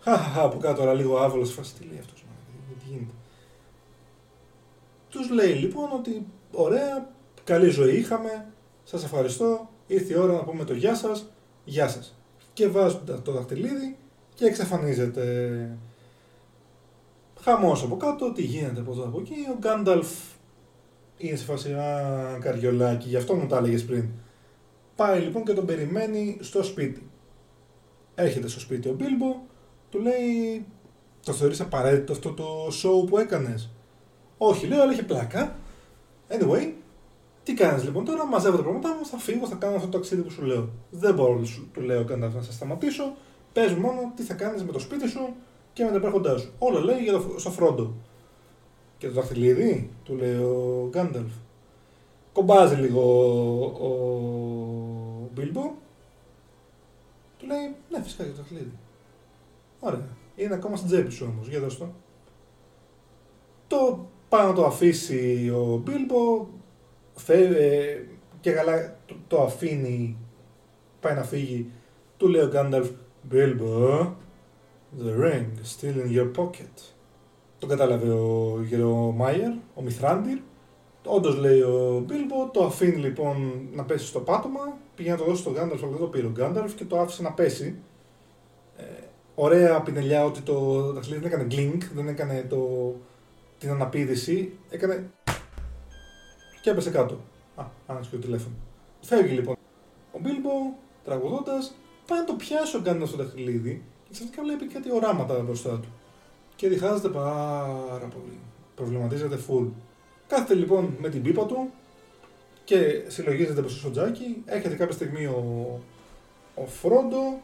Χαχαχα, 0.00 0.42
από 0.42 0.58
κάτω 0.58 0.80
τώρα 0.80 0.94
λίγο 0.94 1.18
άβολος 1.18 1.52
φάση. 1.52 1.74
Τι 1.74 1.84
λέει 1.84 1.98
αυτός, 1.98 2.24
τι 2.68 2.90
γίνεται. 2.90 3.12
Τους 5.08 5.30
λέει 5.30 5.52
λοιπόν 5.52 5.92
ότι 5.92 6.26
ωραία, 6.52 7.10
καλή 7.44 7.68
ζωή 7.68 7.96
είχαμε, 7.96 8.46
σας 8.84 9.04
ευχαριστώ, 9.04 9.68
ήρθε 9.86 10.12
η 10.12 10.16
ώρα 10.16 10.32
να 10.32 10.44
πούμε 10.44 10.64
το 10.64 10.74
γεια 10.74 10.94
σας, 10.94 11.26
γεια 11.64 11.88
σας. 11.88 12.16
Και 12.52 12.68
βάζουν 12.68 13.22
το 13.24 13.32
δαχτυλίδι 13.32 13.96
και 14.34 14.44
εξαφανίζεται. 14.44 15.78
Χαμός 17.44 17.82
από 17.82 17.96
κάτω, 17.96 18.32
τι 18.32 18.42
γίνεται 18.42 18.80
από 18.80 18.90
εδώ 18.90 19.04
από 19.04 19.20
εκεί, 19.20 19.34
ο 19.50 19.56
Γκάνταλφ 19.58 20.08
είναι 21.16 21.36
σε 21.36 21.44
φάση 21.44 21.72
α, 21.72 22.38
καριολάκι, 22.40 23.08
γι' 23.08 23.16
αυτό 23.16 23.34
μου 23.34 23.46
τα 23.46 23.56
έλεγες 23.56 23.84
πριν. 23.84 24.08
Πάει 24.96 25.20
λοιπόν 25.20 25.44
και 25.44 25.52
τον 25.52 25.66
περιμένει 25.66 26.38
στο 26.40 26.62
σπίτι. 26.62 27.10
Έρχεται 28.14 28.48
στο 28.48 28.60
σπίτι 28.60 28.88
ο 28.88 28.92
Μπίλμπο, 28.92 29.40
του 29.90 30.00
λέει 30.00 30.66
το 31.24 31.32
θεωρείς 31.32 31.60
απαραίτητο 31.60 32.12
αυτό 32.12 32.32
το 32.32 32.66
show 32.66 33.06
που 33.08 33.18
έκανες; 33.18 33.70
Όχι, 34.38 34.66
λέω, 34.66 34.82
αλλά 34.82 34.92
είχε 34.92 35.02
πλάκα. 35.02 35.56
Anyway, 36.28 36.72
τι 37.42 37.54
κάνεις 37.54 37.84
λοιπόν 37.84 38.04
τώρα, 38.04 38.26
μαζεύω 38.26 38.56
τα 38.56 38.62
πράγματά 38.62 38.88
μου, 38.88 39.06
θα 39.06 39.18
φύγω, 39.18 39.46
θα 39.46 39.54
κάνω 39.54 39.76
αυτό 39.76 39.88
το 39.88 39.98
ταξίδι 39.98 40.22
που 40.22 40.30
σου 40.30 40.42
λέω. 40.44 40.68
Δεν 40.90 41.14
μπορώ, 41.14 41.40
του 41.72 41.80
λέω, 41.80 42.04
να 42.16 42.42
σε 42.42 42.52
σταματήσω. 42.52 43.16
Πες 43.52 43.72
μόνο 43.72 44.12
τι 44.16 44.22
θα 44.22 44.34
κάνεις 44.34 44.64
με 44.64 44.72
το 44.72 44.78
σπίτι 44.78 45.08
σου 45.08 45.34
και 45.72 45.84
με 45.84 45.90
τα 45.90 45.96
υπάρχοντά 45.96 46.38
σου. 46.38 46.52
Όλα 46.58 46.80
λέει 46.80 47.02
για 47.02 47.12
το, 47.12 47.34
στο 47.36 47.50
φρόντο. 47.50 47.92
Και 48.98 49.06
το 49.06 49.12
δαχτυλίδι, 49.12 49.90
του 50.04 50.14
λέει 50.14 50.34
ο 50.34 50.88
Γκάνταλφ. 50.90 51.32
Κομπάζει 52.32 52.74
λίγο 52.74 53.02
ο, 53.80 53.86
ο 53.86 55.28
Μπίλμπο. 55.34 55.72
Του 57.38 57.46
λέει, 57.46 57.74
ναι, 57.90 58.02
φυσικά 58.02 58.22
για 58.22 58.32
το 58.32 58.38
δαχτυλίδι. 58.38 58.72
Ωραία. 59.80 60.08
Είναι 60.36 60.54
ακόμα 60.54 60.76
στην 60.76 60.88
τσέπη 60.88 61.10
σου 61.10 61.26
όμως, 61.32 61.48
για 61.48 61.60
δώσ' 61.60 61.78
το. 61.78 61.88
Το 63.66 64.06
πάει 64.28 64.46
να 64.46 64.52
το 64.52 64.64
αφήσει 64.64 65.50
ο 65.54 65.82
Μπίλμπο, 65.84 66.46
ε, 67.26 68.02
και 68.40 68.52
καλά 68.52 68.96
το, 69.06 69.14
το, 69.28 69.42
αφήνει, 69.42 70.16
πάει 71.00 71.14
να 71.14 71.22
φύγει, 71.22 71.70
του 72.16 72.28
λέει 72.28 72.42
ο 72.42 72.48
Γκάνταλφ, 72.48 72.90
Bilbo, 73.32 74.12
the 74.98 75.14
ring 75.16 75.58
is 75.62 75.68
still 75.68 75.96
in 76.00 76.10
your 76.10 76.30
pocket. 76.38 76.92
Το 77.58 77.66
κατάλαβε 77.66 78.10
ο 78.10 78.62
γερο 78.62 79.12
Μάιερ, 79.16 79.52
ο 79.74 79.82
Μιθράντιρ. 79.82 80.38
Όντως 81.06 81.36
λέει 81.36 81.60
ο 81.60 82.04
Μπίλμπο, 82.06 82.48
το 82.52 82.64
αφήνει 82.64 82.96
λοιπόν 82.96 83.68
να 83.72 83.84
πέσει 83.84 84.06
στο 84.06 84.20
πάτωμα, 84.20 84.78
πήγε 84.94 85.10
να 85.10 85.16
το 85.16 85.24
δώσει 85.24 85.40
στον 85.40 85.52
Γκάνταλφ, 85.52 85.82
αλλά 85.82 85.90
δεν 85.90 86.00
το 86.00 86.06
πήρε 86.06 86.26
ο 86.26 86.30
Γκάνταλφ 86.30 86.74
και 86.74 86.84
το 86.84 86.98
άφησε 86.98 87.22
να 87.22 87.32
πέσει. 87.32 87.76
Ε, 88.76 88.82
ωραία 89.34 89.80
πινελιά 89.80 90.24
ότι 90.24 90.40
το 90.40 90.82
δαχτυλίδι 90.92 91.22
δεν 91.22 91.32
έκανε 91.32 91.44
γκλίνκ, 91.44 91.82
δεν 91.84 92.08
έκανε 92.08 92.46
το, 92.48 92.94
την 93.58 93.70
αναπήδηση, 93.70 94.52
έκανε 94.70 95.10
και 96.62 96.70
έπεσε 96.70 96.90
κάτω. 96.90 97.20
Α, 97.54 97.64
άνοιξε 97.86 98.10
το 98.10 98.18
τηλέφωνο. 98.18 98.54
Φεύγει 99.00 99.34
λοιπόν. 99.34 99.56
Ο 100.12 100.18
Μπίλμπο, 100.20 100.50
τραγουδώντας, 101.04 101.74
πάει 102.06 102.18
να 102.18 102.24
το 102.24 102.32
πιάσει 102.32 102.76
ο 102.76 102.80
Γκάνταλφ 102.80 103.08
στο 103.08 103.16
δαχτυλίδι 103.16 103.82
και 103.91 103.91
ξαφνικά 104.12 104.42
βλέπει 104.42 104.66
κάτι 104.66 104.92
οράματα 104.92 105.40
μπροστά 105.40 105.70
του. 105.70 105.88
Και 106.56 106.68
διχάζεται 106.68 107.08
πάρα 107.08 108.08
πολύ. 108.14 108.38
Προβληματίζεται 108.74 109.38
full. 109.48 109.66
Κάθεται 110.26 110.54
λοιπόν 110.54 110.96
με 111.00 111.08
την 111.08 111.22
πίπα 111.22 111.46
του 111.46 111.70
και 112.64 113.02
συλλογίζεται 113.06 113.60
μπροστά 113.60 113.78
στο 113.78 113.90
τζάκι. 113.90 114.42
Έρχεται 114.44 114.74
κάποια 114.74 114.94
στιγμή 114.94 115.26
ο, 115.26 115.80
ο 116.54 116.66
Φρόντο, 116.66 117.40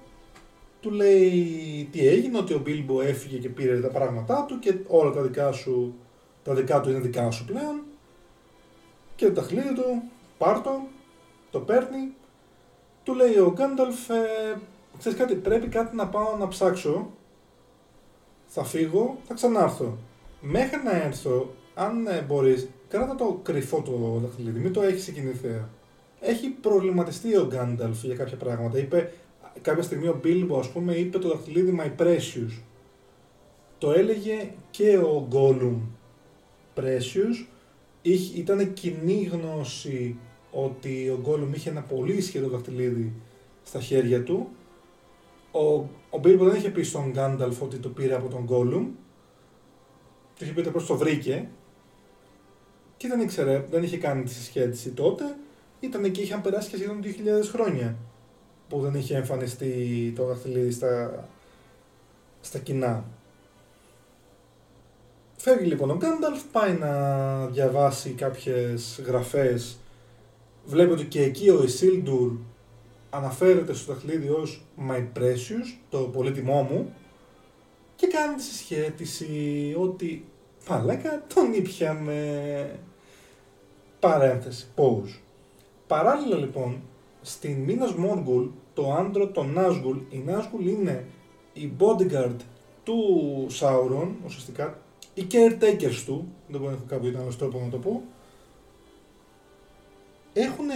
του 0.80 0.90
λέει 0.90 1.88
τι 1.92 2.06
έγινε, 2.06 2.38
ότι 2.38 2.54
ο 2.54 2.58
Μπίλμπο 2.58 3.00
έφυγε 3.00 3.38
και 3.38 3.48
πήρε 3.48 3.80
τα 3.80 3.88
πράγματά 3.88 4.44
του 4.48 4.58
και 4.58 4.74
όλα 4.86 5.10
τα 5.10 5.22
δικά 5.22 5.52
σου, 5.52 5.94
τα 6.42 6.54
δικά 6.54 6.80
του 6.80 6.90
είναι 6.90 6.98
δικά 6.98 7.30
σου 7.30 7.44
πλέον 7.44 7.82
και 9.18 9.26
το 9.26 9.32
ταχλίδι 9.32 9.74
του, 9.74 10.02
πάρτο, 10.38 10.86
το 11.50 11.60
παίρνει, 11.60 12.14
του 13.02 13.14
λέει 13.14 13.38
ο 13.38 13.52
Γκάνταλφ, 13.52 14.08
ε, 14.08 14.58
ξέρεις 14.98 15.18
κάτι, 15.18 15.34
πρέπει 15.34 15.68
κάτι 15.68 15.96
να 15.96 16.06
πάω 16.08 16.36
να 16.36 16.48
ψάξω, 16.48 17.10
θα 18.46 18.64
φύγω, 18.64 19.18
θα 19.26 19.34
ξανάρθω. 19.34 19.98
Μέχρι 20.40 20.82
να 20.84 20.90
έρθω, 20.90 21.54
αν 21.74 22.06
ε, 22.06 22.24
μπορείς, 22.28 22.68
κράτα 22.88 23.14
το 23.14 23.40
κρυφό 23.42 23.82
το 23.82 24.20
δαχτυλίδι, 24.22 24.60
μην 24.60 24.72
το 24.72 24.82
έχεις 24.82 25.08
εκείνη 25.08 25.32
θέα. 25.32 25.68
Έχει 26.20 26.48
προβληματιστεί 26.48 27.36
ο 27.36 27.46
Γκάνταλφ 27.46 28.04
για 28.04 28.14
κάποια 28.14 28.36
πράγματα. 28.36 28.78
Είπε, 28.78 29.12
κάποια 29.62 29.82
στιγμή 29.82 30.06
ο 30.06 30.18
Μπίλμπο, 30.22 30.58
ας 30.58 30.68
πούμε, 30.68 30.94
είπε 30.94 31.18
το 31.18 31.28
δαχτυλίδι 31.28 31.80
My 31.80 32.02
Precious. 32.02 32.62
Το 33.78 33.90
έλεγε 33.92 34.50
και 34.70 34.96
ο 34.96 35.26
Γκόλουμ 35.28 35.80
Precious, 36.76 37.46
ήταν 38.34 38.72
κοινή 38.72 39.30
γνώση 39.32 40.18
ότι 40.50 41.08
ο 41.08 41.18
Γκόλουμ 41.22 41.52
είχε 41.52 41.70
ένα 41.70 41.80
πολύ 41.80 42.12
ισχυρό 42.12 42.48
δαχτυλίδι 42.48 43.12
στα 43.62 43.80
χέρια 43.80 44.22
του. 44.22 44.48
Ο, 45.50 45.60
ο 46.10 46.18
Μπίλμπο 46.20 46.44
δεν 46.44 46.56
είχε 46.56 46.70
πει 46.70 46.82
στον 46.82 47.10
Γκάνταλφ 47.10 47.62
ότι 47.62 47.76
το 47.76 47.88
πήρε 47.88 48.14
από 48.14 48.28
τον 48.28 48.44
Γκόλουμ. 48.44 48.84
Του 50.36 50.44
είχε 50.44 50.52
πει 50.52 50.68
ότι 50.68 50.86
το 50.86 50.96
βρήκε. 50.96 51.48
Και 52.96 53.08
δεν 53.08 53.20
ήξερε, 53.20 53.66
δεν 53.70 53.82
είχε 53.82 53.98
κάνει 53.98 54.22
τη 54.22 54.30
συσχέτιση 54.30 54.90
τότε. 54.90 55.36
Ήταν 55.80 56.10
και 56.10 56.20
είχαν 56.20 56.40
περάσει 56.40 56.70
και 56.70 56.76
σχεδόν 56.76 57.00
2.000 57.02 57.08
χρόνια 57.52 57.96
που 58.68 58.80
δεν 58.80 58.94
είχε 58.94 59.16
εμφανιστεί 59.16 60.12
το 60.16 60.24
δαχτυλίδι 60.24 60.70
στα, 60.70 61.24
στα 62.40 62.58
κοινά. 62.58 63.04
Φεύγει 65.36 65.66
λοιπόν 65.66 65.90
ο 65.90 65.96
Γκάνταλφ, 65.96 66.42
πάει 66.52 66.72
να 66.72 67.46
διαβάσει 67.46 68.10
κάποιες 68.10 69.02
γραφές. 69.06 69.78
Βλέπει 70.64 70.92
ότι 70.92 71.04
και 71.04 71.22
εκεί 71.22 71.50
ο 71.50 71.62
Ισίλντουρ 71.62 72.32
αναφέρεται 73.10 73.72
στο 73.72 73.92
δαχτυλίδι 73.92 74.28
ως 74.28 74.64
My 74.88 75.06
Precious, 75.18 75.78
το 75.90 75.98
πολύτιμό 75.98 76.62
μου, 76.62 76.94
και 77.96 78.06
κάνει 78.06 78.34
τη 78.34 78.42
συσχέτιση 78.42 79.74
ότι 79.78 80.24
παλάκα 80.66 81.24
τον 81.34 81.52
ήπιαμε 81.52 82.80
παρένθεση, 84.00 84.66
pause. 84.76 85.18
Παράλληλα 85.86 86.36
λοιπόν, 86.36 86.80
στην 87.22 87.56
Μίνας 87.62 87.94
Μόργουλ, 87.94 88.46
το 88.74 88.92
άντρο 88.92 89.28
των 89.28 89.52
Νάσγουλ, 89.52 89.98
η 90.10 90.18
Νάσγουλ 90.18 90.66
είναι 90.66 91.06
η 91.52 91.72
bodyguard 91.78 92.36
του 92.82 93.46
Σάουρον, 93.48 94.16
ουσιαστικά 94.24 94.78
οι 95.14 95.26
caretakers 95.30 96.02
του, 96.06 96.28
δεν 96.48 96.60
μπορώ 96.60 96.70
να 96.70 96.76
έχω 96.76 96.84
κάποιο 96.88 97.18
άλλο 97.20 97.34
τρόπο 97.38 97.60
να 97.64 97.68
το 97.68 97.78
πω, 97.78 98.02
έχουν 100.32 100.66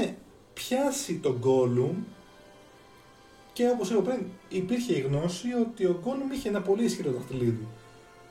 πιάσει 0.54 1.14
τον 1.14 1.40
Gollum 1.44 1.94
και 3.52 3.68
όπως 3.68 3.90
είπα 3.90 4.00
πριν 4.00 4.18
υπήρχε 4.48 4.94
η 4.94 5.00
γνώση 5.00 5.46
ότι 5.66 5.84
ο 5.84 6.00
Gollum 6.04 6.34
είχε 6.34 6.48
ένα 6.48 6.60
πολύ 6.60 6.84
ισχυρό 6.84 7.10
δαχτυλίδι. 7.10 7.66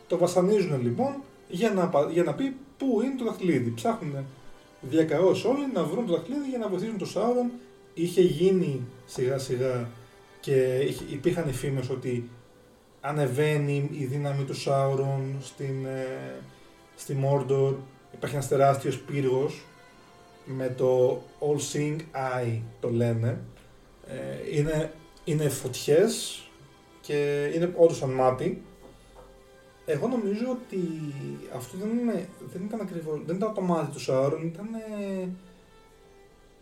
Το 0.08 0.18
βασανίζουν 0.18 0.82
λοιπόν 0.82 1.16
για 1.50 1.72
να, 1.72 1.92
για 2.12 2.24
να 2.24 2.34
πει 2.34 2.56
πού 2.78 3.02
είναι 3.04 3.16
το 3.18 3.26
δαχτυλίδι. 3.26 3.72
Ψάχνουν 3.72 4.26
διακαώς 4.82 5.46
όλοι 5.46 5.72
να 5.74 5.84
βρουν 5.84 6.06
το 6.06 6.14
δαχτυλίδι 6.14 6.50
για 6.50 6.58
να 6.58 6.68
βοηθήσουν 6.68 6.98
τον 6.98 7.08
Σάουρον. 7.08 7.52
Είχε 7.94 8.22
γίνει 8.22 8.82
σιγά 9.06 9.38
σιγά 9.38 9.90
και 10.40 10.88
υπήρχαν 11.10 11.50
οι 11.50 11.54
φήμες 11.54 11.90
ότι 11.90 12.30
ανεβαίνει 13.02 13.90
η 13.92 14.06
δύναμη 14.06 14.44
του 14.44 14.56
Σάουρον 14.56 15.38
στην, 15.42 15.86
ε, 15.86 16.36
στη 16.96 17.18
Mordor. 17.24 17.74
Υπάρχει 18.14 18.36
ένας 18.36 18.48
τεράστιος 18.48 18.98
πύργος 18.98 19.66
με 20.46 20.74
το 20.78 21.22
All 21.40 21.76
Seeing 21.76 21.98
Eye 21.98 22.60
το 22.80 22.90
λένε. 22.90 23.40
Ε, 24.08 24.58
είναι, 24.58 24.94
είναι 25.24 25.50
φωτιές 25.50 26.44
και 27.02 27.50
είναι 27.56 27.74
όντως 27.78 27.98
σαν 27.98 28.10
μάτι. 28.10 28.64
Εγώ 29.86 30.08
νομίζω 30.08 30.46
ότι 30.50 30.80
αυτό 31.56 31.78
δεν, 31.78 31.90
είναι, 31.98 32.28
δεν 32.54 32.64
ήταν 32.64 32.82
ακριβώς, 32.82 33.22
δεν 33.26 33.36
ήταν 33.36 33.54
το 33.54 33.62
μάτι 33.62 33.92
του 33.92 34.00
Σάουρον, 34.00 34.46
ήταν 34.46 34.68
ε, 34.74 35.28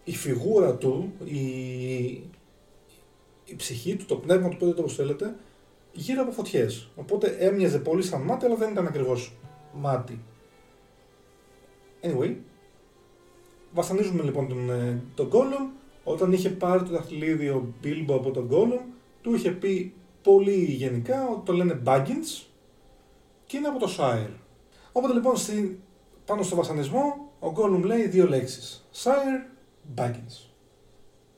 η 0.03 0.16
φιγούρα 0.16 0.76
του, 0.76 1.14
η, 1.24 1.43
η 3.45 3.55
ψυχή 3.55 3.95
του, 3.95 4.05
το 4.05 4.16
πνεύμα 4.16 4.49
του, 4.49 4.57
πείτε 4.57 4.74
το 4.74 4.82
όπως 4.82 4.95
θέλετε, 4.95 5.36
γύρω 5.91 6.22
από 6.22 6.32
φωτιές. 6.32 6.89
Οπότε 6.95 7.28
έμοιαζε 7.28 7.80
πολύ 7.80 8.03
σαν 8.03 8.22
μάτι, 8.22 8.45
αλλά 8.45 8.55
δεν 8.55 8.72
ήταν 8.72 8.88
ακριβώς 8.88 9.34
μάτι. 9.74 10.20
Anyway, 12.01 12.36
βασανίζουμε 13.74 14.24
λοιπόν 14.24 14.47
τον, 14.47 14.70
ε, 14.70 15.01
τον 15.16 15.30
Gollum. 15.32 15.78
Όταν 16.10 16.32
είχε 16.32 16.49
πάρει 16.49 16.84
το 16.84 16.91
δαχτυλίδι 16.91 17.47
ο 17.49 17.74
Bilbo 17.84 18.14
από 18.14 18.32
τον 18.32 18.49
Gollum, 18.51 18.82
του 19.22 19.34
είχε 19.36 19.51
πει 19.51 19.93
πολύ 20.24 20.64
γενικά 20.64 21.28
ότι 21.28 21.41
το 21.45 21.53
λένε 21.53 21.82
Baggins 21.86 22.45
και 23.45 23.57
είναι 23.57 23.68
από 23.68 23.80
το 23.80 23.95
Shire. 23.97 24.34
Οπότε 24.91 25.14
λοιπόν 25.14 25.38
στη, 25.38 25.80
πάνω 26.26 26.43
στο 26.43 26.55
βασανισμό 26.55 27.32
ο 27.39 27.53
Gollum 27.55 27.82
λέει 27.84 28.07
δύο 28.07 28.28
λέξεις. 28.28 28.88
Shire, 29.03 29.49
Baggins. 29.95 30.49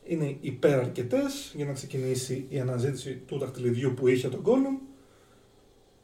Είναι 0.03 0.37
υπεραρκετές 0.41 1.53
για 1.55 1.65
να 1.65 1.73
ξεκινήσει 1.73 2.45
η 2.49 2.59
αναζήτηση 2.59 3.15
του 3.15 3.37
δαχτυλιδιού 3.37 3.93
που 3.93 4.07
είχε 4.07 4.29
τον 4.29 4.43
Gollum. 4.45 4.81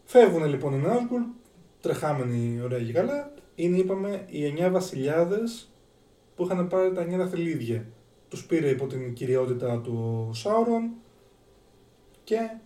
Φεύγουν 0.03 0.45
λοιπόν 0.45 0.73
οι 0.73 0.83
Nazgûl, 0.85 1.41
τρεχάμενοι 1.81 2.61
ωραία 2.61 2.83
και 2.83 2.93
καλά. 2.93 3.33
Είναι 3.55 3.77
είπαμε 3.77 4.25
οι 4.29 4.53
9 4.57 4.69
βασιλιάδες 4.71 5.69
που 6.35 6.43
είχαν 6.43 6.67
πάρει 6.67 6.93
τα 6.93 7.05
9 7.05 7.17
δαχτυλίδια. 7.17 7.85
Τους 8.29 8.45
πήρε 8.45 8.69
υπό 8.69 8.87
την 8.87 9.13
κυριότητα 9.13 9.81
του 9.81 10.29
Σάουρον 10.33 10.89
και 12.23 12.57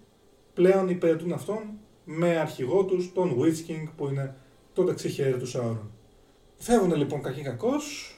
πλέον 0.53 0.89
υπηρετούν 0.89 1.33
αυτόν 1.33 1.59
με 2.05 2.37
αρχηγό 2.37 2.85
τους 2.85 3.13
τον 3.13 3.37
Witch 3.39 3.69
King 3.69 3.89
που 3.97 4.07
είναι 4.07 4.35
το 4.73 4.83
δεξί 4.83 5.09
χέρι 5.09 5.37
του 5.37 5.47
Σάουρον. 5.47 5.91
Φεύγουν 6.57 6.95
λοιπόν 6.95 7.21
κακοί 7.21 7.41
κακός 7.41 8.15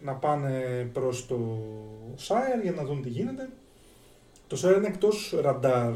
να 0.00 0.12
πάνε 0.12 0.88
προς 0.92 1.26
το 1.26 1.58
Σάιρ 2.14 2.62
για 2.62 2.72
να 2.72 2.84
δουν 2.84 3.02
τι 3.02 3.08
γίνεται. 3.08 3.50
Το 4.46 4.56
Σάιρ 4.56 4.76
είναι 4.76 4.86
εκτός 4.86 5.34
ραντάρ 5.40 5.92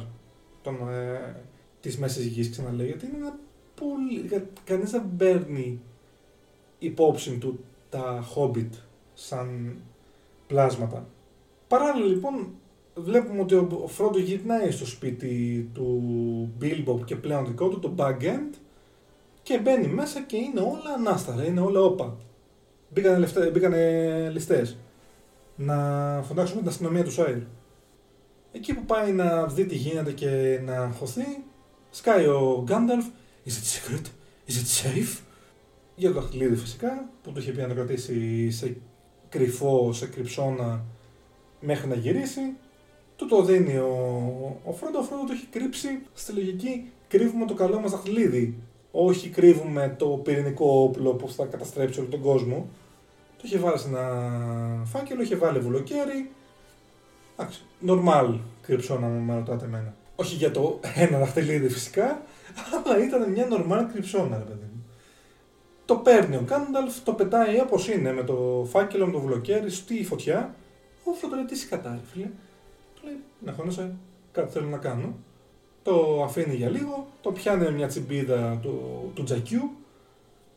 των, 0.62 0.88
ε, 0.88 1.42
της 1.80 1.98
Μέσης 1.98 2.26
Γης 2.26 2.50
ξαναλέω 2.50 2.86
γιατί 2.86 3.06
είναι 3.06 3.16
ένα 3.16 3.38
πολύ... 3.74 4.46
κανείς 4.64 4.90
δεν 4.90 5.10
παίρνει 5.16 5.80
υπόψη 6.78 7.38
του 7.38 7.64
τα 7.90 8.24
Hobbit 8.34 8.70
σαν 9.14 9.76
πλάσματα. 10.50 11.06
Παράλληλα 11.68 12.06
λοιπόν 12.06 12.48
βλέπουμε 12.94 13.40
ότι 13.40 13.54
ο 13.54 13.86
Φρόντο 13.86 14.18
γυρνάει 14.18 14.70
στο 14.70 14.86
σπίτι 14.86 15.70
του 15.74 16.52
Bilbo 16.60 17.04
και 17.04 17.16
πλέον 17.16 17.46
δικό 17.46 17.68
του, 17.68 17.78
το 17.78 17.94
Bug 17.96 18.22
End 18.22 18.54
και 19.42 19.58
μπαίνει 19.58 19.86
μέσα 19.86 20.20
και 20.20 20.36
είναι 20.36 20.60
όλα 20.60 20.94
ανάσταρα, 20.96 21.44
είναι 21.44 21.60
όλα 21.60 21.80
όπα. 21.80 22.16
Μπήκανε, 22.88 23.18
λεφτέ, 23.18 23.50
μπήκανε 23.50 24.30
ληστές 24.32 24.78
να 25.56 25.76
φωνάξουμε 26.26 26.60
την 26.60 26.68
αστυνομία 26.68 27.04
του 27.04 27.12
Σάιρ. 27.12 27.38
Εκεί 28.52 28.74
που 28.74 28.84
πάει 28.84 29.12
να 29.12 29.46
δει 29.46 29.66
τι 29.66 29.74
γίνεται 29.74 30.12
και 30.12 30.60
να 30.64 30.92
χωθεί, 30.98 31.44
σκάει 31.90 32.26
ο 32.26 32.62
Γκάνταλφ. 32.64 33.06
Is 33.46 33.50
it 33.50 33.52
secret? 33.52 34.04
Is 34.48 34.52
it 34.52 34.84
safe? 34.84 35.20
Για 35.94 36.12
το 36.12 36.20
δαχτυλίδι 36.20 36.56
φυσικά, 36.56 37.08
που 37.22 37.32
του 37.32 37.38
είχε 37.38 37.52
πει 37.52 37.60
να 37.60 37.68
το 37.68 37.74
κρατήσει 37.74 38.50
σε 38.50 38.76
κρυφό, 39.30 39.92
σε 39.92 40.06
κρυψώνα 40.06 40.84
μέχρι 41.60 41.88
να 41.88 41.94
γυρίσει. 41.94 42.40
Του 43.16 43.26
το 43.26 43.42
δίνει 43.42 43.76
ο, 43.76 44.60
ο 44.64 44.72
Φρόντο, 44.72 44.98
ο 44.98 45.02
Φρόντο 45.02 45.24
το 45.24 45.32
έχει 45.32 45.46
κρύψει 45.46 46.00
στη 46.14 46.32
λογική 46.32 46.90
κρύβουμε 47.10 47.46
το 47.46 47.54
καλό 47.54 47.80
μας 47.80 47.90
δαχτυλίδι. 47.90 48.54
Όχι 48.92 49.28
κρύβουμε 49.28 49.94
το 49.98 50.06
πυρηνικό 50.06 50.82
όπλο 50.82 51.12
που 51.14 51.28
θα 51.28 51.44
καταστρέψει 51.44 52.00
όλο 52.00 52.08
τον 52.08 52.20
κόσμο. 52.20 52.68
Το 53.36 53.42
είχε 53.44 53.58
βάλει 53.58 53.78
σε 53.78 53.88
ένα 53.88 54.04
φάκελο, 54.84 55.22
είχε 55.22 55.36
βάλει 55.36 55.58
βουλοκαίρι. 55.58 56.30
Εντάξει, 57.36 57.62
normal 57.86 58.38
κρυψώνα 58.62 59.06
με 59.06 59.34
ρωτάτε 59.34 59.64
εμένα. 59.64 59.94
Όχι 60.16 60.34
για 60.34 60.50
το 60.50 60.80
ένα 60.94 61.18
δαχτυλίδι 61.18 61.68
φυσικά, 61.68 62.22
αλλά 62.84 63.04
ήταν 63.04 63.30
μια 63.30 63.46
normal 63.50 63.88
κρυψώνα, 63.92 64.38
ρε 64.38 64.44
παιδί 64.44 64.64
μου. 64.69 64.69
Το 65.90 65.96
παίρνει 65.96 66.36
ο 66.36 66.42
Γκάνταλφ, 66.44 67.00
το 67.02 67.12
πετάει 67.12 67.60
όπως 67.60 67.88
είναι 67.88 68.12
με 68.12 68.24
το 68.24 68.66
φάκελο, 68.70 69.06
με 69.06 69.12
το 69.12 69.20
βουλοκαίρι, 69.20 69.70
στη 69.70 70.04
φωτιά. 70.04 70.54
Ο 71.04 71.12
Φρόντο 71.12 71.34
λέει 71.34 71.44
τι 71.44 71.56
σκατάρι, 71.56 72.00
φίλε; 72.12 72.30
Του 72.94 73.00
λέει, 73.04 73.16
να 73.44 73.52
χώνεσαι, 73.52 73.94
κάτι 74.32 74.52
θέλω 74.52 74.68
να 74.68 74.76
κάνω. 74.76 75.14
Το 75.82 76.22
αφήνει 76.22 76.54
για 76.54 76.68
λίγο, 76.68 77.06
το 77.20 77.32
πιάνει 77.32 77.70
μια 77.70 77.86
τσιμπίδα 77.86 78.58
του, 78.62 78.80
του 79.14 79.22
τζακιού 79.22 79.70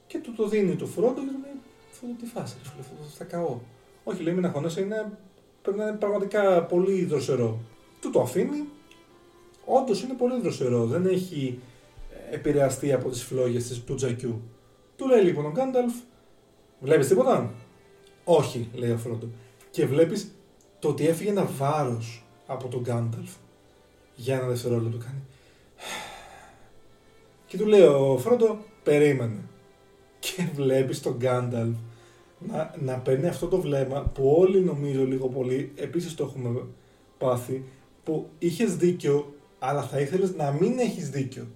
και 0.08 0.20
του 0.20 0.34
το 0.34 0.48
δίνει 0.48 0.76
του 0.76 0.88
Φρόντο 0.88 1.14
και 1.14 1.32
του 1.32 1.40
λέει, 1.42 1.60
αυτό 1.92 2.06
τι 2.20 2.26
φάση, 2.26 2.56
ρε 2.64 2.84
φίλε, 2.84 3.08
θα 3.18 3.24
καώ. 3.24 3.58
Όχι, 4.04 4.24
λέει, 4.24 4.34
μην 4.34 4.46
αγχώνεσαι, 4.46 4.82
είναι, 4.82 5.18
πρέπει 5.62 5.78
να 5.78 5.88
είναι 5.88 5.98
πραγματικά 5.98 6.64
πολύ 6.64 7.06
δροσερό. 7.06 7.60
Του 8.02 8.10
το 8.10 8.22
αφήνει, 8.22 8.68
όντως 9.66 10.04
είναι 10.04 10.14
πολύ 10.14 10.42
δροσερό, 10.42 10.86
δεν 10.86 11.06
έχει 11.06 11.60
επηρεαστεί 12.32 12.94
από 12.94 13.10
τις 13.10 13.24
φλόγες 13.24 13.84
του 13.86 13.96
τζακιού. 13.96 14.42
Του 15.04 15.10
λέει 15.10 15.22
λοιπόν 15.22 15.46
ο 15.46 15.52
Γκάνταλφ, 15.52 15.94
βλέπεις 16.80 17.08
τίποτα; 17.08 17.54
Όχι, 18.24 18.70
λέει 18.74 18.92
ο 18.92 18.98
Φρόντο. 18.98 19.30
Και 19.70 19.86
βλέπεις 19.86 20.32
το 20.80 20.88
ότι 20.88 21.08
έφυγε 21.08 21.30
ένα 21.30 21.46
βάρος 21.46 22.26
από 22.46 22.68
τον 22.68 22.82
Γκάνταλφ 22.82 23.32
για 24.16 24.36
ένα 24.36 24.48
δευτερόλεπτο 24.48 24.98
κάνει. 24.98 25.22
Και 27.46 27.58
του 27.58 27.66
λέει 27.66 27.82
ο 27.82 28.18
Φρόντο, 28.18 28.58
περίμενε. 28.84 29.40
Και 30.20 30.50
βλέπεις 30.54 31.02
τον 31.02 31.16
Γκάνταλφ 31.18 31.76
να, 32.40 32.76
να 32.80 32.98
παίρνει 32.98 33.28
αυτό 33.28 33.48
το 33.48 33.62
βλέμμα 33.62 34.02
που 34.02 34.36
όλοι 34.38 34.60
νομίζω 34.60 35.06
λίγο 35.06 35.28
πολύ, 35.28 35.72
επίσης 35.76 36.16
το 36.16 36.24
έχουμε 36.24 36.66
πάθει, 37.18 37.64
που 38.04 38.30
είχες 38.40 38.76
δίκιο, 38.76 39.34
αλλά 39.60 39.82
θα 39.82 40.00
ήθελες 40.00 40.36
να 40.36 40.52
μην 40.52 40.80
έχεις 40.80 41.10
δίκιο. 41.10 41.48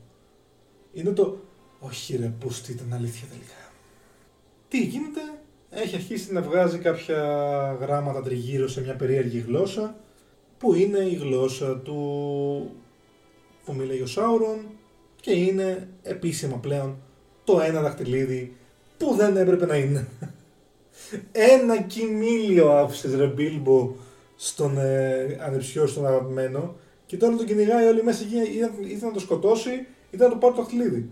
Είναι 0.94 1.12
το, 1.12 1.38
όχι 1.80 2.16
ρε, 2.16 2.34
πως 2.40 2.62
τι 2.62 2.72
ήταν 2.72 2.94
αλήθεια 2.94 3.28
τελικά. 3.28 3.72
Τι 4.68 4.84
γίνεται, 4.84 5.22
έχει 5.70 5.96
αρχίσει 5.96 6.34
να 6.34 6.42
βγάζει 6.42 6.78
κάποια 6.78 7.22
γράμματα 7.80 8.22
τριγύρω 8.22 8.68
σε 8.68 8.82
μια 8.82 8.96
περίεργη 8.96 9.44
γλώσσα, 9.48 9.96
που 10.58 10.74
είναι 10.74 11.00
η 11.00 11.14
γλώσσα 11.14 11.78
του 11.78 11.96
που 13.66 13.74
μιλάει 13.74 14.02
ο 14.02 14.08
Σάουρον 14.08 14.60
και 15.22 15.32
είναι 15.32 15.88
επίσημα 16.04 16.58
πλέον 16.58 16.98
το 17.44 17.60
ένα 17.62 17.82
δαχτυλίδι 17.82 18.56
που 18.98 19.16
δεν 19.16 19.38
έπρεπε 19.38 19.66
να 19.66 19.76
είναι. 19.76 20.08
Ένα 21.54 21.82
κοιμήλιο 21.82 22.72
άφησες 22.72 23.16
ρε 23.16 23.26
Μπίλμπο 23.26 23.96
στον 24.36 24.78
ε, 24.78 25.38
ανεψιό, 25.42 25.88
στον 25.88 26.06
αγαπημένο 26.06 26.76
και 27.06 27.18
τώρα 27.18 27.36
τον 27.36 27.46
κυνηγάει 27.46 27.88
όλοι 27.88 28.04
μέσα 28.04 28.24
εκεί, 28.24 28.36
ήθελε 28.82 29.08
να 29.08 29.12
το 29.12 29.20
σκοτώσει, 29.20 29.86
ή 30.12 30.18
να 30.18 30.30
το 30.30 30.36
πάρει 30.36 30.54
το 30.54 30.62
δαχτυλίδι. 30.62 31.10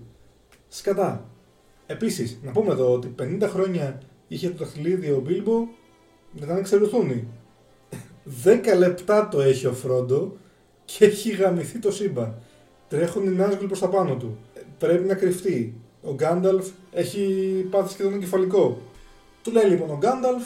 Σκατά. 0.77 1.29
Επίσης, 1.85 2.39
να 2.43 2.51
πούμε 2.51 2.71
εδώ 2.71 2.93
ότι 2.93 3.15
50 3.19 3.47
χρόνια 3.49 4.01
είχε 4.27 4.49
το 4.49 4.55
δαχτυλίδι 4.57 5.11
ο 5.11 5.19
Μπίλμπο, 5.19 5.67
δεν 6.31 6.47
θα 6.47 6.57
εξαιρεθούν. 6.57 7.27
10 8.43 8.77
λεπτά 8.77 9.27
το 9.27 9.41
έχει 9.41 9.65
ο 9.65 9.73
Φρόντο 9.73 10.37
και 10.85 11.05
έχει 11.05 11.31
γαμηθεί 11.31 11.79
το 11.79 11.91
σύμπαν. 11.91 12.41
Τρέχουν 12.87 13.23
οι 13.23 13.29
Νάσγουλ 13.29 13.65
προς 13.65 13.79
τα 13.79 13.89
πάνω 13.89 14.15
του. 14.15 14.37
Πρέπει 14.77 15.07
να 15.07 15.15
κρυφτεί. 15.15 15.73
Ο 16.01 16.13
Γκάνταλφ 16.13 16.67
έχει 16.91 17.21
πάθει 17.69 17.93
σχεδόν 17.93 18.13
εγκεφαλικό. 18.13 18.77
Του 19.43 19.51
λέει 19.51 19.65
λοιπόν 19.65 19.89
ο 19.89 19.97
Γκάνταλφ, 19.97 20.43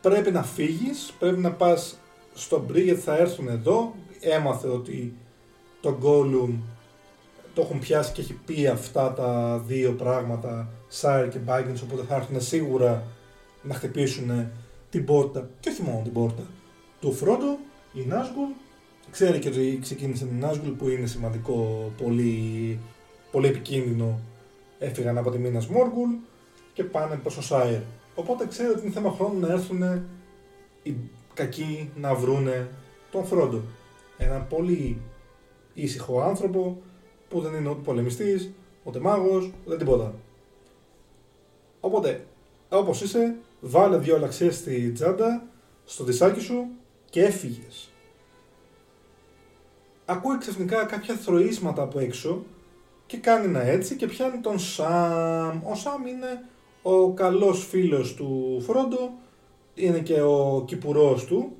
πρέπει 0.00 0.30
να 0.30 0.42
φύγεις, 0.42 1.14
πρέπει 1.18 1.40
να 1.40 1.52
πας 1.52 1.98
στο 2.34 2.64
Μπρι 2.66 2.82
γιατί 2.82 3.00
θα 3.00 3.16
έρθουν 3.16 3.48
εδώ. 3.48 3.94
Έμαθε 4.20 4.68
ότι 4.68 5.16
το 5.80 5.98
Gollum 6.02 6.54
το 7.58 7.64
έχουν 7.64 7.78
πιάσει 7.78 8.12
και 8.12 8.20
έχει 8.20 8.34
πει 8.34 8.66
αυτά 8.66 9.12
τα 9.12 9.58
δύο 9.66 9.92
πράγματα, 9.92 10.68
Σάιρ 10.88 11.28
και 11.28 11.38
Baggins, 11.46 11.80
οπότε 11.84 12.02
θα 12.08 12.14
έρθουν 12.14 12.40
σίγουρα 12.40 13.02
να 13.62 13.74
χτυπήσουν 13.74 14.50
την 14.90 15.04
πόρτα, 15.04 15.48
και 15.60 15.68
όχι 15.68 15.82
μόνο 15.82 16.00
την 16.02 16.12
πόρτα, 16.12 16.42
του 17.00 17.12
Φρόντο, 17.12 17.58
η 17.92 18.04
Νάσγουλ. 18.06 18.48
Ξέρει 19.10 19.38
και 19.38 19.48
ότι 19.48 19.78
ξεκίνησε 19.82 20.24
η 20.24 20.34
Νάσγουλ 20.38 20.70
που 20.70 20.88
είναι 20.88 21.06
σημαντικό, 21.06 21.90
πολύ, 22.02 22.78
πολύ 23.30 23.46
επικίνδυνο. 23.46 24.20
Έφυγαν 24.78 25.18
από 25.18 25.30
τη 25.30 25.38
μήνα 25.38 25.62
Μόργουλ 25.70 26.10
και 26.72 26.84
πάνε 26.84 27.16
προς 27.16 27.34
το 27.34 27.42
Σάιρ. 27.42 27.80
Οπότε 28.14 28.46
ξέρει 28.46 28.68
ότι 28.68 28.80
είναι 28.80 28.90
θέμα 28.90 29.10
χρόνου 29.10 29.40
να 29.40 29.52
έρθουν 29.52 29.82
οι 30.82 30.94
κακοί 31.34 31.90
να 31.96 32.14
βρούνε 32.14 32.68
τον 33.10 33.24
Φρόντο. 33.24 33.62
Ένα 34.18 34.38
πολύ 34.38 35.00
ήσυχο 35.74 36.20
άνθρωπο 36.20 36.82
που 37.28 37.40
δεν 37.40 37.54
είναι 37.54 37.68
ούτε 37.68 37.80
πολεμιστής, 37.84 38.50
ούτε 38.84 38.98
μάγος, 38.98 39.52
ούτε 39.66 39.76
τίποτα. 39.76 40.14
Οπότε, 41.80 42.26
όπως 42.68 43.00
είσαι, 43.00 43.36
βάλε 43.60 43.98
δύο 43.98 44.18
λαξιές 44.18 44.56
στη 44.56 44.90
τσάντα, 44.90 45.46
στο 45.84 46.04
δισάκι 46.04 46.40
σου 46.40 46.66
και 47.10 47.24
έφυγες. 47.24 47.90
Ακούει 50.04 50.38
ξαφνικά 50.38 50.84
κάποια 50.84 51.14
θροίσματα 51.14 51.82
από 51.82 51.98
έξω 51.98 52.44
και 53.06 53.16
κάνει 53.16 53.44
ένα 53.44 53.62
έτσι 53.62 53.96
και 53.96 54.06
πιάνει 54.06 54.38
τον 54.38 54.58
Σαμ. 54.58 55.60
Ο 55.64 55.74
Σαμ 55.74 56.06
είναι 56.06 56.44
ο 56.82 57.12
καλός 57.12 57.66
φίλος 57.66 58.14
του 58.14 58.60
Φρόντο, 58.66 59.12
είναι 59.74 59.98
και 59.98 60.20
ο 60.20 60.64
κυπουρός 60.66 61.24
του. 61.24 61.56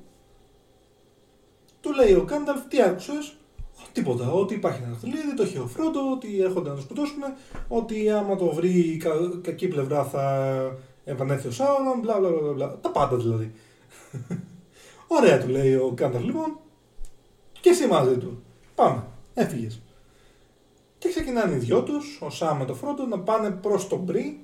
Του 1.81 1.93
λέει 1.93 2.13
ο 2.13 2.23
Γκάνταλφ, 2.23 2.67
τι 2.67 2.81
άκουσες, 2.81 3.37
Τίποτα. 3.99 4.31
Ότι 4.31 4.53
υπάρχει 4.53 4.81
ένα 4.81 4.91
δαχτυλίδι, 4.91 5.33
το 5.35 5.43
έχει 5.43 5.57
ο 5.57 5.67
Φρόντο, 5.67 6.11
ότι 6.11 6.41
έρχονται 6.41 6.69
να 6.69 6.75
το 6.75 6.81
σκοτώσουν, 6.81 7.23
ότι 7.67 8.09
άμα 8.09 8.35
το 8.35 8.53
βρει 8.53 8.69
η 8.69 8.97
κα, 8.97 9.09
κακή 9.41 9.67
πλευρά 9.67 10.03
θα 10.03 10.55
επανέλθει 11.05 11.47
ο 11.47 11.51
Σάουρον, 11.51 11.99
μπλα 12.01 12.19
μπλα 12.19 12.29
μπλα. 12.29 12.53
μπλα. 12.53 12.77
Τα 12.81 12.89
πάντα 12.89 13.17
δηλαδή. 13.17 13.51
Ωραία 15.17 15.39
του 15.39 15.47
λέει 15.47 15.73
ο 15.73 15.91
Γκάνταλφ 15.93 16.25
λοιπόν. 16.25 16.57
Και 17.61 17.69
εσύ 17.69 17.87
μαζί 17.87 18.17
του. 18.17 18.43
Πάμε. 18.75 19.03
Έφυγες. 19.33 19.81
Και 20.97 21.09
ξεκινάνε 21.09 21.55
οι 21.55 21.57
δυο 21.57 21.81
τους, 21.83 22.19
ο 22.21 22.29
Σάμ 22.29 22.57
με 22.57 22.65
το 22.65 22.73
Φρόντο, 22.73 23.05
να 23.05 23.19
πάνε 23.19 23.49
προς 23.49 23.87
τον 23.87 23.99
Μπρι, 23.99 24.39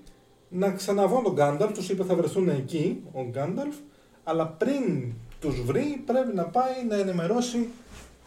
να 0.49 0.71
ξαναβρούν 0.71 1.23
τον 1.23 1.33
Γκάνταλφ. 1.33 1.71
Τους 1.71 1.89
είπε 1.89 2.03
θα 2.03 2.15
βρεθούν 2.15 2.49
εκεί 2.49 3.03
ο 3.13 3.21
Γκάνταλφ, 3.29 3.75
αλλά 4.23 4.47
πριν 4.47 5.13
τους 5.39 5.61
βρει 5.61 6.03
πρέπει 6.05 6.35
να 6.35 6.43
πάει 6.43 6.85
να 6.89 6.95
ενημερώσει 6.95 7.69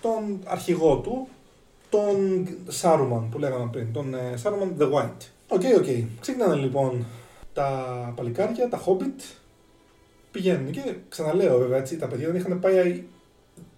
τον 0.01 0.41
αρχηγό 0.45 0.97
του, 0.97 1.29
τον 1.91 2.49
Σάρουμαν 2.69 3.29
που 3.29 3.39
λέγαμε 3.39 3.69
πριν, 3.73 3.93
τον 3.93 4.15
ε, 4.15 4.37
Σάρουμαν 4.37 4.77
the 4.79 4.93
White. 4.93 5.27
OK, 5.49 5.61
okay, 5.61 5.79
OK. 5.79 5.85
Okay. 5.85 6.05
Ξεκινάνε 6.21 6.55
λοιπόν 6.55 7.07
τα 7.53 8.13
παλικάρια, 8.17 8.69
τα 8.69 8.83
Hobbit, 8.87 9.37
πηγαίνουν 10.31 10.71
και 10.71 10.95
ξαναλέω 11.09 11.59
βέβαια 11.59 11.79
έτσι, 11.79 11.97
τα 11.97 12.07
παιδιά 12.07 12.27
δεν 12.27 12.37
είχαν 12.37 12.61
πάει 12.61 13.05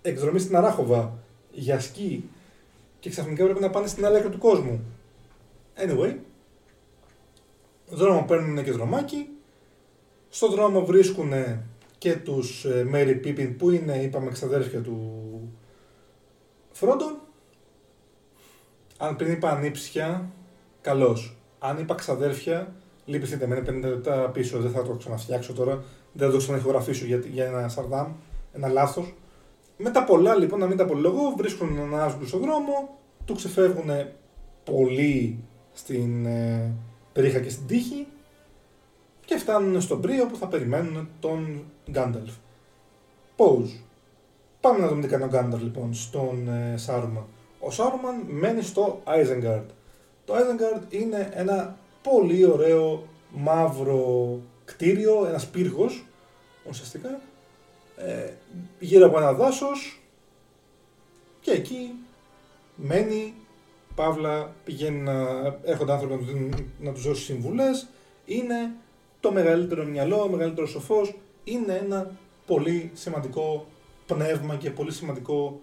εκδρομή 0.03 0.39
στην 0.39 0.57
Αράχοβα 0.57 1.19
για 1.53 1.81
σκι 1.81 2.29
και 3.01 3.11
ξαφνικά 3.11 3.45
πρέπει 3.45 3.61
να 3.61 3.71
πάνε 3.71 3.87
στην 3.87 4.07
άλλη 4.07 4.17
άκρη 4.17 4.31
του 4.31 4.39
κόσμου. 4.39 4.81
Anyway, 5.77 6.15
δρόμο 7.91 8.25
παίρνουν 8.29 8.65
και 8.65 8.73
δρομάκι, 8.73 9.29
στο 10.29 10.49
δρόμο 10.49 10.85
βρίσκουν 10.85 11.33
και 11.99 12.17
τους 12.17 12.65
ε, 12.65 12.87
Mary 12.93 13.27
Pippin 13.27 13.55
που 13.59 13.71
είναι 13.71 14.03
είπαμε 14.03 14.31
ξαδέρφια 14.31 14.81
του 14.81 15.21
Φρόντο, 16.81 17.07
αν 18.99 19.17
πριν 19.17 19.33
είπα 19.33 19.51
ανήψια, 19.51 20.31
καλώ. 20.81 21.19
Αν 21.59 21.79
είπα 21.79 21.95
ξαδέρφια, 21.95 22.75
λυπηθείτε 23.05 23.47
με 23.47 23.63
50 23.69 23.81
λεπτά 23.81 24.31
πίσω, 24.31 24.59
δεν 24.59 24.71
θα 24.71 24.83
το 24.83 24.93
ξαναφτιάξω 24.93 25.53
τώρα, 25.53 25.83
δεν 26.13 26.27
θα 26.27 26.33
το 26.33 26.39
ξαναηχογραφήσω 26.39 27.05
για, 27.05 27.17
για 27.17 27.47
ένα 27.47 27.69
σαρδάμ, 27.69 28.13
ένα 28.53 28.69
λάθος. 28.69 29.15
Με 29.77 29.91
τα 29.91 30.05
πολλά 30.05 30.37
λοιπόν, 30.37 30.59
να 30.59 30.67
μην 30.67 30.77
τα 30.77 30.83
απολυλογώ, 30.83 31.35
βρίσκουν 31.37 31.77
έναν 31.77 32.01
άσγκου 32.01 32.27
στον 32.27 32.41
δρόμο, 32.41 32.99
του 33.25 33.35
ξεφεύγουν 33.35 33.91
πολύ 34.65 35.45
στην 35.73 36.27
ε, 36.27 36.75
περίχα 37.13 37.41
και 37.41 37.51
στην 37.51 37.67
τύχη 37.67 38.07
και 39.25 39.39
φτάνουν 39.39 39.81
στον 39.81 40.01
πρίο 40.01 40.27
που 40.27 40.37
θα 40.37 40.47
περιμένουν 40.47 41.09
τον 41.21 41.65
Γκάνταλφ. 41.91 42.33
Pause. 43.37 43.90
Πάμε 44.61 44.79
να 44.79 44.89
δούμε 44.89 45.03
τι 45.03 45.09
κάνει 45.09 45.25
ο 45.25 45.27
Γκάνταρ 45.27 45.61
λοιπόν 45.61 45.95
στον 45.95 46.49
ε, 46.49 46.77
Σάρουμαν. 46.77 47.25
Ο 47.61 47.71
Σάρουμαν 47.71 48.25
μένει 48.27 48.63
στο 48.63 49.03
Isengard. 49.05 49.65
Το 50.25 50.35
Isengard 50.35 50.83
είναι 50.89 51.31
ένα 51.33 51.77
πολύ 52.03 52.45
ωραίο 52.45 53.07
μαύρο 53.31 54.39
κτίριο, 54.65 55.27
ένας 55.27 55.47
πύργος 55.47 56.05
ουσιαστικά, 56.69 57.21
ε, 57.97 58.31
γύρω 58.79 59.07
από 59.07 59.19
ένα 59.19 59.33
δάσος 59.33 60.01
και 61.41 61.51
εκεί 61.51 61.95
μένει, 62.77 63.35
παύλα, 63.95 64.55
πηγαίνει 64.65 64.99
να 64.99 65.13
έρχονται 65.65 65.93
άνθρωποι 65.93 66.15
να, 66.15 66.19
του, 66.19 66.65
να 66.81 66.93
τους 66.93 67.03
δώσει 67.03 67.23
συμβουλές, 67.23 67.89
είναι 68.25 68.73
το 69.21 69.33
μεγαλύτερο 69.33 69.85
μυαλό, 69.85 70.23
ο 70.23 70.29
μεγαλύτερος 70.29 70.71
σοφός, 70.71 71.15
είναι 71.45 71.81
ένα 71.85 72.11
πολύ 72.47 72.91
σημαντικό 72.95 73.67
πνεύμα 74.15 74.57
και 74.57 74.71
πολύ 74.71 74.93
σημαντικό 74.93 75.61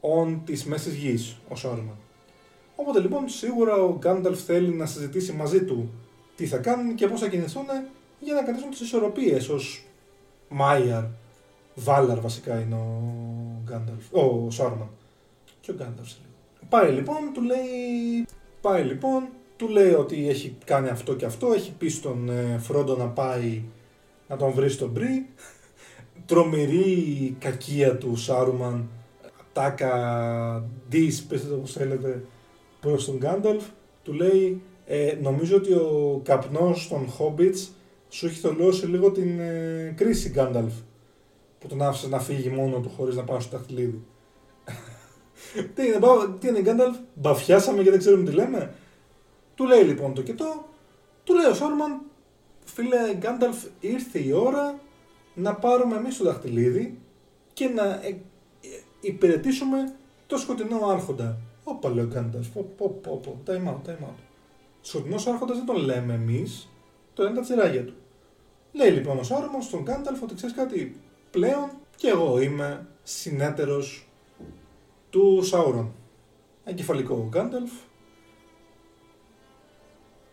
όν 0.00 0.42
της 0.44 0.64
μέσης 0.64 0.94
γης, 0.94 1.36
ο 1.48 1.56
Σόρμαν. 1.56 1.96
Οπότε 2.76 3.00
λοιπόν 3.00 3.28
σίγουρα 3.28 3.74
ο 3.74 3.96
Γκάνταλφ 3.98 4.44
θέλει 4.44 4.74
να 4.74 4.86
συζητήσει 4.86 5.32
μαζί 5.32 5.64
του 5.64 5.90
τι 6.36 6.46
θα 6.46 6.56
κάνουν 6.56 6.94
και 6.94 7.06
πώς 7.06 7.20
θα 7.20 7.28
κινηθούν 7.28 7.66
για 8.20 8.34
να 8.34 8.42
κρατήσουν 8.42 8.70
τις 8.70 8.80
ισορροπίες 8.80 9.48
ως 9.48 9.84
Μάιαρ, 10.48 11.04
Βάλαρ 11.74 12.20
βασικά 12.20 12.60
είναι 12.60 12.74
ο 12.74 13.02
Γκάνταλφ, 13.64 14.12
ο 14.12 14.50
Σόρμαν 14.50 14.88
και 15.60 15.70
ο 15.70 15.74
Γκάνταλφ 15.74 16.10
Πάει 16.68 16.92
λοιπόν, 16.92 17.16
του 17.34 17.42
λέει, 17.42 18.26
πάει 18.60 18.82
λοιπόν, 18.82 19.28
του 19.56 19.68
λέει 19.68 19.92
ότι 19.92 20.28
έχει 20.28 20.56
κάνει 20.64 20.88
αυτό 20.88 21.14
και 21.14 21.24
αυτό, 21.24 21.52
έχει 21.52 21.72
πει 21.72 21.88
στον 21.88 22.28
ε, 22.28 22.58
Φρόντο 22.58 22.96
να 22.96 23.06
πάει 23.06 23.62
να 24.28 24.36
τον 24.36 24.50
βρει 24.52 24.68
στον 24.68 24.90
Μπρι, 24.90 25.26
τρομερή 26.26 27.36
κακία 27.38 27.96
του 27.96 28.16
Σάρουμαν, 28.16 28.88
τάκα 29.52 30.64
ντύς, 30.88 31.22
πέστε 31.22 31.48
το 31.48 31.54
όπως 31.54 31.72
θέλετε, 31.72 32.24
προς 32.80 33.04
τον 33.04 33.16
Γκάνταλφ, 33.16 33.64
του 34.02 34.12
λέει 34.12 34.62
ε, 34.86 35.18
νομίζω 35.22 35.56
ότι 35.56 35.72
ο 35.72 36.20
καπνός 36.24 36.88
των 36.88 37.06
Hobbits 37.18 37.68
σου 38.08 38.26
έχει 38.26 38.40
θολώσει 38.40 38.86
λίγο 38.86 39.10
την 39.10 39.38
ε, 39.40 39.94
κρίση 39.96 40.28
Γκάνταλφ 40.28 40.72
που 41.58 41.66
τον 41.68 41.82
άφησες 41.82 42.08
να 42.08 42.20
φύγει 42.20 42.48
μόνο 42.48 42.80
του 42.80 42.92
χωρίς 42.96 43.16
να 43.16 43.24
πάει 43.24 43.40
στο 43.40 43.56
ταχτυλίδι. 43.56 44.04
τι 45.74 45.86
είναι, 45.86 45.98
τι 46.38 46.48
είναι 46.48 46.60
Γκάνταλφ, 46.60 46.96
μπαφιάσαμε 47.14 47.82
και 47.82 47.90
δεν 47.90 47.98
ξέρουμε 47.98 48.30
τι 48.30 48.34
λέμε; 48.34 48.74
Του 49.54 49.64
λέει 49.64 49.82
λοιπόν 49.82 50.14
το 50.14 50.22
κοιτώ, 50.22 50.64
του 51.24 51.34
λέει 51.34 51.46
ο 51.50 51.54
Σάρουμαν, 51.54 52.00
φίλε 52.64 53.14
Γκάνταλφ 53.14 53.64
ήρθε 53.80 54.18
η 54.18 54.32
ώρα 54.32 54.78
να 55.34 55.54
πάρουμε 55.54 55.96
εμείς 55.96 56.16
το 56.16 56.24
δαχτυλίδι 56.24 56.98
και 57.52 57.68
να 57.68 57.84
ε, 57.84 58.20
υπηρετήσουμε 59.00 59.94
το 60.26 60.36
σκοτεινό 60.36 60.86
άρχοντα. 60.86 61.38
Όπα 61.64 61.88
λέει 61.88 62.04
ο 62.04 62.08
Γκάνταλφ, 62.08 62.48
πω 62.48 62.72
πω 62.76 62.98
πω 63.02 63.20
πω, 63.22 63.40
time 63.46 63.68
out, 63.68 63.88
time 63.88 64.04
out. 64.04 64.18
Σκοτεινός 64.80 65.26
άρχοντας 65.26 65.56
δεν 65.56 65.66
τον 65.66 65.76
λέμε 65.76 66.14
εμείς, 66.14 66.68
το 67.14 67.22
λένε 67.22 67.34
τα 67.34 67.40
τσιράγια 67.40 67.84
του. 67.84 67.94
Λέει 68.72 68.90
λοιπόν 68.90 69.18
ο 69.18 69.22
Σάρομον 69.22 69.62
στον 69.62 69.82
Γκάνταλφ 69.82 70.22
ότι 70.22 70.34
ξέρεις 70.34 70.56
κάτι, 70.56 71.00
πλέον 71.30 71.70
και 71.96 72.08
εγώ 72.08 72.40
είμαι 72.40 72.86
συνέτερος 73.02 74.08
του 75.10 75.42
Σάουρον. 75.42 75.92
Εγκεφαλικό 76.64 77.14
ο 77.14 77.28
Γκάνταλφ. 77.28 77.70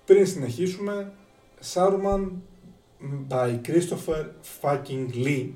Πριν 0.06 0.28
συνεχίσουμε, 0.28 1.14
Σάρουμαν 1.60 2.42
by 3.02 3.60
Christopher 3.68 4.36
fucking 4.62 5.12
Lee. 5.14 5.56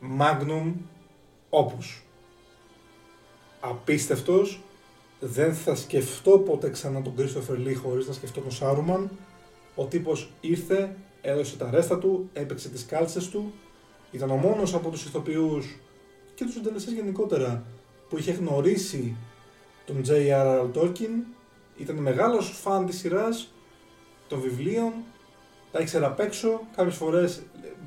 Magnum 0.00 0.72
Opus. 1.50 2.02
Απίστευτος. 3.60 4.60
Δεν 5.20 5.54
θα 5.54 5.74
σκεφτώ 5.74 6.38
ποτέ 6.38 6.70
ξανά 6.70 7.02
τον 7.02 7.14
Christopher 7.18 7.66
Lee 7.66 7.74
χωρίς 7.82 8.06
να 8.06 8.12
σκεφτώ 8.12 8.40
τον 8.40 8.50
Σάρουμαν. 8.50 9.10
Ο 9.74 9.84
τύπος 9.84 10.30
ήρθε, 10.40 10.96
έδωσε 11.20 11.56
τα 11.56 11.70
ρέστα 11.70 11.98
του, 11.98 12.30
έπαιξε 12.32 12.68
τις 12.68 12.86
κάλτσες 12.86 13.28
του. 13.28 13.52
Ήταν 14.10 14.30
ο 14.30 14.36
μόνος 14.36 14.74
από 14.74 14.90
τους 14.90 15.04
ηθοποιούς 15.04 15.78
και 16.34 16.44
τους 16.44 16.52
συντελεστές 16.52 16.92
γενικότερα 16.92 17.64
που 18.08 18.18
είχε 18.18 18.32
γνωρίσει 18.32 19.16
τον 19.86 20.02
J.R.R. 20.06 20.70
Tolkien. 20.74 21.24
Ήταν 21.76 21.96
μεγάλος 21.96 22.50
φαν 22.50 22.86
της 22.86 22.98
σειράς, 22.98 23.52
των 24.28 24.40
βιβλίων 24.40 24.92
τα 25.76 25.82
ήξερα 25.82 26.06
απ' 26.06 26.20
έξω. 26.20 26.60
Κάποιες 26.76 26.94
φορές 26.94 27.42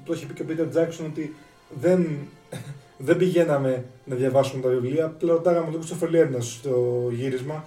το 0.05 0.13
έχει 0.13 0.25
πει 0.25 0.33
και 0.33 0.41
ο 0.41 0.45
Peter 0.49 0.77
Jackson 0.77 1.05
ότι 1.05 1.35
δεν, 1.79 2.07
δεν 3.07 3.17
πηγαίναμε 3.17 3.85
να 4.05 4.15
διαβάσουμε 4.15 4.61
τα 4.61 4.69
βιβλία. 4.69 5.05
Απλά 5.05 5.31
ρωτάγαμε 5.33 5.71
τον 5.71 5.81
Christopher 5.81 6.37
στο 6.39 7.07
γύρισμα 7.11 7.65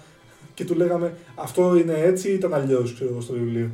και 0.54 0.64
του 0.64 0.74
λέγαμε 0.74 1.14
αυτό 1.34 1.76
είναι 1.76 1.98
έτσι 1.98 2.30
ή 2.30 2.34
ήταν 2.34 2.54
αλλιώς 2.54 3.02
στο 3.20 3.32
βιβλίο; 3.32 3.70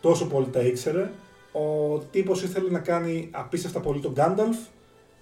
Τόσο 0.00 0.26
πολύ 0.26 0.46
τα 0.46 0.60
ήξερε. 0.60 1.10
Ο 1.52 1.98
τύπος 1.98 2.42
ήθελε 2.42 2.70
να 2.70 2.78
κάνει 2.78 3.28
απίστευτα 3.30 3.80
πολύ 3.80 4.00
τον 4.00 4.12
Γκάνταλφ, 4.12 4.56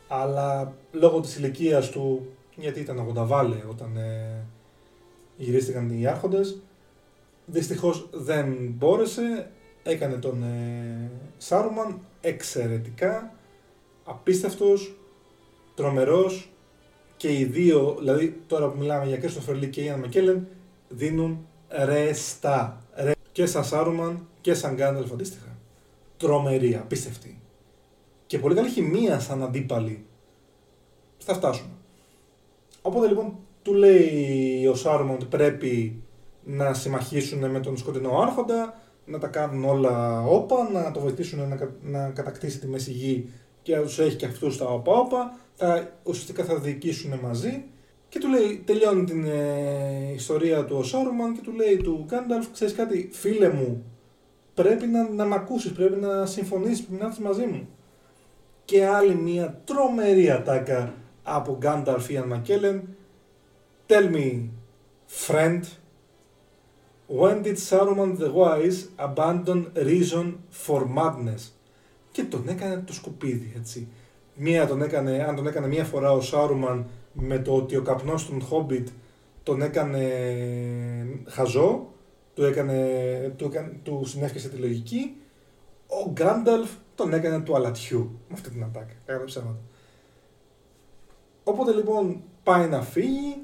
αλλά 0.08 0.74
λόγω 0.92 1.20
της 1.20 1.36
ηλικίας 1.36 1.90
του, 1.90 2.26
γιατί 2.56 2.80
ήταν 2.80 3.14
80 3.16 3.26
βάλε 3.26 3.56
όταν 3.70 3.96
ε, 3.96 4.44
γυρίστηκαν 5.36 5.90
οι 6.00 6.06
άρχοντες, 6.06 6.62
δυστυχώς 7.46 8.08
δεν 8.12 8.56
μπόρεσε, 8.78 9.50
έκανε 9.90 10.16
τον 10.16 10.42
ε, 10.42 11.10
Σάρουμαν 11.38 12.00
εξαιρετικά, 12.20 13.34
απίστευτος, 14.04 14.96
τρομερός 15.74 16.50
και 17.16 17.38
οι 17.38 17.44
δύο, 17.44 17.96
δηλαδή 17.98 18.40
τώρα 18.46 18.68
που 18.68 18.78
μιλάμε 18.78 19.06
για 19.06 19.16
Κρίστοφερ 19.16 19.56
Λί 19.56 19.68
και 19.68 19.82
Ιαν 19.82 20.00
Μακέλεν, 20.00 20.46
δίνουν 20.88 21.46
ρεστά. 21.84 22.82
Ρε, 22.94 23.12
και 23.32 23.46
σαν 23.46 23.64
Σάρουμαν 23.64 24.26
και 24.40 24.54
σαν 24.54 24.74
Γκάνταλφ 24.74 25.12
αντίστοιχα. 25.12 25.58
Τρομερή, 26.16 26.74
απίστευτη. 26.74 27.40
Και 28.26 28.38
πολύ 28.38 28.54
καλή 28.54 28.68
χημεία 28.68 29.20
σαν 29.20 29.42
αντίπαλη. 29.42 30.04
Θα 31.18 31.34
φτάσουμε. 31.34 31.70
Οπότε 32.82 33.06
λοιπόν 33.08 33.38
του 33.62 33.74
λέει 33.74 34.66
ο 34.66 34.74
Σάρουμαν 34.74 35.14
ότι 35.14 35.24
πρέπει 35.24 36.02
να 36.44 36.74
συμμαχίσουν 36.74 37.50
με 37.50 37.60
τον 37.60 37.76
σκοτεινό 37.76 38.18
άρχοντα, 38.18 38.80
να 39.08 39.18
τα 39.18 39.26
κάνουν 39.26 39.64
όλα 39.64 40.22
όπα, 40.22 40.70
να 40.72 40.90
το 40.90 41.00
βοηθήσουν 41.00 41.48
να, 41.48 41.70
να 41.82 42.10
κατακτήσει 42.10 42.58
τη 42.58 42.66
Μέση 42.66 42.90
Γη 42.90 43.30
και 43.62 43.76
να 43.76 43.82
τους 43.82 43.98
έχει 43.98 44.16
και 44.16 44.26
αυτούς 44.26 44.58
τα 44.58 44.64
όπα 44.64 44.92
όπα, 44.92 45.36
θα, 45.54 45.92
ουσιαστικά 46.02 46.44
θα 46.44 46.58
διοικήσουν 46.58 47.18
μαζί 47.22 47.64
και 48.08 48.18
του 48.18 48.28
λέει, 48.28 48.62
τελειώνει 48.66 49.04
την 49.04 49.24
ε, 49.24 50.12
ιστορία 50.14 50.64
του 50.64 50.76
ο 50.76 50.82
Σάρουμαν 50.82 51.34
και 51.34 51.40
του 51.40 51.52
λέει 51.52 51.76
του 51.76 52.04
Γκάνταλφ, 52.06 52.50
ξέρεις 52.52 52.74
κάτι, 52.74 53.08
φίλε 53.12 53.48
μου, 53.48 53.84
πρέπει 54.54 54.86
να, 54.86 55.08
να 55.08 55.24
μ' 55.24 55.32
ακούσεις, 55.32 55.72
πρέπει 55.72 56.00
να 56.00 56.26
συμφωνήσεις, 56.26 56.84
πρέπει 56.84 57.00
να 57.00 57.06
έρθεις 57.06 57.24
μαζί 57.24 57.46
μου. 57.46 57.68
Και 58.64 58.86
άλλη 58.86 59.14
μια 59.14 59.60
τρομερή 59.64 60.30
ατάκα 60.30 60.94
από 61.22 61.56
Γκάνταλφ 61.56 62.10
Ιαν 62.10 62.26
Μακέλεν, 62.26 62.88
tell 63.86 64.14
me, 64.14 64.48
friend, 65.26 65.60
When 67.08 67.42
did 67.42 67.56
Saruman 67.56 68.18
the 68.18 68.30
Wise 68.30 68.88
abandon 68.98 69.72
reason 69.74 70.42
for 70.50 70.86
madness? 70.86 71.52
Και 72.10 72.22
τον 72.24 72.48
έκανε 72.48 72.82
το 72.86 72.92
σκουπίδι, 72.92 73.52
έτσι. 73.56 73.88
Μία 74.34 74.66
τον 74.66 74.82
έκανε, 74.82 75.24
αν 75.28 75.36
τον 75.36 75.46
έκανε 75.46 75.66
μία 75.66 75.84
φορά 75.84 76.12
ο 76.12 76.20
Σάρουμαν 76.20 76.86
με 77.12 77.38
το 77.38 77.54
ότι 77.54 77.76
ο 77.76 77.82
καπνός 77.82 78.26
των 78.26 78.42
Hobbit 78.50 78.84
τον 79.42 79.62
έκανε 79.62 80.02
χαζό, 81.26 81.92
του, 82.34 82.44
έκανε, 82.44 83.34
του, 83.36 83.44
έκανε, 83.44 83.80
του 83.82 84.02
συνέφιασε 84.04 84.48
τη 84.48 84.56
λογική, 84.56 85.16
ο 85.86 86.10
Γκάνταλφ 86.10 86.70
τον 86.94 87.12
έκανε 87.12 87.40
του 87.40 87.56
αλατιού 87.56 88.18
με 88.28 88.34
αυτή 88.34 88.50
την 88.50 88.62
ατάκα. 88.62 88.94
Έκανε 89.06 89.24
ψέματα. 89.24 89.60
Οπότε 91.44 91.72
λοιπόν 91.72 92.22
πάει 92.42 92.68
να 92.68 92.82
φύγει, 92.82 93.42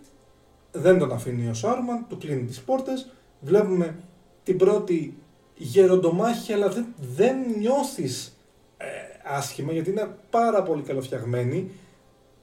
δεν 0.72 0.98
τον 0.98 1.12
αφήνει 1.12 1.48
ο 1.48 1.54
Σάρουμαν, 1.54 2.06
του 2.08 2.18
κλείνει 2.18 2.44
τις 2.44 2.60
πόρτες, 2.60 3.12
βλέπουμε 3.44 3.96
την 4.42 4.56
πρώτη 4.56 5.16
γεροντομάχη, 5.54 6.52
αλλά 6.52 6.68
δεν, 6.68 6.86
δεν 7.16 7.36
νιώθεις 7.58 8.38
ε, 8.76 8.86
άσχημα, 9.24 9.72
γιατί 9.72 9.90
είναι 9.90 10.16
πάρα 10.30 10.62
πολύ 10.62 10.82
καλοφτιαγμένη, 10.82 11.70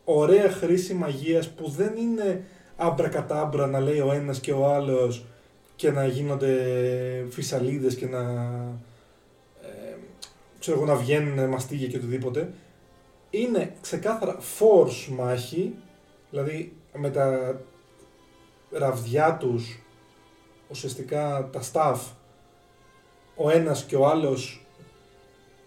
ωραία 0.03 0.51
χρήση 0.51 0.93
μαγείας 0.93 1.49
που 1.49 1.69
δεν 1.69 1.95
είναι 1.97 2.43
άμπρα 3.27 3.67
να 3.67 3.79
λέει 3.79 3.99
ο 3.99 4.11
ένας 4.11 4.39
και 4.39 4.51
ο 4.51 4.65
άλλος 4.65 5.25
και 5.75 5.91
να 5.91 6.05
γίνονται 6.05 6.55
φυσαλίδες 7.29 7.95
και 7.95 8.07
να, 8.07 8.19
ε, 9.61 9.95
ξέρω 10.59 10.77
εγώ, 10.77 10.85
να 10.85 10.95
βγαίνουν 10.95 11.49
μαστίγια 11.49 11.87
και 11.87 11.97
οτιδήποτε. 11.97 12.53
Είναι 13.29 13.73
ξεκάθαρα 13.81 14.37
force 14.39 15.13
μάχη, 15.15 15.75
δηλαδή 16.29 16.73
με 16.93 17.09
τα 17.09 17.55
ραβδιά 18.71 19.37
τους 19.39 19.80
ουσιαστικά 20.71 21.49
τα 21.51 21.61
staff, 21.71 21.99
ο 23.35 23.49
ένας 23.49 23.83
και 23.85 23.95
ο 23.95 24.07
άλλος 24.07 24.65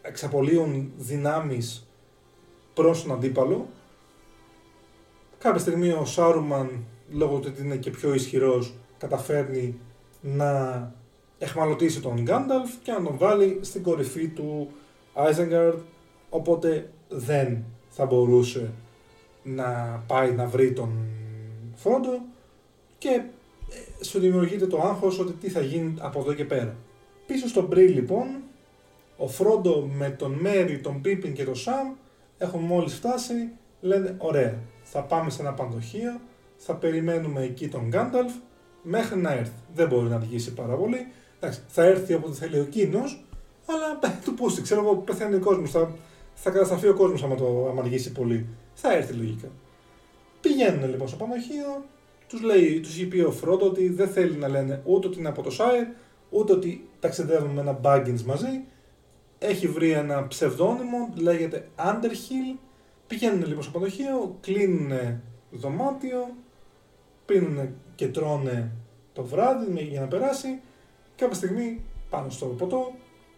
εξαπολύουν 0.02 0.92
δυνάμεις 0.96 1.88
προς 2.74 3.02
τον 3.02 3.12
αντίπαλο. 3.12 3.68
Κάποια 5.38 5.60
στιγμή 5.60 5.90
ο 5.90 6.04
Σάρουμαν, 6.04 6.84
λόγω 7.10 7.38
του 7.38 7.48
ότι 7.52 7.62
είναι 7.62 7.76
και 7.76 7.90
πιο 7.90 8.14
ισχυρός, 8.14 8.74
καταφέρνει 8.98 9.78
να 10.20 10.92
εχμαλωτήσει 11.38 12.00
τον 12.00 12.22
Γκάνταλφ 12.22 12.70
και 12.82 12.92
να 12.92 13.02
τον 13.02 13.18
βάλει 13.18 13.58
στην 13.62 13.82
κορυφή 13.82 14.28
του 14.28 14.70
Άιζενγκαρντ, 15.14 15.78
οπότε 16.30 16.90
δεν 17.08 17.64
θα 17.88 18.06
μπορούσε 18.06 18.72
να 19.42 20.02
πάει 20.06 20.32
να 20.32 20.46
βρει 20.46 20.72
τον 20.72 20.90
Φρόντο 21.74 22.20
και 22.98 23.22
σου 24.04 24.18
δημιουργείται 24.18 24.66
το 24.66 24.80
άγχος 24.80 25.18
ότι 25.18 25.32
τι 25.32 25.48
θα 25.48 25.60
γίνει 25.60 25.94
από 26.00 26.20
εδώ 26.20 26.34
και 26.34 26.44
πέρα. 26.44 26.76
Πίσω 27.26 27.48
στον 27.48 27.64
Μπρι 27.64 27.86
λοιπόν, 27.86 28.26
ο 29.16 29.28
Φρόντο 29.28 29.90
με 29.96 30.10
τον 30.10 30.32
Μέρι, 30.32 30.78
τον 30.78 31.00
Πίπιν 31.00 31.32
και 31.32 31.44
τον 31.44 31.54
Σαμ 31.54 31.92
έχουν 32.38 32.60
μόλις 32.60 32.94
φτάσει, 32.94 33.50
λένε 33.80 34.14
ωραία, 34.18 34.58
θα 34.82 35.02
πάμε 35.02 35.30
σε 35.30 35.42
ένα 35.42 35.52
πανδοχείο, 35.52 36.20
θα 36.56 36.74
περιμένουμε 36.74 37.42
εκεί 37.42 37.68
τον 37.68 37.88
Γκάνταλφ 37.88 38.32
μέχρι 38.82 39.18
να 39.18 39.32
έρθει. 39.32 39.60
Δεν 39.74 39.88
μπορεί 39.88 40.08
να 40.08 40.16
αργήσει 40.16 40.54
πάρα 40.54 40.74
πολύ. 40.74 41.06
Εντάξει, 41.36 41.60
θα 41.68 41.84
έρθει 41.84 42.14
όποτε 42.14 42.34
θέλει 42.34 42.58
ο 42.58 42.62
εκείνο, 42.62 43.00
αλλά 43.66 44.18
του 44.24 44.34
πούστη, 44.34 44.62
ξέρω 44.62 44.80
εγώ, 44.80 44.96
πεθαίνει 44.96 45.34
ο 45.34 45.40
κόσμος. 45.40 45.70
Θα, 45.70 45.92
θα 46.34 46.50
καταστραφεί 46.50 46.88
ο 46.88 46.94
κόσμος 46.94 47.22
άμα, 47.22 47.34
το, 47.34 47.68
άμα 47.70 47.82
αργήσει 47.82 48.12
πολύ. 48.12 48.46
Θα 48.74 48.92
έρθει 48.92 49.12
λογικά. 49.12 49.48
Πηγαίνουν 50.40 50.90
λοιπόν 50.90 51.08
στο 51.08 51.16
πανδοχείο, 51.16 51.84
τους 52.28 52.42
λέει, 52.42 52.80
τους 52.80 52.92
έχει 52.92 53.06
πει 53.06 53.20
ο 53.20 53.30
Φρόντο 53.30 53.66
ότι 53.66 53.88
δεν 53.88 54.08
θέλει 54.08 54.36
να 54.36 54.48
λένε 54.48 54.82
ούτε 54.84 55.06
ότι 55.06 55.18
είναι 55.18 55.28
από 55.28 55.42
το 55.42 55.50
Σάιρ, 55.50 55.86
ούτε 56.30 56.52
ότι 56.52 56.88
ταξιδεύουν 57.00 57.50
με 57.50 57.60
ένα 57.60 57.80
Baggins 57.82 58.22
μαζί. 58.22 58.64
Έχει 59.38 59.68
βρει 59.68 59.90
ένα 59.90 60.26
ψευδόνυμο, 60.26 61.12
λέγεται 61.14 61.68
Underhill. 61.78 62.58
Πηγαίνουν 63.06 63.46
λοιπόν 63.46 63.62
στο 63.62 63.72
πανδοχείο, 63.72 64.36
κλείνουν 64.40 65.20
δωμάτιο, 65.50 66.34
πίνουν 67.26 67.68
και 67.94 68.08
τρώνε 68.08 68.70
το 69.12 69.24
βράδυ 69.24 69.82
για 69.82 70.00
να 70.00 70.06
περάσει. 70.06 70.60
Κάποια 71.16 71.34
στιγμή 71.36 71.80
πάνω 72.10 72.30
στο 72.30 72.46
ποτό, 72.46 72.92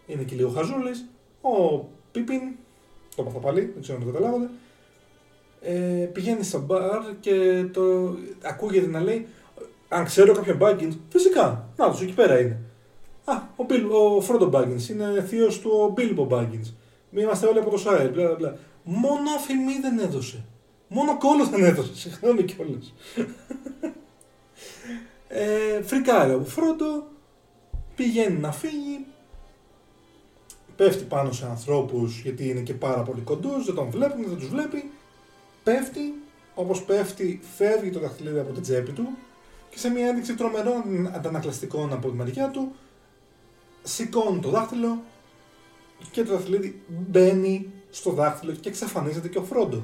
είναι 0.07 0.23
και 0.23 0.35
λίγο 0.35 0.49
χαζούλης, 0.49 1.07
ο 1.41 1.85
Πίπιν, 2.13 2.41
το 3.17 3.27
είπα 3.29 3.39
πάλι, 3.39 3.61
δεν 3.61 3.83
ξέρω 3.83 3.99
αν 3.99 4.05
το 4.05 4.13
καταλάβατε, 4.13 4.51
ε, 5.61 6.09
πηγαίνει 6.13 6.43
στο 6.45 6.61
μπαρ 6.61 7.03
και 7.21 7.65
το 7.73 8.15
ακούγεται 8.43 8.87
να 8.87 9.01
λέει 9.01 9.27
αν 9.89 10.05
ξέρω 10.05 10.35
κάποιο 10.35 10.59
Baggins, 10.61 10.97
φυσικά, 11.09 11.69
να 11.77 11.91
τους 11.91 12.01
εκεί 12.01 12.13
πέρα 12.13 12.41
είναι. 12.41 12.59
Α, 13.25 13.35
ο, 13.57 13.67
Bill, 13.69 14.15
ο 14.17 14.21
Φρόντο 14.21 14.51
Baggins 14.53 14.89
είναι 14.91 15.25
θείος 15.29 15.61
του 15.61 15.71
ο 15.71 15.95
Bilbo 15.97 16.29
Baggins. 16.29 16.73
Μη 17.11 17.23
είμαστε 17.23 17.47
όλοι 17.47 17.59
από 17.59 17.71
το 17.71 17.77
Σάιρ, 17.77 18.11
μπλα 18.11 18.35
μπλα. 18.35 18.57
Μόνο 18.85 19.31
αφημί 19.37 19.79
δεν 19.81 19.99
έδωσε. 19.99 20.45
Μόνο 20.89 21.19
κόλλος 21.19 21.49
δεν 21.49 21.65
έδωσε, 21.65 21.95
συγγνώμη 22.09 22.43
κιόλας. 22.43 22.95
ε, 25.29 25.83
φρικάρει 25.83 26.33
ο 26.33 26.45
Φρόντο, 26.45 27.07
πηγαίνει 27.95 28.39
να 28.39 28.53
φύγει, 28.53 29.07
πέφτει 30.77 31.05
πάνω 31.05 31.33
σε 31.33 31.47
ανθρώπους 31.47 32.21
γιατί 32.21 32.49
είναι 32.49 32.61
και 32.61 32.75
πάρα 32.75 33.03
πολύ 33.03 33.21
κοντός, 33.21 33.65
δεν 33.65 33.75
τον 33.75 33.91
βλέπουν, 33.91 34.25
δεν 34.29 34.37
τους 34.37 34.49
βλέπει 34.49 34.91
πέφτει, 35.67 36.15
όπως 36.55 36.83
πέφτει, 36.83 37.41
φεύγει 37.57 37.91
το 37.91 38.01
δαχτυλίδι 38.01 38.39
από 38.39 38.53
την 38.53 38.63
τσέπη 38.63 38.93
του 38.93 39.09
και 39.71 39.79
σε 39.79 39.89
μια 39.89 40.07
ένδειξη 40.07 40.35
τρομερών 40.35 41.11
αντανακλαστικών 41.15 41.93
από 41.93 42.09
τη 42.09 42.17
μεριά 42.17 42.51
του, 42.51 42.75
σηκώνει 43.83 44.41
το 44.41 44.49
δάχτυλο 44.49 45.03
και 46.11 46.25
το 46.25 46.33
δαχτυλίδι 46.33 46.83
μπαίνει 46.87 47.71
στο 47.91 48.11
δάχτυλο 48.11 48.53
και 48.53 48.69
εξαφανίζεται 48.69 49.29
και 49.29 49.39
ο 49.39 49.43
Φρόντο. 49.43 49.83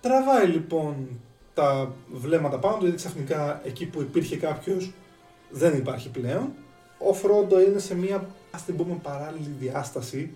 Τραβάει 0.00 0.46
λοιπόν 0.46 1.20
τα 1.54 1.92
βλέμματα 2.12 2.58
πάνω 2.58 2.76
του, 2.76 2.84
γιατί 2.84 2.96
ξαφνικά 2.96 3.60
εκεί 3.64 3.86
που 3.86 4.00
υπήρχε 4.00 4.36
κάποιος 4.36 4.92
δεν 5.50 5.76
υπάρχει 5.76 6.10
πλέον. 6.10 6.52
Ο 6.98 7.12
Φρόντο 7.12 7.60
είναι 7.60 7.78
σε 7.78 7.94
μια, 7.94 8.26
ας 8.50 8.64
την 8.64 8.76
πούμε, 8.76 8.98
παράλληλη 9.02 9.54
διάσταση 9.58 10.34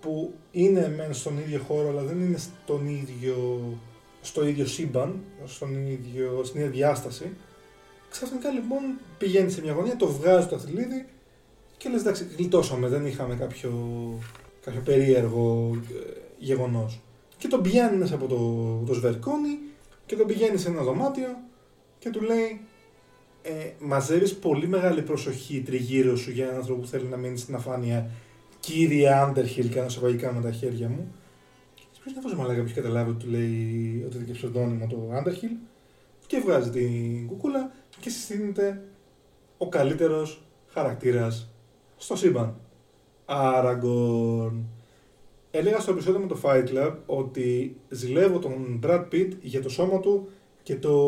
που 0.00 0.34
είναι 0.50 0.94
μεν 0.96 1.14
στον 1.14 1.38
ίδιο 1.38 1.60
χώρο 1.68 1.88
αλλά 1.88 2.02
δεν 2.02 2.20
είναι 2.20 2.38
στον 2.38 2.86
ίδιο, 2.88 3.62
στο 4.20 4.46
ίδιο 4.46 4.66
σύμπαν, 4.66 5.20
στον 5.44 5.86
ίδιο, 5.86 6.40
στην 6.44 6.60
ίδια 6.60 6.72
διάσταση. 6.72 7.36
Ξαφνικά 8.10 8.50
λοιπόν 8.50 8.80
πηγαίνει 9.18 9.50
σε 9.50 9.60
μια 9.60 9.72
γωνία, 9.72 9.96
το 9.96 10.06
βγάζει 10.06 10.46
το 10.46 10.56
αθλίδι 10.56 11.06
και 11.76 11.88
λες 11.88 12.00
εντάξει 12.00 12.26
γλιτώσαμε, 12.36 12.88
δεν 12.88 13.06
είχαμε 13.06 13.34
κάποιο, 13.34 13.72
κάποιο 14.64 14.80
περίεργο 14.84 15.70
ε, 15.74 16.12
γεγονός. 16.38 17.00
Και 17.36 17.48
τον 17.48 17.62
πηγαίνει 17.62 17.96
μέσα 17.96 18.14
από 18.14 18.26
το, 18.26 18.82
το 18.86 18.94
σβερκόνι 18.94 19.58
και 20.06 20.16
τον 20.16 20.26
πηγαίνει 20.26 20.58
σε 20.58 20.68
ένα 20.68 20.82
δωμάτιο 20.82 21.36
και 21.98 22.10
του 22.10 22.20
λέει 22.20 22.60
ε, 23.42 23.70
μαζεύεις 23.78 24.34
πολύ 24.34 24.68
μεγάλη 24.68 25.02
προσοχή 25.02 25.60
τριγύρω 25.60 26.16
σου 26.16 26.30
για 26.30 26.44
έναν 26.44 26.56
άνθρωπο 26.56 26.80
που 26.80 26.86
θέλει 26.86 27.06
να 27.06 27.16
μείνει 27.16 27.38
στην 27.38 27.54
αφάνεια 27.54 28.10
κύριε 28.68 29.10
Underhill, 29.10 29.66
κάνω 29.66 29.86
εισαγωγικά 29.86 30.32
με 30.32 30.40
τα 30.40 30.50
χέρια 30.50 30.88
μου. 30.88 31.14
Ποιο 31.74 32.10
είναι 32.10 32.18
αυτό 32.18 32.36
ο 32.36 32.40
μαλάκα 32.40 32.60
που 32.60 32.64
έχει 32.64 32.74
καταλάβει 32.74 33.10
ότι 33.10 33.24
του 33.24 33.30
λέει 33.30 34.02
ότι 34.06 34.16
είναι 34.16 34.26
και 34.26 34.32
ψευδόνυμο 34.32 34.86
το 34.86 35.10
Underhill. 35.12 35.56
Και 36.26 36.38
βγάζει 36.38 36.70
την 36.70 37.26
κουκούλα 37.26 37.72
και 38.00 38.10
συστήνεται 38.10 38.82
ο 39.58 39.68
καλύτερος 39.68 40.42
χαρακτήρας 40.68 41.50
στο 41.96 42.16
σύμπαν. 42.16 42.56
Άραγκον. 43.24 44.66
Έλεγα 45.50 45.80
στο 45.80 45.92
επεισόδιο 45.92 46.20
με 46.20 46.26
το 46.26 46.40
Fight 46.42 46.64
Club 46.68 46.94
ότι 47.06 47.76
ζηλεύω 47.88 48.38
τον 48.38 48.80
Brad 48.82 49.04
Pitt 49.12 49.30
για 49.40 49.62
το 49.62 49.68
σώμα 49.68 50.00
του 50.00 50.28
και 50.62 50.76
το, 50.76 50.98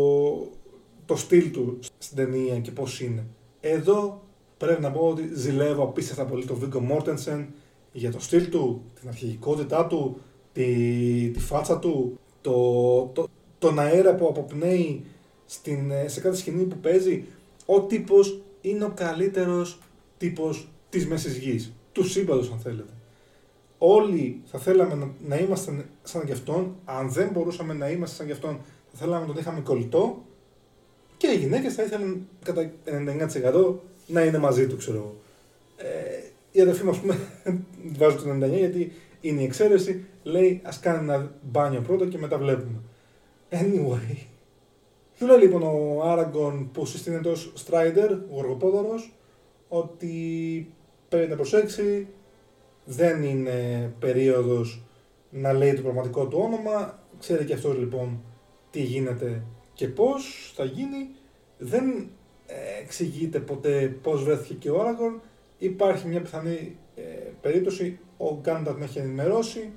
το 1.06 1.16
στυλ 1.16 1.50
του 1.50 1.78
στην 1.98 2.16
ταινία 2.16 2.58
και 2.60 2.70
πώς 2.70 3.00
είναι. 3.00 3.26
Εδώ 3.60 4.22
πρέπει 4.60 4.82
να 4.82 4.90
πω 4.90 5.08
ότι 5.08 5.30
ζηλεύω 5.32 5.82
απίστευτα 5.82 6.24
πολύ 6.24 6.44
τον 6.44 6.56
Βίγκο 6.56 6.80
Μόρτενσεν 6.80 7.48
για 7.92 8.10
το 8.10 8.20
στυλ 8.20 8.48
του, 8.48 8.82
την 9.00 9.08
αρχηγικότητά 9.08 9.86
του, 9.86 10.20
τη, 10.52 10.64
τη 11.30 11.40
φάτσα 11.40 11.78
του, 11.78 12.18
το, 12.40 12.52
το, 13.12 13.28
τον 13.58 13.78
αέρα 13.78 14.14
που 14.14 14.26
αποπνέει 14.26 15.04
στην, 15.46 15.92
σε 16.06 16.20
κάθε 16.20 16.36
σκηνή 16.36 16.64
που 16.64 16.76
παίζει. 16.76 17.24
Ο 17.66 17.80
τύπος 17.80 18.42
είναι 18.60 18.84
ο 18.84 18.92
καλύτερος 18.94 19.78
τύπος 20.18 20.68
της 20.88 21.06
Μέσης 21.06 21.36
Γης, 21.36 21.72
του 21.92 22.04
σύμπαντος 22.04 22.50
αν 22.50 22.58
θέλετε. 22.58 22.92
Όλοι 23.78 24.42
θα 24.44 24.58
θέλαμε 24.58 24.94
να, 24.94 25.10
να 25.26 25.36
είμαστε 25.36 25.86
σαν 26.02 26.24
και 26.24 26.32
αυτόν, 26.32 26.76
αν 26.84 27.10
δεν 27.12 27.28
μπορούσαμε 27.32 27.74
να 27.74 27.90
είμαστε 27.90 28.16
σαν 28.16 28.26
και 28.26 28.32
αυτόν, 28.32 28.60
θα 28.92 28.98
θέλαμε 28.98 29.20
να 29.20 29.26
τον 29.26 29.36
είχαμε 29.40 29.60
κολλητό 29.60 30.22
και 31.16 31.26
οι 31.26 31.36
γυναίκες 31.36 31.74
θα 31.74 31.82
ήθελαν 31.82 32.28
κατά 32.44 32.70
99% 32.84 33.74
να 34.12 34.24
είναι 34.24 34.38
μαζί 34.38 34.66
του, 34.66 34.76
ξέρω 34.76 34.96
εγώ. 34.96 35.16
Ε, 35.76 36.22
η 36.52 36.60
αδερφή 36.60 36.84
μου, 36.84 36.90
ας 36.90 36.98
πούμε, 36.98 37.18
βάζω 37.98 38.16
το 38.16 38.30
99 38.30 38.50
γιατί 38.58 38.92
είναι 39.20 39.40
η 39.40 39.44
εξαίρεση, 39.44 40.04
λέει 40.22 40.60
ας 40.64 40.80
κάνει 40.80 40.98
ένα 40.98 41.32
μπάνιο 41.42 41.80
πρώτα 41.80 42.06
και 42.06 42.18
μετά 42.18 42.38
βλέπουμε. 42.38 42.80
Anyway. 43.50 44.16
Του 45.18 45.26
λέει 45.26 45.38
λοιπόν 45.38 45.62
ο 45.62 46.02
Άραγκον 46.04 46.70
που 46.72 46.86
συστήνεται 46.86 47.28
ως 47.28 47.52
Strider, 47.66 48.18
ο 48.30 48.34
γοργοπόδωρος, 48.34 49.12
ότι 49.68 50.14
πρέπει 51.08 51.30
να 51.30 51.36
προσέξει, 51.36 52.06
δεν 52.84 53.22
είναι 53.22 53.90
περίοδος 53.98 54.82
να 55.30 55.52
λέει 55.52 55.74
το 55.74 55.82
πραγματικό 55.82 56.26
του 56.26 56.38
όνομα, 56.40 56.98
ξέρει 57.18 57.44
και 57.44 57.54
αυτός 57.54 57.78
λοιπόν 57.78 58.22
τι 58.70 58.82
γίνεται 58.82 59.42
και 59.74 59.88
πώς 59.88 60.52
θα 60.56 60.64
γίνει, 60.64 61.08
δεν 61.58 62.08
εξηγείται 62.82 63.38
ποτέ 63.38 63.98
πώς 64.02 64.24
βρέθηκε 64.24 64.54
και 64.54 64.70
ο 64.70 64.80
Άραγκον, 64.80 65.20
υπάρχει 65.58 66.06
μια 66.06 66.20
πιθανή 66.20 66.76
ε, 66.96 67.02
περίπτωση 67.40 67.98
ο 68.16 68.38
Γκάνταρ 68.40 68.76
να 68.76 68.84
έχει 68.84 68.98
ενημερώσει 68.98 69.70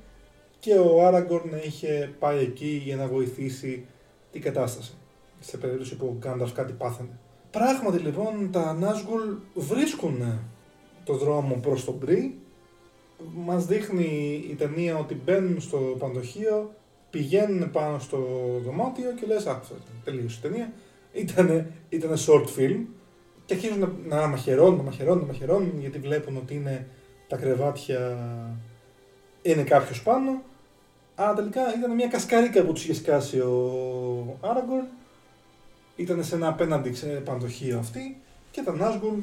και 0.60 0.74
ο 0.74 1.06
Άραγκορ 1.06 1.46
να 1.46 1.58
είχε 1.58 2.16
πάει 2.20 2.40
εκεί 2.40 2.82
για 2.86 2.96
να 2.96 3.08
βοηθήσει 3.08 3.86
την 4.32 4.42
κατάσταση. 4.42 4.94
Σε 5.40 5.58
περίπτωση 5.58 5.96
που 5.96 6.06
ο 6.06 6.16
Γκάνταρ 6.20 6.52
κάτι 6.52 6.74
πάθανε. 6.74 7.10
Πράγματι 7.52 7.98
λοιπόν 7.98 8.50
τα 8.52 8.74
Νάσγκουλ 8.74 9.22
βρίσκουν 9.54 10.40
το 11.04 11.14
δρόμο 11.14 11.56
προς 11.56 11.86
τον 11.86 11.94
Μπρι. 11.94 12.38
Μας 13.34 13.66
δείχνει 13.66 14.44
η 14.50 14.56
ταινία 14.56 14.98
ότι 14.98 15.22
μπαίνουν 15.26 15.62
στο 15.62 15.78
παντοχείο, 16.00 16.74
πηγαίνουν 17.10 17.72
πάνω 17.72 18.00
στο 18.00 18.18
δωμάτιο 18.64 19.12
και 19.12 19.26
λες 19.26 19.46
άκουσα, 19.46 19.74
τελείωσε 20.04 20.40
η 20.40 20.50
ταινία. 20.50 20.74
Ήτανε, 21.14 21.72
ήτανε 21.89 22.16
short 22.28 22.45
film 22.57 22.86
και 23.45 23.53
αρχίζουν 23.53 23.80
να, 23.80 24.18
να 24.18 24.28
μαχαιρώνουν, 24.28 24.78
να 24.78 24.84
μαχαιρώνουν, 24.84 25.22
να 25.22 25.28
μαχαιρώνουν 25.28 25.80
γιατί 25.80 25.99
βλέπουν 25.99 26.38
ότι 26.38 26.53
είναι 26.53 26.88
τα 27.28 27.38
κρεβάτια 27.38 28.18
είναι 29.41 29.64
κάποιος 29.64 30.03
πάνω. 30.03 30.41
Αλλά 31.16 31.34
τελικά 31.34 31.61
ήταν 31.78 31.91
μια 31.91 32.07
κασκαρίκα 32.07 32.64
που 32.64 32.74
τους 32.74 32.84
είχε 32.84 32.93
σκάσει 32.93 33.39
ο 33.39 34.38
Άραγκορν. 34.41 34.86
Ήταν 35.95 36.24
σε 36.24 36.36
ένα 36.36 36.47
απέναντι 36.47 36.91
παντοχείο 37.24 37.80
αυτή 37.80 38.22
και 38.51 38.61
τα 38.61 38.74
Νάσγκουλ 38.74 39.20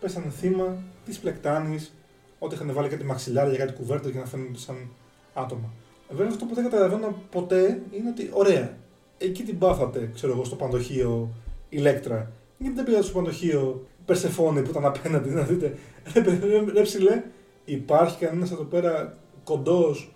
πέσανε 0.00 0.30
θύμα 0.30 0.76
της 1.04 1.18
πλεκτάνης 1.18 1.92
ότι 2.38 2.54
είχαν 2.54 2.72
βάλει 2.72 2.88
κάτι 2.88 3.04
μαξιλάρια 3.04 3.54
για 3.54 3.64
κάτι 3.64 3.78
κουβέρτα 3.78 4.08
για 4.08 4.20
να 4.20 4.26
φαίνονται 4.26 4.58
σαν 4.58 4.90
άτομα. 5.34 5.72
Βέβαια 6.10 6.28
αυτό 6.30 6.44
που 6.44 6.54
δεν 6.54 6.64
καταλαβαίνω 6.64 7.22
ποτέ 7.30 7.82
είναι 7.90 8.08
ότι 8.08 8.30
ωραία, 8.32 8.76
εκεί 9.20 9.42
την 9.42 9.58
πάθατε, 9.58 10.10
ξέρω 10.14 10.32
εγώ, 10.32 10.44
στο 10.44 10.56
παντοχείο 10.56 11.28
Ηλέκτρα. 11.68 12.32
Γιατί 12.58 12.74
δεν 12.74 12.84
πήγατε 12.84 13.02
στο 13.04 13.18
παντοχείο 13.18 13.86
Περσεφόνη 14.04 14.62
που 14.62 14.70
ήταν 14.70 14.84
απέναντι 14.84 15.30
να 15.30 15.42
δείτε. 15.42 15.74
Ρε 16.74 16.82
ψηλέ, 16.82 17.22
υπάρχει 17.64 18.18
κανένας 18.18 18.50
εδώ 18.50 18.62
πέρα 18.62 19.18
κοντός 19.44 20.12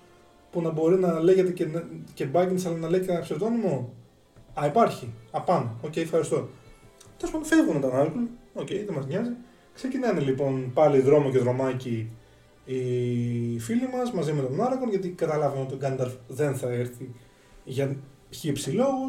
που 0.50 0.60
να 0.60 0.70
μπορεί 0.70 0.98
να 0.98 1.20
λέγεται 1.20 1.52
και, 1.52 1.66
και 2.14 2.26
Baggins 2.32 2.62
αλλά 2.66 2.76
να 2.76 2.88
λέει 2.88 3.00
και 3.00 3.10
ένα 3.10 3.20
ψευδόνυμο; 3.20 3.92
Α, 4.54 4.66
υπάρχει. 4.66 5.12
Απάνω. 5.30 5.78
OK, 5.82 5.92
okay, 5.92 5.98
ευχαριστώ. 5.98 6.48
Τέλος 7.16 7.32
πάντων, 7.32 7.44
φεύγουν 7.46 7.80
τα 7.80 7.88
Νάζγκουλ. 7.88 8.22
OK, 8.54 8.66
okay, 8.66 8.82
δεν 8.86 8.94
μας 8.94 9.06
νοιάζει. 9.06 9.32
Ξεκινάνε 9.74 10.20
λοιπόν 10.20 10.70
πάλι 10.74 11.00
δρόμο 11.00 11.30
και 11.30 11.38
δρομάκι 11.38 12.10
οι 12.64 13.58
φίλοι 13.58 13.88
μας 13.92 14.12
μαζί 14.12 14.32
με 14.32 14.42
τον 14.42 14.62
Άραγκον 14.62 14.88
γιατί 14.88 15.08
καταλάβαμε 15.08 15.60
ότι 15.60 15.74
ο 15.74 15.76
Γκάνταλφ 15.76 16.12
δεν 16.28 16.54
θα 16.54 16.68
έρθει 16.68 17.14
για 17.64 17.96
χ 18.34 18.52
ψ 18.52 18.70
λόγους. 18.70 19.06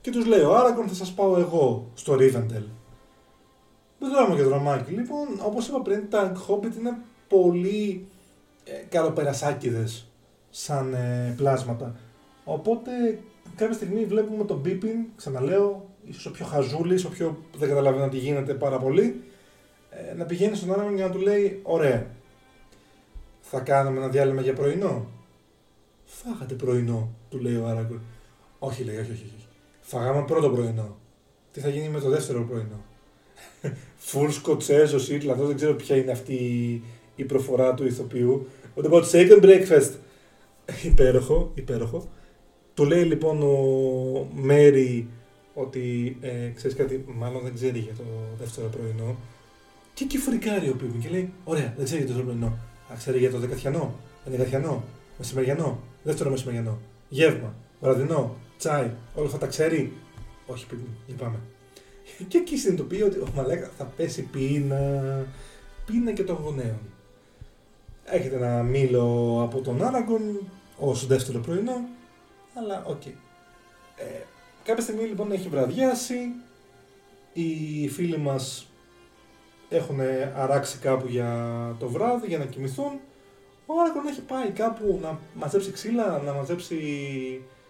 Και 0.00 0.10
τους 0.10 0.26
λέει 0.26 0.40
ο 0.40 0.56
Άραγκον 0.56 0.88
θα 0.88 0.94
σας 0.94 1.12
πάω 1.12 1.38
εγώ 1.38 1.90
στο 1.94 2.14
Ρίβεντελ. 2.14 2.62
Δρόμο 3.98 4.34
και 4.34 4.42
δρομάκι 4.42 4.92
λοιπόν. 4.92 5.26
Όπως 5.42 5.68
είπα 5.68 5.80
πριν, 5.82 6.10
τα 6.10 6.32
Hobbit 6.48 6.76
είναι 6.78 6.98
πολύ 7.28 8.06
ε, 8.64 8.72
καλοπερασάκιδες 8.88 10.06
σαν 10.50 10.94
ε, 10.94 11.34
πλάσματα. 11.36 11.96
Οπότε 12.44 12.90
κάποια 13.56 13.74
στιγμή 13.74 14.04
βλέπουμε 14.04 14.44
τον 14.44 14.58
Μπίπιν, 14.58 14.96
ξαναλέω, 15.16 15.88
ίσως 16.04 16.26
ο 16.26 16.30
πιο 16.30 16.44
χαζούλης, 16.44 17.04
ο 17.04 17.08
πιο 17.08 17.38
δεν 17.56 17.68
καταλαβαίνω 17.68 18.08
τι 18.08 18.16
γίνεται 18.16 18.54
πάρα 18.54 18.78
πολύ, 18.78 19.22
ε, 19.90 20.14
να 20.14 20.24
πηγαίνει 20.24 20.56
στον 20.56 20.70
άνθρωπο 20.70 20.94
για 20.94 21.06
να 21.06 21.12
του 21.12 21.18
λέει 21.18 21.60
«Ωραία, 21.62 22.06
θα 23.40 23.60
κάνουμε 23.60 23.98
ένα 23.98 24.08
διάλειμμα 24.08 24.40
για 24.40 24.52
πρωινό». 24.52 25.06
«Φάγατε 26.04 26.54
πρωινό», 26.54 27.08
του 27.28 27.38
λέει 27.38 27.56
ο 27.56 27.66
Άραγκορ. 27.66 27.98
«Όχι», 28.64 28.84
λέει, 28.84 28.96
όχι, 28.96 29.10
όχι, 29.10 29.32
όχι. 29.36 29.46
Φάγαμε 29.80 30.24
πρώτο 30.24 30.50
πρωινό. 30.50 30.96
Τι 31.52 31.60
θα 31.60 31.68
γίνει 31.68 31.88
με 31.88 32.00
το 32.00 32.08
δεύτερο 32.08 32.44
πρωινό; 32.44 32.84
Φουλ 33.96 34.28
σκοτσέζο 34.28 34.96
ή 35.14 35.16
δεν 35.18 35.56
ξέρω 35.56 35.74
ποια 35.74 35.96
είναι 35.96 36.12
αυτή 36.12 36.34
η 37.16 37.24
προφορά 37.24 37.74
του 37.74 37.86
ηθοποιού. 37.86 38.46
What 38.76 38.90
about 38.90 39.04
second 39.10 39.42
breakfast? 39.42 39.90
υπέροχο, 40.90 41.50
υπέροχο. 41.54 42.08
Του 42.74 42.84
λέει 42.84 43.04
λοιπόν 43.04 43.42
ο 43.42 43.56
Μέρι 44.34 45.08
ότι 45.54 46.16
ε, 46.20 46.48
ξέρεις 46.54 46.76
κάτι, 46.76 47.04
μάλλον 47.18 47.42
δεν 47.42 47.54
ξέρει 47.54 47.78
για 47.78 47.94
το 47.94 48.04
δεύτερο 48.38 48.68
πρωινό. 48.68 49.16
Και 49.94 50.04
εκεί 50.04 50.18
φρικάρει 50.18 50.68
ο 50.68 50.74
Πίπιν 50.74 51.00
και 51.00 51.08
λέει: 51.08 51.32
Ωραία, 51.44 51.74
δεν 51.76 51.84
ξέρει 51.84 52.04
για 52.04 52.12
το 52.12 52.14
δεύτερο 52.14 52.38
πρωινό. 52.38 52.58
Α, 52.92 52.94
ξέρει 52.96 53.18
για 53.18 53.30
το 53.30 53.38
δεκατιανό, 53.38 53.94
ενδεκατιανό, 54.24 54.84
μεσημεριανό, 55.18 55.80
δεύτερο 56.02 56.30
μεσημεριανό, 56.30 56.78
γεύμα, 57.08 57.54
βραδινό, 57.80 58.36
τσάι, 58.62 58.90
όλα 59.14 59.26
αυτά 59.26 59.38
τα 59.38 59.46
ξέρει. 59.46 59.92
Όχι, 60.46 60.66
Πίπιν, 60.66 60.86
λυπάμαι. 61.06 61.38
Και 62.28 62.38
εκεί 62.38 62.56
συνειδητοποιεί 62.56 63.02
ότι 63.04 63.18
ω 63.18 63.28
μαλάκα 63.34 63.70
θα 63.78 63.84
πέσει 63.84 64.22
πείνα, 64.22 65.26
πείνα 65.86 66.12
και 66.12 66.24
των 66.24 66.36
γονέων. 66.42 66.80
Έχετε 68.04 68.36
ένα 68.36 68.62
μήλο 68.62 69.38
από 69.42 69.60
τον 69.60 69.84
Άραγκον 69.84 70.50
ως 70.78 71.06
δεύτερο 71.06 71.38
πρωινό, 71.38 71.88
αλλά 72.54 72.84
OK. 72.86 73.00
Okay. 73.04 73.12
Ε, 73.96 74.24
κάποια 74.64 74.82
στιγμή 74.82 75.04
λοιπόν 75.04 75.32
έχει 75.32 75.48
βραδιάσει, 75.48 76.18
οι 77.32 77.88
φίλοι 77.88 78.18
μας 78.18 78.66
έχουν 79.68 80.00
αράξει 80.36 80.78
κάπου 80.78 81.06
για 81.08 81.30
το 81.78 81.88
βράδυ 81.88 82.26
για 82.26 82.38
να 82.38 82.44
κοιμηθούν. 82.44 83.00
Ο 83.66 83.80
Άραγκον 83.80 84.06
έχει 84.06 84.22
πάει 84.22 84.50
κάπου 84.50 84.98
να 85.02 85.18
μαζέψει 85.34 85.72
ξύλα, 85.72 86.22
να 86.24 86.32
μαζέψει 86.32 86.76
ε, 86.76 87.61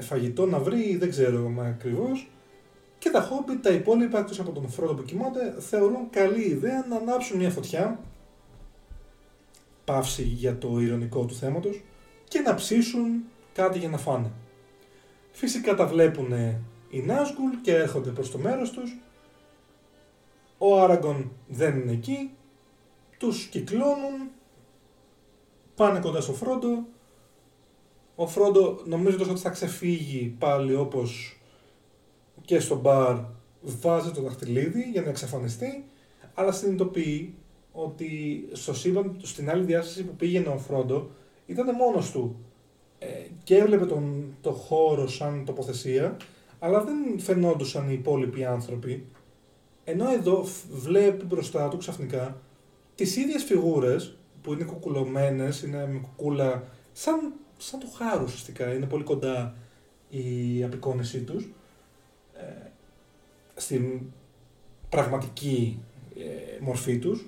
φαγητό 0.00 0.46
να 0.46 0.58
βρει, 0.58 0.96
δεν 0.96 1.10
ξέρω 1.10 1.54
ακριβώς. 1.58 2.30
Και 2.98 3.10
τα 3.10 3.20
χόμπι, 3.20 3.58
τα 3.58 3.70
υπόλοιπα 3.70 4.18
εκτός 4.18 4.40
από 4.40 4.52
τον 4.52 4.68
Φρόντο 4.68 4.94
που 4.94 5.02
κοιμάται, 5.02 5.54
θεωρούν 5.58 6.10
καλή 6.10 6.42
ιδέα 6.42 6.86
να 6.88 6.96
ανάψουν 6.96 7.38
μια 7.38 7.50
φωτιά 7.50 8.00
παύση 9.84 10.22
για 10.22 10.58
το 10.58 10.80
ηρωνικό 10.80 11.24
του 11.24 11.34
θέματος 11.34 11.82
και 12.28 12.40
να 12.40 12.54
ψήσουν 12.54 13.24
κάτι 13.52 13.78
για 13.78 13.88
να 13.88 13.96
φάνε. 13.96 14.32
Φυσικά 15.32 15.74
τα 15.74 15.86
βλέπουν 15.86 16.32
οι 16.90 17.00
Νάσγκουλ 17.00 17.50
και 17.62 17.74
έρχονται 17.74 18.10
προς 18.10 18.30
το 18.30 18.38
μέρος 18.38 18.70
τους. 18.70 18.96
Ο 20.58 20.80
Άραγκον 20.80 21.32
δεν 21.48 21.78
είναι 21.78 21.92
εκεί. 21.92 22.30
Τους 23.18 23.46
κυκλώνουν. 23.46 24.30
Πάνε 25.74 26.00
κοντά 26.00 26.20
στο 26.20 26.32
Φρόντο. 26.32 26.86
Ο 28.16 28.26
Φρόντο 28.26 28.80
νομίζω 28.84 29.16
ότι 29.30 29.40
θα 29.40 29.50
ξεφύγει 29.50 30.36
πάλι 30.38 30.74
όπως 30.74 31.40
και 32.44 32.60
στο 32.60 32.76
μπαρ 32.76 33.16
βάζει 33.60 34.10
το 34.10 34.22
δαχτυλίδι 34.22 34.82
για 34.92 35.02
να 35.02 35.08
εξαφανιστεί 35.08 35.84
αλλά 36.34 36.52
συνειδητοποιεί 36.52 37.34
ότι 37.72 38.08
στο 38.52 38.74
σύμπαν, 38.74 39.16
στην 39.22 39.50
άλλη 39.50 39.64
διάσταση 39.64 40.04
που 40.04 40.16
πήγαινε 40.16 40.48
ο 40.48 40.58
Φρόντο, 40.58 41.10
ήταν 41.46 41.74
μόνος 41.74 42.10
του 42.10 42.36
ε, 42.98 43.06
και 43.44 43.56
έβλεπε 43.56 43.86
τον, 43.86 44.34
το 44.40 44.52
χώρο 44.52 45.08
σαν 45.08 45.44
τοποθεσία, 45.44 46.16
αλλά 46.58 46.84
δεν 46.84 47.18
φαινόντουσαν 47.18 47.90
οι 47.90 47.92
υπόλοιποι 47.92 48.44
άνθρωποι. 48.44 49.06
Ενώ 49.84 50.10
εδώ 50.10 50.44
βλέπει 50.70 51.24
μπροστά 51.24 51.68
του 51.68 51.76
ξαφνικά 51.76 52.40
τις 52.94 53.16
ίδιες 53.16 53.44
φιγούρες 53.44 54.16
που 54.42 54.52
είναι 54.52 54.64
κουκουλωμένες, 54.64 55.62
είναι 55.62 55.88
με 55.92 55.98
κουκούλα 55.98 56.68
σαν, 56.92 57.32
σαν 57.56 57.80
το 57.80 57.86
χάρο 57.96 58.22
ουσιαστικά, 58.24 58.74
είναι 58.74 58.86
πολύ 58.86 59.04
κοντά 59.04 59.54
η 60.10 60.64
απεικόνισή 60.64 61.20
τους. 61.20 61.48
Ε, 62.34 62.70
στην 63.56 64.00
πραγματική 64.88 65.82
ε, 66.16 66.60
μορφή 66.60 66.98
τους. 66.98 67.26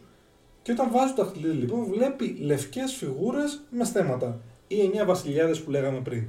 Και 0.63 0.73
όταν 0.73 0.91
βάζει 0.91 1.13
το 1.13 1.25
δαχτυλίδι 1.25 1.57
λοιπόν 1.57 1.85
βλέπει 1.85 2.37
λευκές 2.41 2.95
φιγούρες 2.95 3.61
με 3.71 3.85
στέματα. 3.85 4.41
Οι 4.69 4.81
εννιά 4.81 5.05
βασιλιάδες 5.05 5.61
που 5.61 5.71
λέγαμε 5.71 6.01
πριν. 6.01 6.27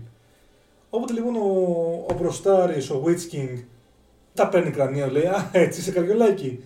Όποτε 0.90 1.14
λοιπόν 1.14 1.36
ο, 1.36 2.06
ο 2.10 2.14
Μπροστάρης, 2.18 2.90
ο 2.90 3.04
Witch 3.06 3.34
King 3.34 3.64
τα 4.34 4.50
παίρνει 4.50 4.72
κρανία, 4.72 5.12
λέει 5.12 5.26
«Α, 5.26 5.50
έτσι 5.52 5.80
είσαι 5.80 5.92
καριολάκι, 5.92 6.64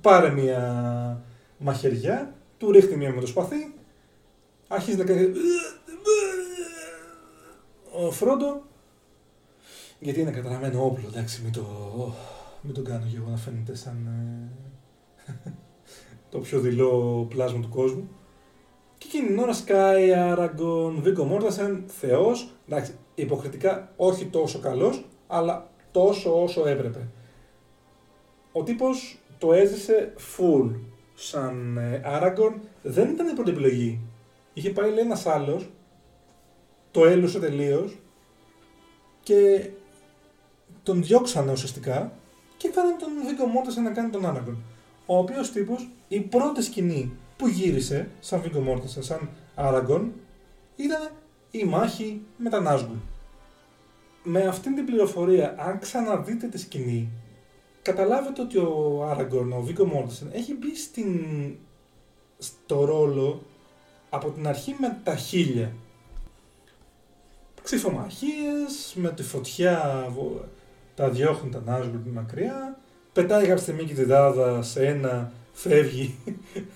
πάρε 0.00 0.30
μια 0.30 1.22
μαχαιριά, 1.58 2.34
του 2.58 2.70
ρίχνει 2.70 2.96
μια 2.96 3.12
με 3.12 3.20
το 3.20 3.26
σπαθί, 3.26 3.74
αρχίζει 4.68 4.96
να 4.96 5.04
κάνει 5.04 5.32
ο 7.96 8.10
Φρόντο, 8.10 8.62
γιατί 9.98 10.20
είναι 10.20 10.30
καταραμένο 10.30 10.84
όπλο, 10.84 11.08
εντάξει, 11.08 11.42
μην 11.42 11.52
το, 11.52 11.64
μην 12.60 12.74
το 12.74 12.82
κάνω 12.82 13.06
και 13.10 13.16
εγώ 13.16 13.30
να 13.30 13.36
φαίνεται 13.36 13.74
σαν 13.74 14.06
ε, 15.26 15.32
το 16.30 16.38
πιο 16.38 16.60
δειλό 16.60 17.26
πλάσμα 17.28 17.60
του 17.60 17.68
κόσμου. 17.68 18.08
Και 18.98 19.06
εκείνη 19.08 19.26
την 19.26 19.38
ώρα 19.38 19.52
σκάει 19.52 20.12
Άραγκον, 20.12 21.02
Βίκο 21.02 21.24
Μόρτασεν, 21.24 21.84
θεός, 21.86 22.50
εντάξει, 22.68 22.94
υποκριτικά 23.14 23.92
όχι 23.96 24.26
τόσο 24.26 24.58
καλός, 24.58 25.04
αλλά 25.26 25.70
τόσο 25.90 26.42
όσο 26.42 26.66
έπρεπε. 26.66 27.08
Ο 28.52 28.62
τύπος 28.62 29.18
το 29.38 29.52
έζησε 29.52 30.14
full 30.36 30.70
σαν 31.14 31.78
Άραγκον, 32.02 32.60
δεν 32.82 33.10
ήταν 33.10 33.28
η 33.28 33.32
πρώτη 33.32 33.50
επιλογή. 33.50 34.00
Είχε 34.52 34.70
πάει 34.70 34.90
λέει 34.90 35.04
ένας 35.04 35.26
άλλος, 35.26 35.70
το 36.94 37.04
έλουσε 37.04 37.38
τελείως 37.38 37.98
και 39.22 39.70
τον 40.82 41.02
διώξανε 41.02 41.52
ουσιαστικά 41.52 42.12
και 42.56 42.68
κάνανε 42.68 42.96
τον 42.98 43.08
Βίκο 43.26 43.46
Μόρτασεν 43.46 43.82
να 43.82 43.90
κάνει 43.90 44.10
τον 44.10 44.26
Άραγκον. 44.26 44.62
Ο 45.06 45.18
οποίος 45.18 45.52
τύπος, 45.52 45.88
η 46.08 46.20
πρώτη 46.20 46.62
σκηνή 46.62 47.12
που 47.36 47.48
γύρισε 47.48 48.08
σαν 48.20 48.40
Βίγκο 48.40 48.60
Μόρτεσεν, 48.60 49.02
σαν 49.02 49.28
Άραγκον, 49.54 50.12
ήταν 50.76 51.10
η 51.50 51.64
μάχη 51.64 52.22
με 52.36 52.50
τα 52.50 52.60
Νάσγκουλ. 52.60 52.96
Με 54.22 54.46
αυτήν 54.46 54.74
την 54.74 54.84
πληροφορία, 54.84 55.54
αν 55.58 55.78
ξαναδείτε 55.78 56.46
τη 56.46 56.58
σκηνή, 56.58 57.08
καταλάβετε 57.82 58.42
ότι 58.42 58.58
ο 58.58 59.04
Άραγκον, 59.10 59.52
ο 59.52 59.60
Βίγκο 59.60 59.84
Μόρτεσεν, 59.84 60.28
έχει 60.32 60.54
μπει 60.54 60.76
στην... 60.76 61.20
στο 62.38 62.84
ρόλο 62.84 63.42
από 64.10 64.30
την 64.30 64.46
αρχή 64.46 64.76
με 64.78 65.00
τα 65.04 65.16
χίλια. 65.16 65.72
Ξυφομαχίες, 67.64 68.94
με 68.94 69.10
τη 69.10 69.22
φωτιά 69.22 70.06
τα 70.94 71.08
διώχνουν 71.08 71.50
τα 71.50 71.62
Νάσγκουλ 71.64 71.98
μακριά, 72.12 72.78
πετάει 73.12 73.40
κάποια 73.40 73.62
στιγμή 73.62 73.84
και 73.84 73.94
τη 73.94 74.04
δάδα 74.04 74.62
σε 74.62 74.86
ένα, 74.86 75.32
φεύγει 75.52 76.14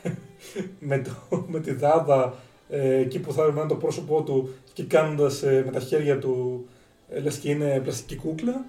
με, 0.89 0.99
το, 0.99 1.45
με 1.47 1.61
τη 1.61 1.73
δάδα 1.73 2.35
ε, 2.69 2.97
εκεί 2.97 3.19
που 3.19 3.33
θα 3.33 3.47
είναι 3.47 3.67
το 3.69 3.75
πρόσωπό 3.75 4.23
του 4.23 4.55
και 4.73 4.83
κάνοντας 4.83 5.43
ε, 5.43 5.63
με 5.65 5.73
τα 5.73 5.81
χέρια 5.81 6.19
του 6.19 6.67
ε, 7.09 7.21
λες 7.21 7.37
και 7.37 7.51
είναι 7.51 7.81
πλαστική 7.83 8.17
κούκλα. 8.17 8.65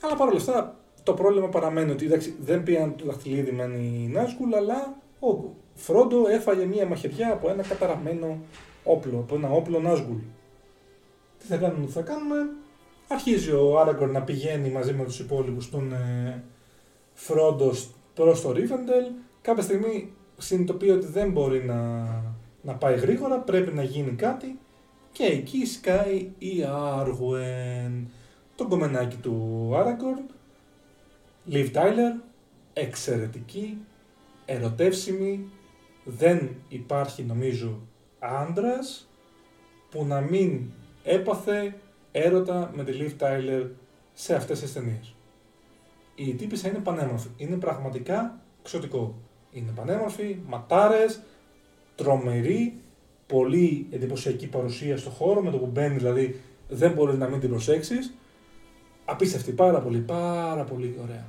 Αλλά 0.00 0.16
παρόλα 0.16 0.36
αυτά 0.36 0.76
το 1.02 1.14
πρόβλημα 1.14 1.48
παραμένει 1.48 1.90
ότι 1.90 2.06
εντάξει, 2.06 2.36
δεν 2.40 2.62
πήγαν 2.62 2.96
το 2.96 3.04
δαχτυλίδι 3.04 3.52
με 3.52 3.62
η 3.64 4.10
Νάσκουλ, 4.12 4.54
αλλά 4.54 4.96
ο 5.20 5.54
Φρόντο 5.74 6.28
έφαγε 6.28 6.64
μία 6.64 6.86
μαχαιριά 6.86 7.32
από 7.32 7.50
ένα 7.50 7.62
καταραμένο 7.62 8.38
όπλο, 8.84 9.18
από 9.18 9.34
ένα 9.34 9.50
όπλο 9.50 9.80
Νάσκουλ. 9.80 10.16
Τι 11.38 11.46
θα 11.46 11.56
κάνουμε, 11.56 11.86
τι 11.86 11.92
θα 11.92 12.02
κάνουμε. 12.02 12.36
Αρχίζει 13.08 13.52
ο 13.52 13.80
Άραγκορ 13.80 14.10
να 14.10 14.22
πηγαίνει 14.22 14.70
μαζί 14.70 14.92
με 14.92 15.04
τους 15.04 15.18
υπόλοιπους 15.18 15.64
στον 15.64 15.92
ε, 15.92 16.44
Φρόντο 17.14 17.72
προς 18.14 18.40
το 18.40 18.52
Ρίβεντελ. 18.52 19.04
Κάποια 19.42 19.62
στιγμή 19.62 20.12
συνειδητοποιεί 20.38 20.90
ότι 20.92 21.06
δεν 21.06 21.30
μπορεί 21.30 21.64
να, 21.64 22.04
να 22.62 22.74
πάει 22.74 22.96
γρήγορα, 22.96 23.38
πρέπει 23.38 23.74
να 23.74 23.82
γίνει 23.82 24.10
κάτι 24.10 24.58
και 25.12 25.24
εκεί 25.24 25.66
σκάει 25.66 26.30
η 26.38 26.64
Άργουεν, 26.68 28.08
το 28.54 28.66
κομμενάκι 28.66 29.16
του 29.16 29.70
Άραγκορν, 29.74 30.24
Λιβ 31.44 31.70
Τάιλερ, 31.70 32.12
εξαιρετική, 32.72 33.78
ερωτεύσιμη, 34.44 35.48
δεν 36.04 36.48
υπάρχει 36.68 37.22
νομίζω 37.22 37.80
άντρας 38.18 39.08
που 39.90 40.04
να 40.04 40.20
μην 40.20 40.60
έπαθε 41.08 41.74
έρωτα 42.12 42.70
με 42.74 42.84
τη 42.84 42.92
Λιβ 42.92 43.12
Τάιλερ 43.12 43.62
σε 44.12 44.34
αυτές 44.34 44.60
τις 44.60 44.72
ταινίες. 44.72 45.14
Η 46.14 46.34
τύπησα 46.34 46.68
είναι 46.68 46.78
πανέμορφη, 46.78 47.28
είναι 47.36 47.56
πραγματικά 47.56 48.40
εξωτικό. 48.60 49.14
Είναι 49.52 49.72
πανέμορφη, 49.74 50.38
ματάρες, 50.46 51.20
τρομερή, 51.94 52.80
πολύ 53.26 53.86
εντυπωσιακή 53.90 54.46
παρουσία 54.48 54.96
στο 54.96 55.10
χώρο, 55.10 55.42
με 55.42 55.50
το 55.50 55.58
που 55.58 55.66
μπαίνει 55.66 55.96
δηλαδή 55.96 56.40
δεν 56.68 56.92
μπορείς 56.92 57.18
να 57.18 57.28
μην 57.28 57.40
την 57.40 57.48
προσέξεις. 57.48 58.14
Απίστευτη, 59.04 59.52
πάρα 59.52 59.80
πολύ, 59.80 59.98
πάρα 59.98 60.64
πολύ 60.64 60.98
ωραία. 61.02 61.26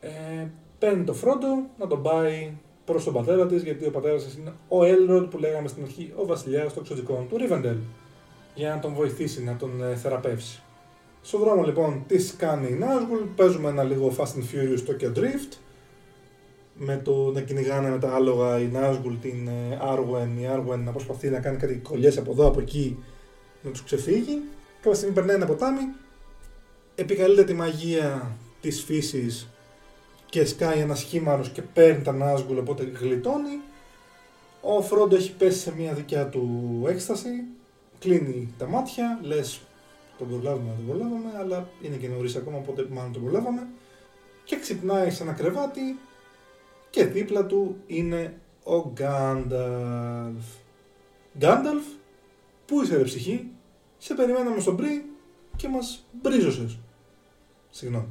Ε, 0.00 0.46
παίρνει 0.78 1.04
το 1.04 1.14
φρόντο 1.14 1.66
να 1.78 1.86
τον 1.86 2.02
πάει 2.02 2.52
προς 2.84 3.04
τον 3.04 3.12
πατέρα 3.12 3.46
της, 3.46 3.62
γιατί 3.62 3.86
ο 3.86 3.90
πατέρας 3.90 4.24
της 4.24 4.34
είναι 4.34 4.52
ο 4.68 4.84
Έλροντ 4.84 5.30
που 5.30 5.38
λέγαμε 5.38 5.68
στην 5.68 5.82
αρχή, 5.82 6.12
ο 6.16 6.26
βασιλιάς 6.26 6.72
των 6.72 6.82
εξωτικών 6.82 7.28
του 7.28 7.36
Ρίβεντελ, 7.36 7.76
για 8.54 8.68
να 8.74 8.78
τον 8.78 8.94
βοηθήσει, 8.94 9.44
να 9.44 9.56
τον 9.56 9.82
ε, 9.82 9.96
θεραπεύσει. 9.96 10.62
Στο 11.22 11.38
δρόμο 11.38 11.62
λοιπόν 11.62 12.04
τι 12.06 12.16
κάνει 12.36 12.66
η 12.68 12.78
Nazgul, 12.80 13.26
παίζουμε 13.36 13.68
ένα 13.68 13.82
λίγο 13.82 14.14
Fast 14.18 14.22
and 14.22 14.44
Furious 14.52 14.90
Tokyo 14.90 15.18
Drift, 15.18 15.56
με 16.74 16.96
το 16.96 17.30
να 17.32 17.40
κυνηγάνε 17.40 17.90
με 17.90 17.98
τα 17.98 18.14
άλογα 18.14 18.60
η 18.60 18.70
Nazgul 18.74 19.16
την 19.20 19.48
ε, 19.48 19.78
Arwen, 19.82 20.40
η 20.40 20.48
Arwen 20.54 20.78
να 20.78 20.90
προσπαθεί 20.90 21.28
να 21.28 21.40
κάνει 21.40 21.56
κάτι 21.56 21.74
κολλιές 21.74 22.18
από 22.18 22.30
εδώ 22.30 22.46
από 22.46 22.60
εκεί 22.60 23.04
να 23.62 23.70
τους 23.70 23.82
ξεφύγει. 23.82 24.42
Κάποια 24.76 24.94
στιγμή 24.94 25.14
περνάει 25.14 25.36
ένα 25.36 25.46
ποτάμι, 25.46 25.80
επικαλείται 26.94 27.44
τη 27.44 27.54
μαγεία 27.54 28.36
της 28.60 28.82
φύσης 28.82 29.48
και 30.26 30.44
σκάει 30.44 30.78
ένα 30.78 30.94
χήμαρος 30.94 31.48
και 31.48 31.62
παίρνει 31.62 32.02
τα 32.02 32.16
Nazgul 32.20 32.56
οπότε 32.58 32.92
γλιτώνει. 33.00 33.60
Ο 34.60 34.82
Φρόντο 34.82 35.16
έχει 35.16 35.32
πέσει 35.32 35.58
σε 35.58 35.74
μια 35.76 35.92
δικιά 35.92 36.26
του 36.28 36.84
έκσταση, 36.86 37.28
κλείνει 38.02 38.54
τα 38.58 38.66
μάτια, 38.66 39.18
λες 39.22 39.60
τον 40.18 40.28
προλάβουμε 40.28 40.70
να 40.70 40.76
τον 40.76 40.86
προλάβαμε, 40.86 41.30
αλλά 41.38 41.68
είναι 41.82 41.96
και 41.96 42.08
νωρίς 42.08 42.36
ακόμα, 42.36 42.56
οπότε 42.58 42.86
μάλλον 42.90 43.12
τον 43.12 43.22
προλάβαμε. 43.22 43.68
Και 44.44 44.58
ξυπνάει 44.58 45.10
σε 45.10 45.22
ένα 45.22 45.32
κρεβάτι 45.32 45.98
και 46.90 47.04
δίπλα 47.04 47.46
του 47.46 47.76
είναι 47.86 48.34
ο 48.64 48.90
Γκάνταλφ. 48.92 50.44
Γκάνταλφ, 51.38 51.84
πού 52.66 52.82
είσαι 52.82 52.96
ρε 52.96 53.02
ψυχή, 53.02 53.50
σε 53.98 54.14
περιμέναμε 54.14 54.60
στον 54.60 54.76
πρι 54.76 55.10
και 55.56 55.68
μας 55.68 56.04
μπρίζωσες. 56.22 56.78
Συγγνώμη. 57.70 58.08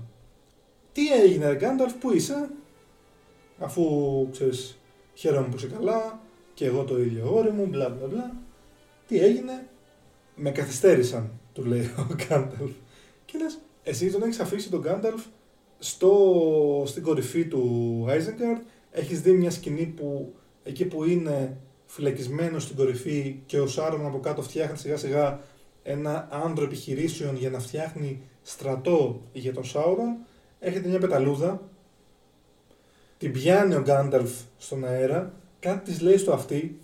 Τι 0.92 1.14
έγινε 1.14 1.48
ρε 1.48 1.56
Γκάνταλφ, 1.56 1.94
πού 1.94 2.14
είσαι, 2.14 2.50
αφού 3.60 3.86
ξέρεις 4.32 4.80
χαίρομαι 5.14 5.48
που 5.48 5.56
είσαι 5.56 5.68
καλά 5.68 6.20
και 6.54 6.66
εγώ 6.66 6.84
το 6.84 7.00
ίδιο 7.00 7.26
γόρι 7.26 7.52
μου, 7.52 7.66
μπλα 7.66 7.90
μπλα 7.90 8.08
μπλα. 8.08 8.32
Τι 9.08 9.20
έγινε, 9.20 9.70
με 10.36 10.52
καθυστέρησαν 10.52 11.40
του 11.54 11.66
λέει 11.66 11.82
ο 11.82 12.14
Γκάνταλφ. 12.14 12.72
Και 13.26 13.38
λες, 13.38 13.60
εσύ 13.84 14.12
τον 14.12 14.24
έχεις 14.24 14.40
αφήσει 14.40 14.70
τον 14.70 14.82
Γκάνταλφ 14.82 15.22
στο, 15.80 16.84
στην 16.86 17.04
κορυφή 17.04 17.46
του 17.46 18.06
Άιζενγκαρτ. 18.10 18.62
Έχεις 18.92 19.22
δει 19.22 19.32
μια 19.32 19.52
σκηνή 19.52 19.86
που 19.86 20.34
εκεί 20.64 20.86
που 20.86 21.04
είναι 21.04 21.58
φυλακισμένο 21.86 22.60
στην 22.60 22.76
κορυφή 22.76 23.42
και 23.46 23.60
ο 23.60 23.68
Σάρον 23.68 24.06
από 24.06 24.20
κάτω 24.20 24.42
φτιάχνει 24.42 24.78
σιγά 24.78 24.98
σιγά 24.98 25.40
ένα 25.84 26.28
άντρο 26.32 26.64
επιχειρήσεων 26.64 27.36
για 27.36 27.50
να 27.50 27.60
φτιάχνει 27.60 28.22
στρατό 28.42 29.22
για 29.32 29.54
τον 29.54 29.64
Σάουρον. 29.64 30.18
Έχετε 30.60 30.88
μια 30.88 31.00
πεταλούδα, 31.00 31.62
την 33.18 33.32
πιάνει 33.32 33.76
ο 33.76 33.82
Γκάνταλφ 33.82 34.32
στον 34.58 34.86
αέρα, 34.86 35.34
κάτι 35.60 35.92
της 35.92 36.02
λέει 36.02 36.18
στο 36.18 36.34
αυτή, 36.34 36.80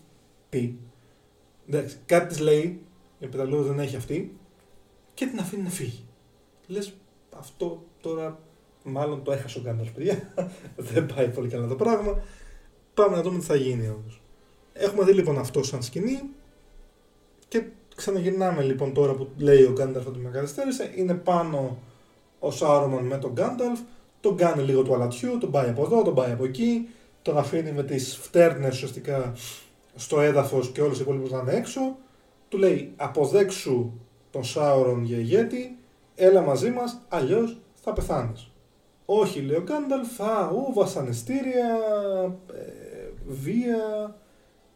τι, 0.50 0.74
εντάξει, 1.70 1.98
κάτι 2.06 2.28
της 2.28 2.40
λέει, 2.40 2.82
η 3.20 3.28
πεταλούδα 3.28 3.64
δεν 3.64 3.80
έχει 3.80 3.96
αυτή, 3.96 4.38
και 5.14 5.26
την 5.26 5.40
αφήνει 5.40 5.64
να 5.64 5.70
φύγει. 5.70 6.06
Λες, 6.68 6.94
αυτό 7.38 7.84
τώρα 8.02 8.40
μάλλον 8.84 9.24
το 9.24 9.32
έχασε 9.32 9.60
ο 9.60 9.62
Γκάνταλφ, 9.62 9.92
παιδιά. 9.92 10.34
Δεν 10.94 11.06
πάει 11.16 11.28
πολύ 11.28 11.50
καλά 11.50 11.68
το 11.68 11.76
πράγμα. 11.76 12.22
Πάμε 12.94 13.16
να 13.16 13.22
δούμε 13.22 13.40
τι 13.40 13.46
θα 13.46 13.56
γίνει 13.56 13.90
όμως. 13.90 14.22
Έχουμε 14.74 15.04
δει 15.04 15.14
λοιπόν 15.14 15.38
αυτό 15.38 15.64
σαν 15.64 15.84
σκηνή 15.84 16.22
και 17.48 17.64
ξαναγυρνάμε 17.96 18.64
λοιπόν 18.64 18.94
τώρα 18.94 19.14
που 19.14 19.28
λέει 19.38 19.64
ο 19.64 19.72
Γκάνταλφ 19.72 20.08
ότι 20.08 20.20
με 20.20 20.30
καθυστέρησε. 20.30 20.92
Είναι 20.96 21.14
πάνω 21.14 21.78
ο 22.40 22.52
Σάρομαν 22.52 23.06
με 23.06 23.18
τον 23.18 23.32
Γκάνταλφ, 23.32 23.80
τον 24.20 24.36
κάνει 24.36 24.64
λίγο 24.64 24.82
του 24.82 24.94
αλατιού, 24.94 25.38
τον 25.38 25.52
πάει 25.52 25.70
από 25.70 25.84
εδώ, 25.84 26.04
τον 26.04 26.16
πάει 26.16 26.32
από 26.32 26.46
εκεί, 26.46 26.90
τον 27.22 27.38
αφήνει 27.38 27.72
με 27.72 27.84
τις 27.84 28.18
φτέρνες 28.18 28.76
ουσιαστικά 28.76 29.34
στο 29.96 30.22
έδαφος 30.22 30.72
και 30.72 30.82
όλους 30.82 31.00
οι 31.00 31.02
υπόλοιπους 31.02 31.32
να 31.32 31.40
είναι 31.40 31.54
έξω. 31.54 31.98
Του 32.50 32.58
λέει 32.58 32.94
αποδέξου 32.96 33.92
τον 34.32 34.44
Σάουρον 34.44 35.04
για 35.04 35.18
ηγέτη, 35.18 35.78
έλα 36.16 36.42
μαζί 36.42 36.70
μας, 36.70 37.02
αλλιώς 37.08 37.58
θα 37.74 37.94
πεθάνεις. 37.94 38.52
Όχι, 39.06 39.40
λέει 39.40 39.58
ο 39.58 39.64
Γκάνταλφ, 39.64 40.16
θα 40.16 40.52
ου, 40.54 40.74
βασανιστήρια, 40.74 41.80
ε, 42.54 43.12
βία, 43.28 44.16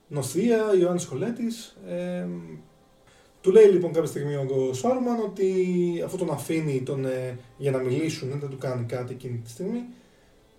νοθεία, 0.08 0.74
Ιωάννης 0.80 1.06
Κολέτης. 1.06 1.78
Ε, 1.88 2.28
του 3.42 3.52
λέει 3.52 3.66
λοιπόν 3.66 3.92
κάποια 3.92 4.10
στιγμή 4.10 4.36
ο 4.36 4.74
Σάρμαν 4.74 5.20
ότι 5.20 5.54
αφού 6.06 6.18
τον 6.18 6.32
αφήνει 6.32 6.82
τον, 6.82 7.06
ε, 7.06 7.38
για 7.58 7.72
να 7.72 7.78
μιλήσουν, 7.78 8.30
δεν 8.40 8.50
του 8.50 8.58
κάνει 8.58 8.86
κάτι 8.86 9.14
εκείνη 9.14 9.38
τη 9.38 9.50
στιγμή, 9.50 9.86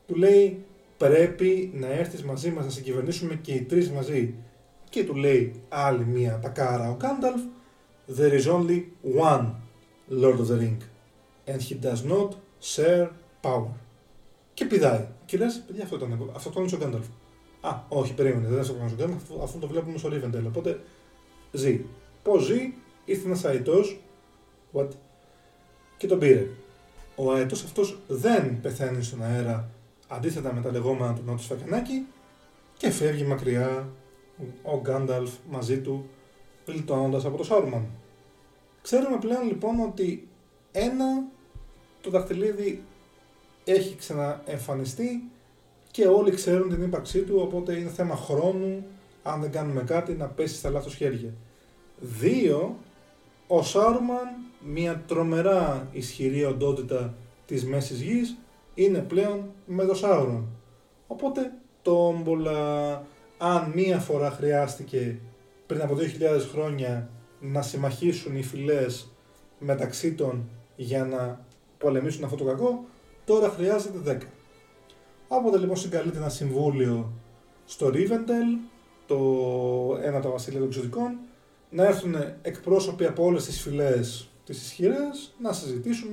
του 0.07 0.15
λέει 0.15 0.65
πρέπει 0.97 1.73
να 1.75 1.87
έρθεις 1.87 2.23
μαζί 2.23 2.51
μας 2.51 2.65
να 2.65 2.71
συγκυβερνήσουμε 2.71 3.35
και 3.35 3.53
οι 3.53 3.63
τρεις 3.63 3.91
μαζί. 3.91 4.35
Και 4.93 5.05
του 5.05 5.15
λέει 5.15 5.63
άλλη 5.69 6.05
μία 6.05 6.39
τακάρα 6.39 6.91
ο 6.91 6.97
Γκάνταλφ, 6.97 7.41
there 8.19 8.41
is 8.41 8.47
only 8.53 8.83
one 9.31 9.47
Lord 10.23 10.39
of 10.39 10.49
the 10.49 10.59
Ring 10.59 10.81
and 11.47 11.61
he 11.61 11.75
does 11.87 12.05
not 12.13 12.31
share 12.61 13.09
power. 13.41 13.75
Και 14.55 14.65
πηδάει. 14.65 15.07
Και 15.25 15.37
λες, 15.37 15.63
παιδιά, 15.67 15.83
αυτό 15.83 15.97
ήταν. 15.97 16.31
Αυτό 16.35 16.51
ήταν 16.51 16.63
ο 16.63 16.77
Γκάνταλφ. 16.77 17.07
Α, 17.61 17.81
όχι, 17.89 18.15
περίμενε, 18.15 18.49
δεν 18.49 18.75
είναι 18.75 18.85
ο 18.85 18.95
Γκάνταλφ, 18.97 19.43
αφού 19.43 19.59
το 19.59 19.67
βλέπουμε 19.67 19.99
στο 19.99 20.09
Rivendell. 20.09 20.47
Οπότε 20.47 20.81
ζει. 21.53 21.85
Πώς 22.23 22.45
ζει, 22.45 22.75
ήρθε 23.05 23.27
ένας 23.27 23.45
αετός. 23.45 24.01
What? 24.73 24.89
Και 25.97 26.07
τον 26.07 26.19
πήρε. 26.19 26.49
Ο 27.15 27.33
αετός 27.33 27.65
αυτός 27.65 27.99
δεν 28.09 28.61
πεθαίνει 28.61 29.03
στον 29.03 29.23
αέρα 29.23 29.71
αντίθετα 30.09 30.53
με 30.55 30.61
τα 30.61 30.71
λεγόμενα 30.71 31.15
του 31.15 31.23
Νότου 31.27 31.43
Σφακιανάκη 31.43 32.07
και 32.77 32.91
φεύγει 32.91 33.25
μακριά 33.25 33.89
ο 34.63 34.81
Γκάνταλφ 34.81 35.31
μαζί 35.51 35.81
του 35.81 36.09
γλιτώνοντα 36.67 37.29
από 37.29 37.37
το 37.37 37.45
Σάρουμαν. 37.45 37.87
Ξέρουμε 38.83 39.19
πλέον 39.19 39.47
λοιπόν 39.47 39.81
ότι 39.81 40.29
ένα 40.73 41.25
το 42.01 42.11
δαχτυλίδι 42.11 42.83
έχει 43.65 43.97
ξαναεμφανιστεί 43.97 45.31
και 45.91 46.07
όλοι 46.07 46.31
ξέρουν 46.31 46.69
την 46.69 46.83
ύπαρξή 46.83 47.21
του, 47.21 47.39
οπότε 47.43 47.77
είναι 47.77 47.91
θέμα 47.91 48.17
χρόνου, 48.17 48.87
αν 49.23 49.41
δεν 49.41 49.51
κάνουμε 49.51 49.83
κάτι, 49.83 50.13
να 50.13 50.27
πέσει 50.27 50.55
στα 50.55 50.71
λάθος 50.71 50.95
χέρια. 50.95 51.35
Δύο, 52.01 52.77
ο 53.47 53.63
Σάρουμαν, 53.63 54.29
μια 54.65 55.03
τρομερά 55.07 55.89
ισχυρή 55.93 56.45
οντότητα 56.45 57.15
της 57.47 57.65
Μέσης 57.65 58.01
Γης, 58.01 58.37
είναι 58.75 58.99
πλέον 58.99 59.51
με 59.67 59.85
το 59.85 59.95
Σάουρον. 59.95 60.47
Οπότε, 61.07 61.53
τόμπολα, 61.83 63.03
αν 63.45 63.73
μία 63.75 63.99
φορά 63.99 64.31
χρειάστηκε 64.31 65.19
πριν 65.67 65.83
από 65.83 65.97
2.000 65.99 66.07
χρόνια 66.53 67.11
να 67.41 67.63
συμμαχήσουν 67.63 68.37
οι 68.37 68.43
φυλές 68.43 69.13
μεταξύ 69.59 70.15
των 70.15 70.49
για 70.77 71.05
να 71.05 71.45
πολεμήσουν 71.79 72.25
αυτό 72.25 72.37
το 72.37 72.45
κακό, 72.45 72.85
τώρα 73.25 73.49
χρειάζεται 73.49 74.19
10. 74.21 74.27
Όποτε 75.29 75.59
λοιπόν 75.59 75.77
συγκαλείται 75.77 76.17
ένα 76.17 76.29
συμβούλιο 76.29 77.13
στο 77.65 77.87
Rivendell, 77.87 78.69
το 79.07 79.19
ένα 80.03 80.21
τα 80.21 80.31
βασίλεια 80.31 80.59
των 80.59 80.69
εξωτικών, 80.69 81.19
να 81.71 81.85
έρθουν 81.85 82.15
εκπρόσωποι 82.43 83.07
από 83.07 83.25
όλες 83.25 83.45
τις 83.45 83.61
φυλές 83.61 84.31
τις 84.45 84.63
ισχυρές, 84.63 85.35
να 85.41 85.53
συζητήσουν 85.53 86.11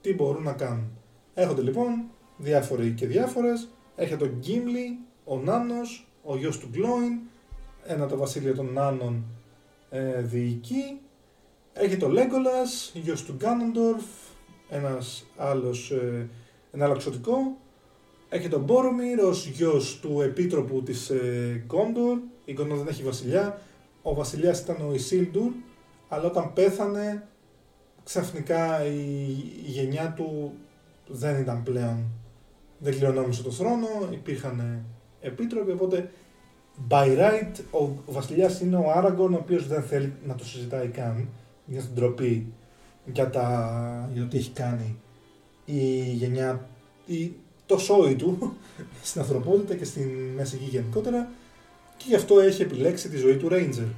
τι 0.00 0.14
μπορούν 0.14 0.42
να 0.42 0.52
κάνουν. 0.52 0.90
Έχονται 1.34 1.62
λοιπόν 1.62 2.04
διάφοροι 2.36 2.90
και 2.90 3.06
διάφορες, 3.06 3.68
έχει 3.96 4.16
τον 4.16 4.38
Gimli, 4.46 5.06
ο 5.24 5.38
Νάνος, 5.38 6.05
ο 6.26 6.36
γιος 6.36 6.58
του 6.58 6.68
Γκλόιν, 6.70 7.18
ένα 7.86 8.06
το 8.06 8.16
βασίλειο 8.16 8.54
των 8.54 8.72
Νάνων 8.72 9.24
ε, 9.90 10.22
διοικεί, 10.22 11.00
έχει 11.72 11.96
το 11.96 12.08
Legolas, 12.10 12.90
γιος 12.94 13.24
του 13.24 13.36
Ganondorf, 13.40 14.32
ένας 14.68 15.26
άλλος, 15.36 15.90
ε, 15.90 16.28
ένα 16.72 16.84
άλλο 16.84 16.94
εξωτικό. 16.94 17.56
Έχει 18.28 18.48
τον 18.48 18.62
Μπόρομιρ 18.62 19.24
ως 19.24 19.46
γιος 19.46 19.98
του 20.00 20.20
επίτροπου 20.20 20.82
της 20.82 21.10
ε, 21.10 21.66
Gondor. 21.70 22.18
Η 22.44 22.56
Gondor 22.58 22.76
δεν 22.76 22.86
έχει 22.88 23.02
βασιλιά. 23.02 23.60
Ο 24.02 24.14
βασιλιάς 24.14 24.60
ήταν 24.60 24.76
ο 24.88 24.94
Ισίλντουρ, 24.94 25.52
αλλά 26.08 26.24
όταν 26.24 26.52
πέθανε 26.52 27.28
ξαφνικά 28.04 28.84
η, 28.86 28.92
γενιά 29.66 30.12
του 30.16 30.52
δεν 31.06 31.40
ήταν 31.40 31.62
πλέον, 31.62 32.04
δεν 32.78 32.92
κληρονόμησε 32.92 33.42
το 33.42 33.50
θρόνο, 33.50 33.88
υπήρχαν 34.10 34.84
επίτροποι, 35.26 35.70
οπότε 35.70 36.10
by 36.88 37.18
right 37.18 37.60
ο 37.70 37.88
βασιλιάς 38.06 38.60
είναι 38.60 38.76
ο 38.76 38.90
Άραγκον, 38.90 39.34
ο 39.34 39.36
οποίος 39.36 39.66
δεν 39.66 39.82
θέλει 39.82 40.12
να 40.26 40.34
το 40.34 40.44
συζητάει 40.44 40.88
καν, 40.88 41.28
για 41.66 41.80
την 41.80 41.94
τροπή 41.94 42.52
για, 43.12 43.30
τα, 43.30 44.10
για 44.12 44.22
το 44.22 44.28
τι 44.28 44.36
έχει 44.36 44.50
κάνει 44.50 44.96
η 45.64 46.12
γενιά, 46.12 46.68
η, 47.06 47.32
το 47.66 47.78
σόι 47.78 48.14
του 48.14 48.56
στην 49.02 49.20
ανθρωπότητα 49.20 49.74
και 49.74 49.84
στην 49.84 50.08
μέση 50.36 50.56
γη 50.56 50.68
γενικότερα 50.68 51.28
και 51.96 52.04
γι' 52.08 52.14
αυτό 52.14 52.40
έχει 52.40 52.62
επιλέξει 52.62 53.08
τη 53.08 53.16
ζωή 53.16 53.36
του 53.36 53.48
Ranger. 53.50 53.88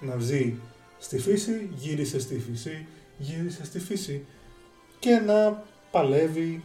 Να 0.00 0.18
ζει 0.18 0.54
στη 0.98 1.18
φύση, 1.18 1.70
γύρισε 1.74 2.20
στη 2.20 2.38
φύση, 2.38 2.86
γύρισε 3.18 3.64
στη 3.64 3.78
φύση 3.78 4.24
και 4.98 5.22
να 5.26 5.64
παλεύει 5.90 6.62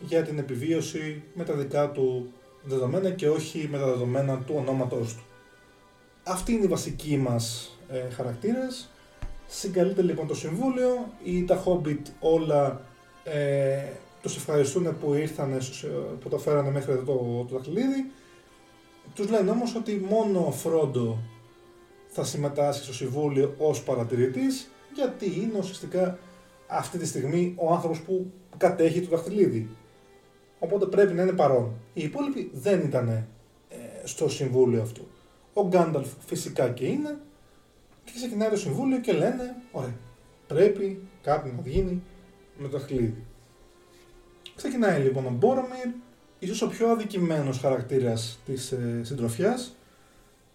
για 0.00 0.22
την 0.22 0.38
επιβίωση 0.38 1.22
με 1.34 1.44
τα 1.44 1.54
δικά 1.54 1.90
του 1.90 2.32
δεδομένα 2.64 3.10
και 3.10 3.28
όχι 3.28 3.68
με 3.70 3.78
τα 3.78 3.84
δεδομένα 3.84 4.38
του 4.38 4.54
ονόματός 4.56 5.14
του. 5.14 5.22
Αυτοί 6.22 6.52
είναι 6.52 6.64
οι 6.64 6.68
βασικοί 6.68 7.16
μας 7.16 7.76
ε, 7.88 8.10
χαρακτήρες. 8.10 8.88
Συγκαλείται 9.46 10.02
λοιπόν 10.02 10.26
το 10.26 10.34
Συμβούλιο, 10.34 11.12
οι 11.24 11.44
τα 11.44 11.64
Hobbit 11.64 12.02
όλα 12.20 12.80
ε, 13.24 13.82
τους 14.22 14.36
ευχαριστούν 14.36 14.98
που 14.98 15.14
ήρθαν, 15.14 15.60
που 16.20 16.28
το 16.28 16.38
φέρανε 16.38 16.70
μέχρι 16.70 16.92
εδώ 16.92 17.02
το, 17.02 17.44
το 17.48 17.54
δαχτυλίδι. 17.56 18.10
Τους 19.14 19.28
λένε 19.28 19.50
όμως 19.50 19.74
ότι 19.74 20.06
μόνο 20.08 20.46
ο 20.46 20.50
Φρόντο 20.50 21.18
θα 22.08 22.24
συμμετάσχει 22.24 22.84
στο 22.84 22.94
Συμβούλιο 22.94 23.54
ως 23.58 23.82
παρατηρητής, 23.82 24.70
γιατί 24.94 25.26
είναι 25.26 25.58
ουσιαστικά 25.58 26.18
αυτή 26.66 26.98
τη 26.98 27.06
στιγμή 27.06 27.54
ο 27.56 27.72
άνθρωπος 27.72 28.00
που 28.00 28.32
κατέχει 28.56 29.00
το 29.00 29.16
δαχτυλίδι. 29.16 29.68
Οπότε 30.58 30.86
πρέπει 30.86 31.12
να 31.14 31.22
είναι 31.22 31.32
παρόν. 31.32 31.72
Οι 31.94 32.02
υπόλοιποι 32.02 32.50
δεν 32.54 32.80
ήταν 32.80 33.08
ε, 33.08 33.26
στο 34.04 34.28
Συμβούλιο 34.28 34.82
αυτό. 34.82 35.02
Ο 35.52 35.66
Γκάνταλφ 35.66 36.08
φυσικά 36.26 36.68
και 36.68 36.86
είναι, 36.86 37.18
και 38.04 38.12
ξεκινάει 38.14 38.48
το 38.48 38.56
συμβούλιο 38.56 39.00
και 39.00 39.12
λένε, 39.12 39.56
ωραία, 39.72 39.96
πρέπει 40.46 41.00
κάτι 41.22 41.54
να 41.56 41.70
γίνει 41.70 42.02
με 42.58 42.68
το 42.68 42.78
χλίδι. 42.78 43.24
Ξεκινάει 44.56 45.02
λοιπόν 45.02 45.26
ο 45.26 45.30
Μπόρομιρ, 45.30 45.88
ίσως 46.38 46.62
ο 46.62 46.68
πιο 46.68 46.88
αδικημένος 46.88 47.58
χαρακτήρας 47.58 48.38
της 48.44 48.72
ε, 48.72 49.00
συντροφιάς, 49.02 49.76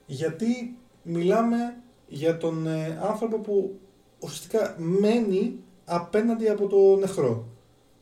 γιατί 0.05 0.77
μιλάμε 1.03 1.75
για 2.07 2.37
τον 2.37 2.67
ε, 2.67 2.99
άνθρωπο 3.01 3.37
που 3.37 3.79
ουσιαστικά 4.19 4.75
μένει 4.77 5.59
απέναντι 5.85 6.49
από 6.49 6.67
τον 6.67 7.03
εχθρό. 7.03 7.47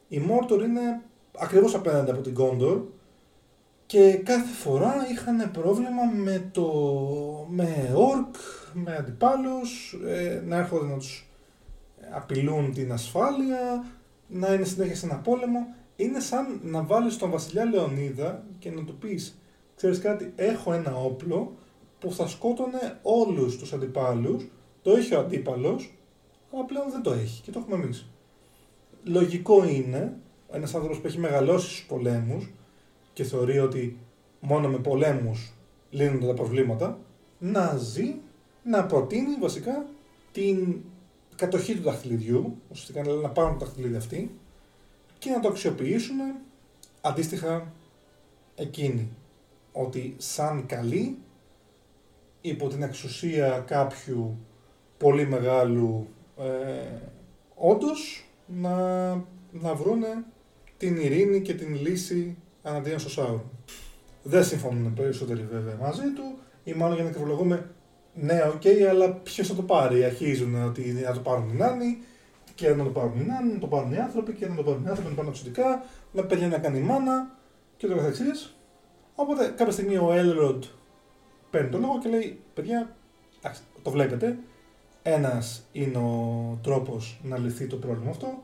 Η 0.07 0.19
Μόρτορ 0.19 0.63
είναι 0.63 1.01
ακριβώς 1.39 1.75
απέναντι 1.75 2.11
από 2.11 2.21
την 2.21 2.33
Κόντορ 2.33 2.81
και 3.85 4.13
κάθε 4.13 4.53
φορά 4.53 4.93
είχαν 5.11 5.51
πρόβλημα 5.51 6.03
με 6.15 6.49
το 6.51 6.67
με 7.49 7.91
όρκ, 7.95 8.35
με 8.73 8.95
αντιπάλους, 8.95 9.99
ε, 10.07 10.43
να 10.45 10.57
έρχονται 10.57 10.85
να 10.85 10.97
τους 10.97 11.29
απειλούν 12.11 12.73
την 12.73 12.91
ασφάλεια, 12.91 13.85
να 14.27 14.53
είναι 14.53 14.65
συνέχεια 14.65 14.95
σε 14.95 15.05
ένα 15.05 15.15
πόλεμο. 15.15 15.75
Είναι 15.95 16.19
σαν 16.19 16.59
να 16.63 16.83
βάλεις 16.83 17.17
τον 17.17 17.29
βασιλιά 17.29 17.65
Λεωνίδα 17.65 18.43
και 18.59 18.71
να 18.71 18.83
του 18.83 18.97
πεις, 18.97 19.39
ξέρεις 19.75 19.99
κάτι, 19.99 20.33
έχω 20.35 20.73
ένα 20.73 20.95
όπλο 20.95 21.55
που 21.99 22.11
θα 22.11 22.27
σκότωνε 22.27 22.99
όλους 23.01 23.57
τους 23.57 23.73
αντιπάλους, 23.73 24.47
το 24.81 24.91
έχει 24.91 25.15
ο 25.15 25.19
αντίπαλος, 25.19 25.93
αλλά 26.53 26.65
πλέον 26.65 26.91
δεν 26.91 27.01
το 27.01 27.11
έχει 27.11 27.41
και 27.41 27.51
το 27.51 27.59
έχουμε 27.59 27.83
εμείς. 27.83 28.07
Λογικό 29.03 29.65
είναι, 29.65 30.17
ένας 30.51 30.75
άνθρωπος 30.75 30.99
που 30.99 31.07
έχει 31.07 31.19
μεγαλώσει 31.19 31.67
στους 31.67 31.85
πολέμους 31.85 32.51
και 33.13 33.23
θεωρεί 33.23 33.59
ότι 33.59 33.97
μόνο 34.39 34.67
με 34.67 34.77
πολέμους 34.77 35.53
λύνονται 35.89 36.25
τα 36.25 36.33
προβλήματα, 36.33 36.99
να 37.39 37.75
ζει, 37.77 38.15
να 38.63 38.85
προτείνει 38.85 39.35
βασικά 39.39 39.85
την 40.31 40.81
κατοχή 41.35 41.75
του 41.75 41.81
δαχτυλιδιού, 41.81 42.57
ουσιαστικά 42.71 43.03
να 43.03 43.29
πάρουν 43.29 43.57
το 43.57 43.65
δαχτυλίδι 43.65 43.95
αυτή 43.95 44.39
και 45.19 45.29
να 45.29 45.39
το 45.39 45.47
αξιοποιήσουν 45.47 46.17
αντίστοιχα 47.01 47.73
εκείνοι. 48.55 49.09
Ότι 49.71 50.15
σαν 50.17 50.65
καλή, 50.65 51.17
υπό 52.41 52.67
την 52.67 52.83
εξουσία 52.83 53.63
κάποιου 53.67 54.37
πολύ 54.97 55.27
μεγάλου 55.27 56.07
ε, 56.37 57.01
όντως, 57.55 58.25
να, 58.45 59.09
να 59.51 59.73
βρούνε 59.75 60.25
την 60.77 60.97
ειρήνη 60.97 61.41
και 61.41 61.53
την 61.53 61.75
λύση 61.81 62.37
εναντίον 62.63 62.99
στο 62.99 63.09
Σάουρον. 63.09 63.51
Δεν 64.23 64.43
συμφωνούν 64.43 64.93
περισσότεροι 64.93 65.47
βέβαια 65.51 65.75
μαζί 65.75 66.13
του, 66.15 66.37
ή 66.63 66.73
μάλλον 66.73 66.95
για 66.95 67.03
να 67.03 67.09
ακριβολογούμε, 67.09 67.69
ναι, 68.13 68.41
οκ, 68.55 68.89
αλλά 68.89 69.13
ποιος 69.13 69.47
θα 69.47 69.55
το 69.55 69.61
πάρει; 69.61 70.03
Αρχίζουν 70.03 70.63
ότι 70.63 70.81
να 71.05 71.13
το 71.13 71.19
πάρουν 71.19 71.49
οι 71.49 71.57
νάνοι, 71.57 71.97
και 72.55 72.69
να 72.69 72.83
το 72.83 72.89
πάρουν 72.89 73.19
οι 73.19 73.25
νάνοι, 73.25 73.53
να 73.53 73.59
το 73.59 73.67
πάρουν 73.67 73.91
οι 73.91 73.97
άνθρωποι, 73.97 74.33
και 74.33 74.47
να 74.47 74.55
το 74.55 74.63
πάρουν 74.63 74.83
οι 74.83 74.87
άνθρωποι, 74.87 75.09
να 75.09 75.09
το 75.09 75.15
πάρουν 75.15 75.31
ξωτικά, 75.31 75.85
με 76.11 76.23
παιδιά 76.23 76.47
να 76.47 76.57
κάνει 76.57 76.79
μάνα 76.79 77.37
και 77.77 77.87
το 77.87 77.95
καθεξής. 77.95 78.55
Οπότε 79.15 79.53
κάποια 79.55 79.73
στιγμή 79.73 79.97
ο 79.97 80.11
Έλροντ 80.11 80.63
παίρνει 81.49 81.69
το 81.69 81.77
λόγο 81.77 81.99
και 81.99 82.09
λέει: 82.09 82.39
Παιδιά, 82.53 82.95
το 83.81 83.91
βλέπετε, 83.91 84.37
ένας 85.03 85.63
είναι 85.71 85.97
ο 85.97 86.59
τρόπος 86.63 87.19
να 87.23 87.37
λυθεί 87.37 87.67
το 87.67 87.75
πρόβλημα 87.75 88.09
αυτό. 88.09 88.43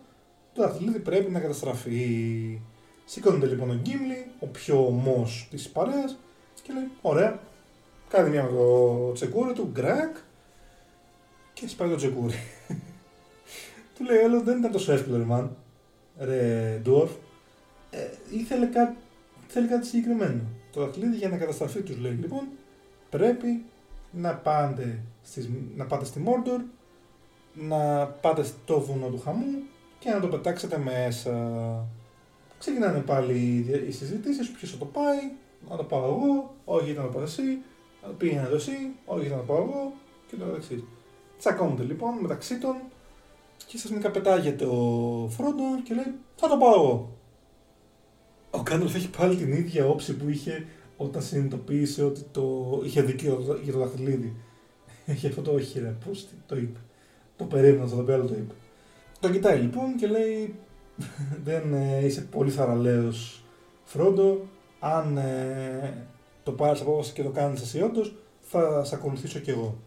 Το 0.54 0.62
δαχτυλίδι 0.62 1.00
πρέπει 1.00 1.32
να 1.32 1.40
καταστραφεί. 1.40 2.60
Σηκώνεται 3.06 3.46
λοιπόν 3.46 3.70
ο 3.70 3.74
Γκίμλι, 3.74 4.26
ο 4.40 4.46
πιο 4.46 4.86
ομός 4.86 5.48
της 5.50 5.70
παρέας, 5.70 6.18
και 6.64 6.74
λέει: 6.74 6.92
Ωραία, 7.02 7.40
κάνει 8.10 8.30
μια 8.30 8.44
με 8.44 8.50
το 8.50 9.12
τσεκούρι 9.12 9.54
του, 9.54 9.70
γκρακ, 9.72 10.16
και 11.54 11.68
σπάει 11.68 11.90
το 11.90 11.96
τσεκούρι. 11.96 12.36
του 13.96 14.04
λέει: 14.04 14.18
Έλα, 14.18 14.42
δεν 14.42 14.58
ήταν 14.58 14.72
τόσο 14.72 14.92
εύκολο, 14.92 15.18
ρε 15.18 15.24
μαν. 15.24 15.56
Ρε, 16.20 16.80
Ντουόρφ. 16.84 17.12
Ε, 17.90 18.10
ήθελε 18.32 18.66
κάτι, 18.66 18.98
θέλει 19.48 19.68
κάτι 19.68 19.86
συγκεκριμένο. 19.86 20.42
Το 20.72 20.82
δαχτυλίδι 20.82 21.16
για 21.16 21.30
να 21.30 21.38
καταστραφεί, 21.38 21.82
τους 21.82 21.98
λέει 21.98 22.12
λοιπόν, 22.12 22.48
πρέπει 23.10 23.64
να 24.12 24.36
πάτε, 24.36 25.00
στις, 25.24 25.50
να 25.76 25.86
πάτε 25.86 26.06
στη 26.06 26.20
Μόρντορ, 26.20 26.62
να 27.54 28.06
πάτε 28.08 28.44
στο 28.44 28.80
βουνό 28.80 29.08
του 29.08 29.20
χαμού 29.20 29.64
και 30.04 30.10
να 30.10 30.20
το 30.20 30.28
πετάξετε 30.28 30.78
μέσα. 30.78 31.34
Ξεκινάνε 32.60 33.00
πάλι 33.00 33.66
οι 33.88 33.92
συζητήσεις, 33.92 34.52
ποιος 34.52 34.72
θα 34.72 34.78
το 34.78 34.86
πάει, 34.86 35.32
να 35.70 35.76
το 35.76 35.84
πάω 35.84 36.06
εγώ, 36.06 36.56
όχι 36.66 36.92
να 36.92 37.02
το 37.02 37.08
πάω 37.08 37.24
εσύ, 37.24 37.58
πήγαινε 38.18 38.48
το 38.48 38.56
εσύ, 38.56 38.72
όχι 39.06 39.30
να 39.30 39.36
το 39.36 39.42
πάω 39.42 39.58
εγώ 39.58 39.94
και 40.28 40.36
το 40.36 40.46
εξής. 40.56 40.84
Τσακώνονται 41.38 41.84
λοιπόν 41.84 42.14
μεταξύ 42.22 42.58
των 42.58 42.76
και 43.66 43.78
ξαφνικά 43.78 44.12
πετάγεται 44.12 44.66
ο 44.66 44.80
Φρόντο 45.30 45.64
και 45.84 45.94
λέει 45.94 46.16
θα 46.36 46.48
το 46.48 46.58
πάω 46.58 46.74
εγώ. 46.74 47.18
Ο 48.52 48.64
Κάντολφ 48.64 48.96
έχει 48.96 49.10
πάλι 49.10 49.36
την 49.36 49.52
ίδια 49.52 49.86
όψη 49.88 50.16
που 50.16 50.30
είχε 50.30 50.66
όταν 50.98 51.22
συνειδητοποίησε 51.22 52.04
ότι 52.04 52.22
το 52.32 52.82
είχε 52.84 53.02
δίκιο 53.02 53.60
για 53.64 53.74
το 53.74 53.80
δαχτυλίδι. 53.80 54.36
Έχει 55.06 55.28
αυτό 55.28 55.42
το 55.42 55.52
όχι 55.52 55.80
ρε, 55.80 55.96
πώς 56.06 56.28
το 56.46 56.58
είπε. 56.58 56.80
Το 57.38 57.44
περίμενα, 57.44 57.88
θα 57.88 57.96
το 57.96 58.02
πει 58.04 58.12
το 58.12 58.34
είπε. 58.34 58.54
Το 59.24 59.30
κοιτάει 59.30 59.60
λοιπόν 59.60 59.96
και 59.96 60.08
λέει 60.08 60.56
δεν 61.44 61.74
ε, 61.74 62.06
είσαι 62.06 62.22
πολύ 62.22 62.52
θαραλέος 62.52 63.44
Φρόντο, 63.84 64.42
αν 64.80 65.18
ε, 65.18 66.08
το 66.44 66.52
πάρεις 66.52 66.82
απόφαση 66.82 67.14
και 67.14 67.24
το 67.24 67.30
κάνεις 67.30 67.62
εσύ 67.62 67.82
όντως, 67.82 68.16
θα 68.40 68.84
σε 68.84 68.96
ακολουθήσω 68.96 69.40
κι 69.40 69.50
εγώ. 69.50 69.78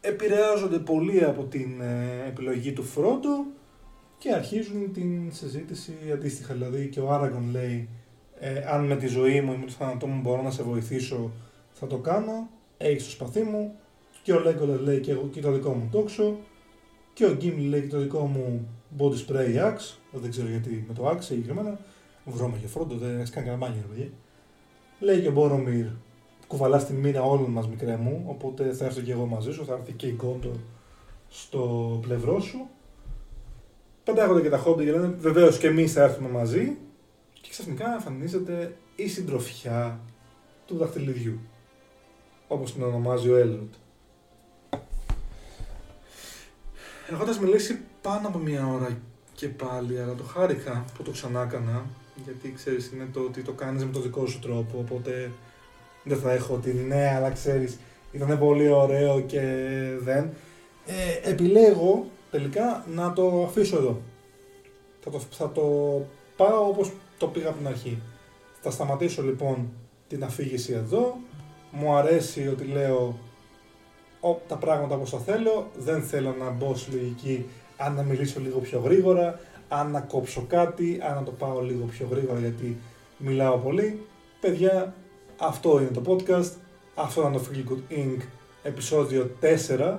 Επηρεάζονται 0.00 0.78
πολύ 0.78 1.24
από 1.24 1.42
την 1.42 1.80
ε, 1.80 2.28
επιλογή 2.28 2.72
του 2.72 2.82
Φρόντο 2.82 3.46
και 4.18 4.32
αρχίζουν 4.32 4.92
την 4.92 5.32
συζήτηση 5.32 5.94
αντίστοιχα. 6.12 6.54
Δηλαδή 6.54 6.88
και 6.88 7.00
ο 7.00 7.12
Άραγκον 7.12 7.50
λέει 7.50 7.88
ε, 8.38 8.64
αν 8.66 8.86
με 8.86 8.96
τη 8.96 9.06
ζωή 9.06 9.40
μου 9.40 9.52
ή 9.52 9.56
με 9.56 9.66
το 9.66 9.72
θάνατό 9.72 10.06
μου 10.06 10.20
μπορώ 10.20 10.42
να 10.42 10.50
σε 10.50 10.62
βοηθήσω, 10.62 11.30
θα 11.72 11.86
το 11.86 11.98
κάνω. 11.98 12.48
Έχεις 12.76 13.04
το 13.04 13.10
σπαθί 13.10 13.42
μου. 13.42 13.74
Και 14.22 14.32
ο 14.32 14.40
Λέγκολερ 14.40 14.80
λέει 14.80 15.00
και, 15.00 15.10
εγώ, 15.10 15.28
και 15.32 15.40
το 15.40 15.52
δικό 15.52 15.72
μου 15.72 15.88
τόξο. 15.92 16.36
Και 17.14 17.26
ο 17.26 17.34
Γκίμλι 17.34 17.66
λέει 17.66 17.80
και 17.80 17.86
το 17.86 17.98
δικό 17.98 18.26
μου 18.26 18.68
body 18.98 19.14
spray 19.26 19.72
axe. 19.72 19.96
Δεν 20.12 20.30
ξέρω 20.30 20.48
γιατί 20.48 20.84
με 20.88 20.94
το 20.94 21.08
axe 21.08 21.22
συγκεκριμένα. 21.22 21.78
Βρώμα 22.24 22.56
και 22.56 22.66
φρόντο, 22.66 22.94
δεν 22.94 23.16
έχεις 23.16 23.30
κάνει 23.30 23.46
καμπάνια, 23.46 23.80
ρε 23.80 23.94
παιδιά. 23.94 24.10
Λέει 25.00 25.20
και 25.20 25.28
ο 25.28 25.32
Μπόρομιρ, 25.32 25.86
κουβαλάς 26.46 26.86
τη 26.86 26.92
μοίρα 26.92 27.22
όλων 27.22 27.50
μας, 27.50 27.68
μικρέ 27.68 27.96
μου. 27.96 28.24
Οπότε 28.26 28.72
θα 28.72 28.84
έρθω 28.84 29.00
και 29.00 29.12
εγώ 29.12 29.26
μαζί 29.26 29.52
σου, 29.52 29.64
θα 29.64 29.74
έρθει 29.74 29.92
και 29.92 30.06
η 30.06 30.14
Γκόντο 30.16 30.52
στο 31.28 31.98
πλευρό 32.02 32.40
σου. 32.40 32.68
Πετάγονται 34.04 34.40
και 34.40 34.48
τα 34.48 34.58
χόμπι 34.58 34.84
και 34.84 34.90
λένε 34.90 35.06
βεβαίως 35.06 35.58
και 35.58 35.66
εμείς 35.66 35.92
θα 35.92 36.02
έρθουμε 36.02 36.28
μαζί 36.28 36.76
και 37.40 37.48
ξαφνικά 37.50 37.92
εμφανίζεται 37.92 38.76
η 38.96 39.08
συντροφιά 39.08 40.00
του 40.66 40.76
δαχτυλιδιού. 40.76 41.38
Όπως 42.48 42.72
την 42.72 42.82
ονομάζει 42.82 43.28
ο 43.28 43.36
Έλροντ. 43.36 43.72
Έχοντας 47.14 47.38
μιλήσει 47.38 47.78
πάνω 48.02 48.28
από 48.28 48.38
μία 48.38 48.66
ώρα 48.66 48.98
και 49.32 49.48
πάλι, 49.48 50.00
αλλά 50.00 50.14
το 50.14 50.22
χάρηκα 50.22 50.84
που 50.96 51.02
το 51.02 51.10
ξανά 51.10 51.42
έκανα, 51.42 51.84
γιατί 52.24 52.52
ξέρεις 52.52 52.90
είναι 52.92 53.08
το 53.12 53.20
ότι 53.20 53.42
το 53.42 53.52
κάνεις 53.52 53.84
με 53.84 53.92
το 53.92 54.00
δικό 54.00 54.26
σου 54.26 54.38
τρόπο, 54.38 54.78
οπότε 54.78 55.30
δεν 56.04 56.18
θα 56.18 56.32
έχω 56.32 56.54
ότι 56.54 56.72
ναι, 56.72 57.12
αλλά 57.14 57.30
ξέρεις, 57.30 57.78
ήταν 58.12 58.38
πολύ 58.38 58.68
ωραίο 58.68 59.20
και 59.20 59.40
δεν. 60.00 60.30
Ε, 60.86 61.30
επιλέγω 61.30 62.06
τελικά 62.30 62.84
να 62.94 63.12
το 63.12 63.44
αφήσω 63.44 63.76
εδώ. 63.76 64.00
Θα 65.00 65.10
το, 65.10 65.20
θα 65.30 65.52
το 65.52 65.62
πάω 66.36 66.68
όπως 66.68 66.92
το 67.18 67.26
πήγα 67.26 67.48
από 67.48 67.58
την 67.58 67.66
αρχή. 67.66 67.98
Θα 68.60 68.70
σταματήσω 68.70 69.22
λοιπόν 69.22 69.72
την 70.08 70.24
αφήγηση 70.24 70.72
εδώ. 70.72 71.16
Μου 71.70 71.94
αρέσει 71.94 72.48
ότι 72.48 72.64
λέω 72.64 73.18
τα 74.48 74.56
πράγματα 74.56 74.94
όπως 74.94 75.10
τα 75.10 75.18
θέλω. 75.18 75.70
Δεν 75.76 76.02
θέλω 76.02 76.34
να 76.38 76.50
μπω 76.50 76.74
στη 76.74 76.90
λογική 76.90 77.46
αν 77.76 77.94
να 77.94 78.02
μιλήσω 78.02 78.40
λίγο 78.40 78.58
πιο 78.58 78.80
γρήγορα, 78.84 79.40
αν 79.68 79.90
να 79.90 80.00
κόψω 80.00 80.44
κάτι, 80.48 81.00
αν 81.08 81.14
να 81.14 81.22
το 81.22 81.30
πάω 81.30 81.60
λίγο 81.60 81.84
πιο 81.84 82.08
γρήγορα 82.10 82.38
γιατί 82.38 82.76
μιλάω 83.16 83.56
πολύ. 83.56 84.06
Παιδιά, 84.40 84.94
αυτό 85.38 85.80
είναι 85.80 85.90
το 85.90 86.02
podcast. 86.06 86.50
Αυτό 86.94 87.22
είναι 87.22 87.36
το 87.36 87.42
Feel 87.50 87.72
Good 87.72 87.98
Inc. 87.98 88.20
επεισόδιο 88.62 89.30
4. 89.40 89.98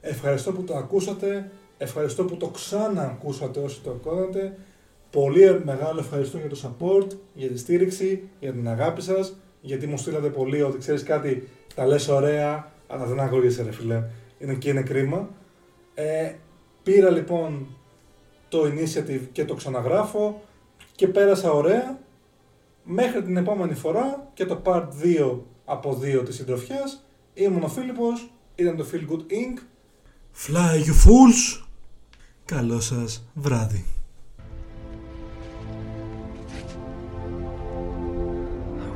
Ευχαριστώ 0.00 0.52
που 0.52 0.62
το 0.62 0.76
ακούσατε. 0.76 1.50
Ευχαριστώ 1.78 2.24
που 2.24 2.36
το 2.36 2.48
ξαναακούσατε 2.48 3.60
όσοι 3.60 3.80
το 3.80 3.90
ακούσατε. 3.90 4.56
Πολύ 5.10 5.60
μεγάλο 5.64 6.00
ευχαριστώ 6.00 6.38
για 6.38 6.48
το 6.48 6.58
support, 6.62 7.06
για 7.34 7.48
τη 7.48 7.58
στήριξη, 7.58 8.28
για 8.40 8.52
την 8.52 8.68
αγάπη 8.68 9.02
σας, 9.02 9.36
γιατί 9.60 9.86
μου 9.86 9.96
στείλατε 9.96 10.28
πολύ 10.28 10.62
ότι 10.62 10.78
ξέρεις 10.78 11.02
κάτι, 11.02 11.48
τα 11.74 11.86
λες 11.86 12.08
ωραία, 12.08 12.72
αλλά 12.88 13.04
δεν 13.04 13.20
ακούγεσαι 13.20 13.62
ρε 13.62 13.72
φιλέ. 13.72 14.02
Είναι 14.38 14.54
και 14.54 14.68
είναι 14.68 14.82
κρίμα. 14.82 15.28
Ε, 15.94 16.32
πήρα 16.82 17.10
λοιπόν 17.10 17.66
το 18.48 18.62
initiative 18.62 19.20
και 19.32 19.44
το 19.44 19.54
ξαναγράφω 19.54 20.42
και 20.94 21.08
πέρασα 21.08 21.52
ωραία. 21.52 21.98
Μέχρι 22.84 23.22
την 23.22 23.36
επόμενη 23.36 23.74
φορά 23.74 24.30
και 24.34 24.44
το 24.44 24.62
part 24.64 24.86
2 25.02 25.38
από 25.64 26.00
2 26.02 26.24
της 26.24 26.34
συντροφιάς 26.34 27.04
ήμουν 27.34 27.62
ο 27.62 27.68
Φίλιππος, 27.68 28.30
ήταν 28.54 28.76
το 28.76 28.86
Feel 28.92 29.12
Good 29.12 29.20
Inc. 29.32 29.58
Fly 30.46 30.76
you 30.84 31.06
fools! 31.06 31.62
Καλό 32.44 32.80
σας 32.80 33.28
βράδυ. 33.34 33.84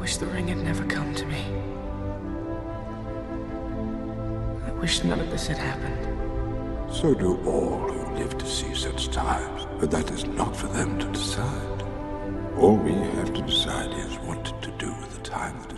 wish 0.03 0.17
the 0.17 0.27
ring 0.27 0.49
had 0.49 0.59
never 0.59 0.85
come 0.87 1.15
to 1.15 1.25
me. 1.27 1.62
Wish 4.83 5.05
none 5.05 5.21
of 5.21 5.31
this 5.31 5.47
had 5.47 5.59
happened. 5.59 6.93
So 6.93 7.15
do 7.15 7.37
all 7.47 7.79
who 7.89 8.19
live 8.19 8.37
to 8.37 8.45
see 8.45 8.75
such 8.75 9.11
times, 9.11 9.65
but 9.79 9.93
that 9.93 10.11
is 10.11 10.25
not 10.25 10.57
for 10.57 10.67
them 10.67 10.99
to 10.99 11.07
decide. 11.13 11.83
All 12.59 12.77
we 12.77 12.91
have 12.91 13.33
to 13.33 13.43
decide 13.43 13.93
is 13.93 14.17
what 14.27 14.45
to 14.61 14.71
do 14.73 14.93
with 14.95 15.15
the 15.15 15.23
time 15.23 15.57
that 15.63 15.72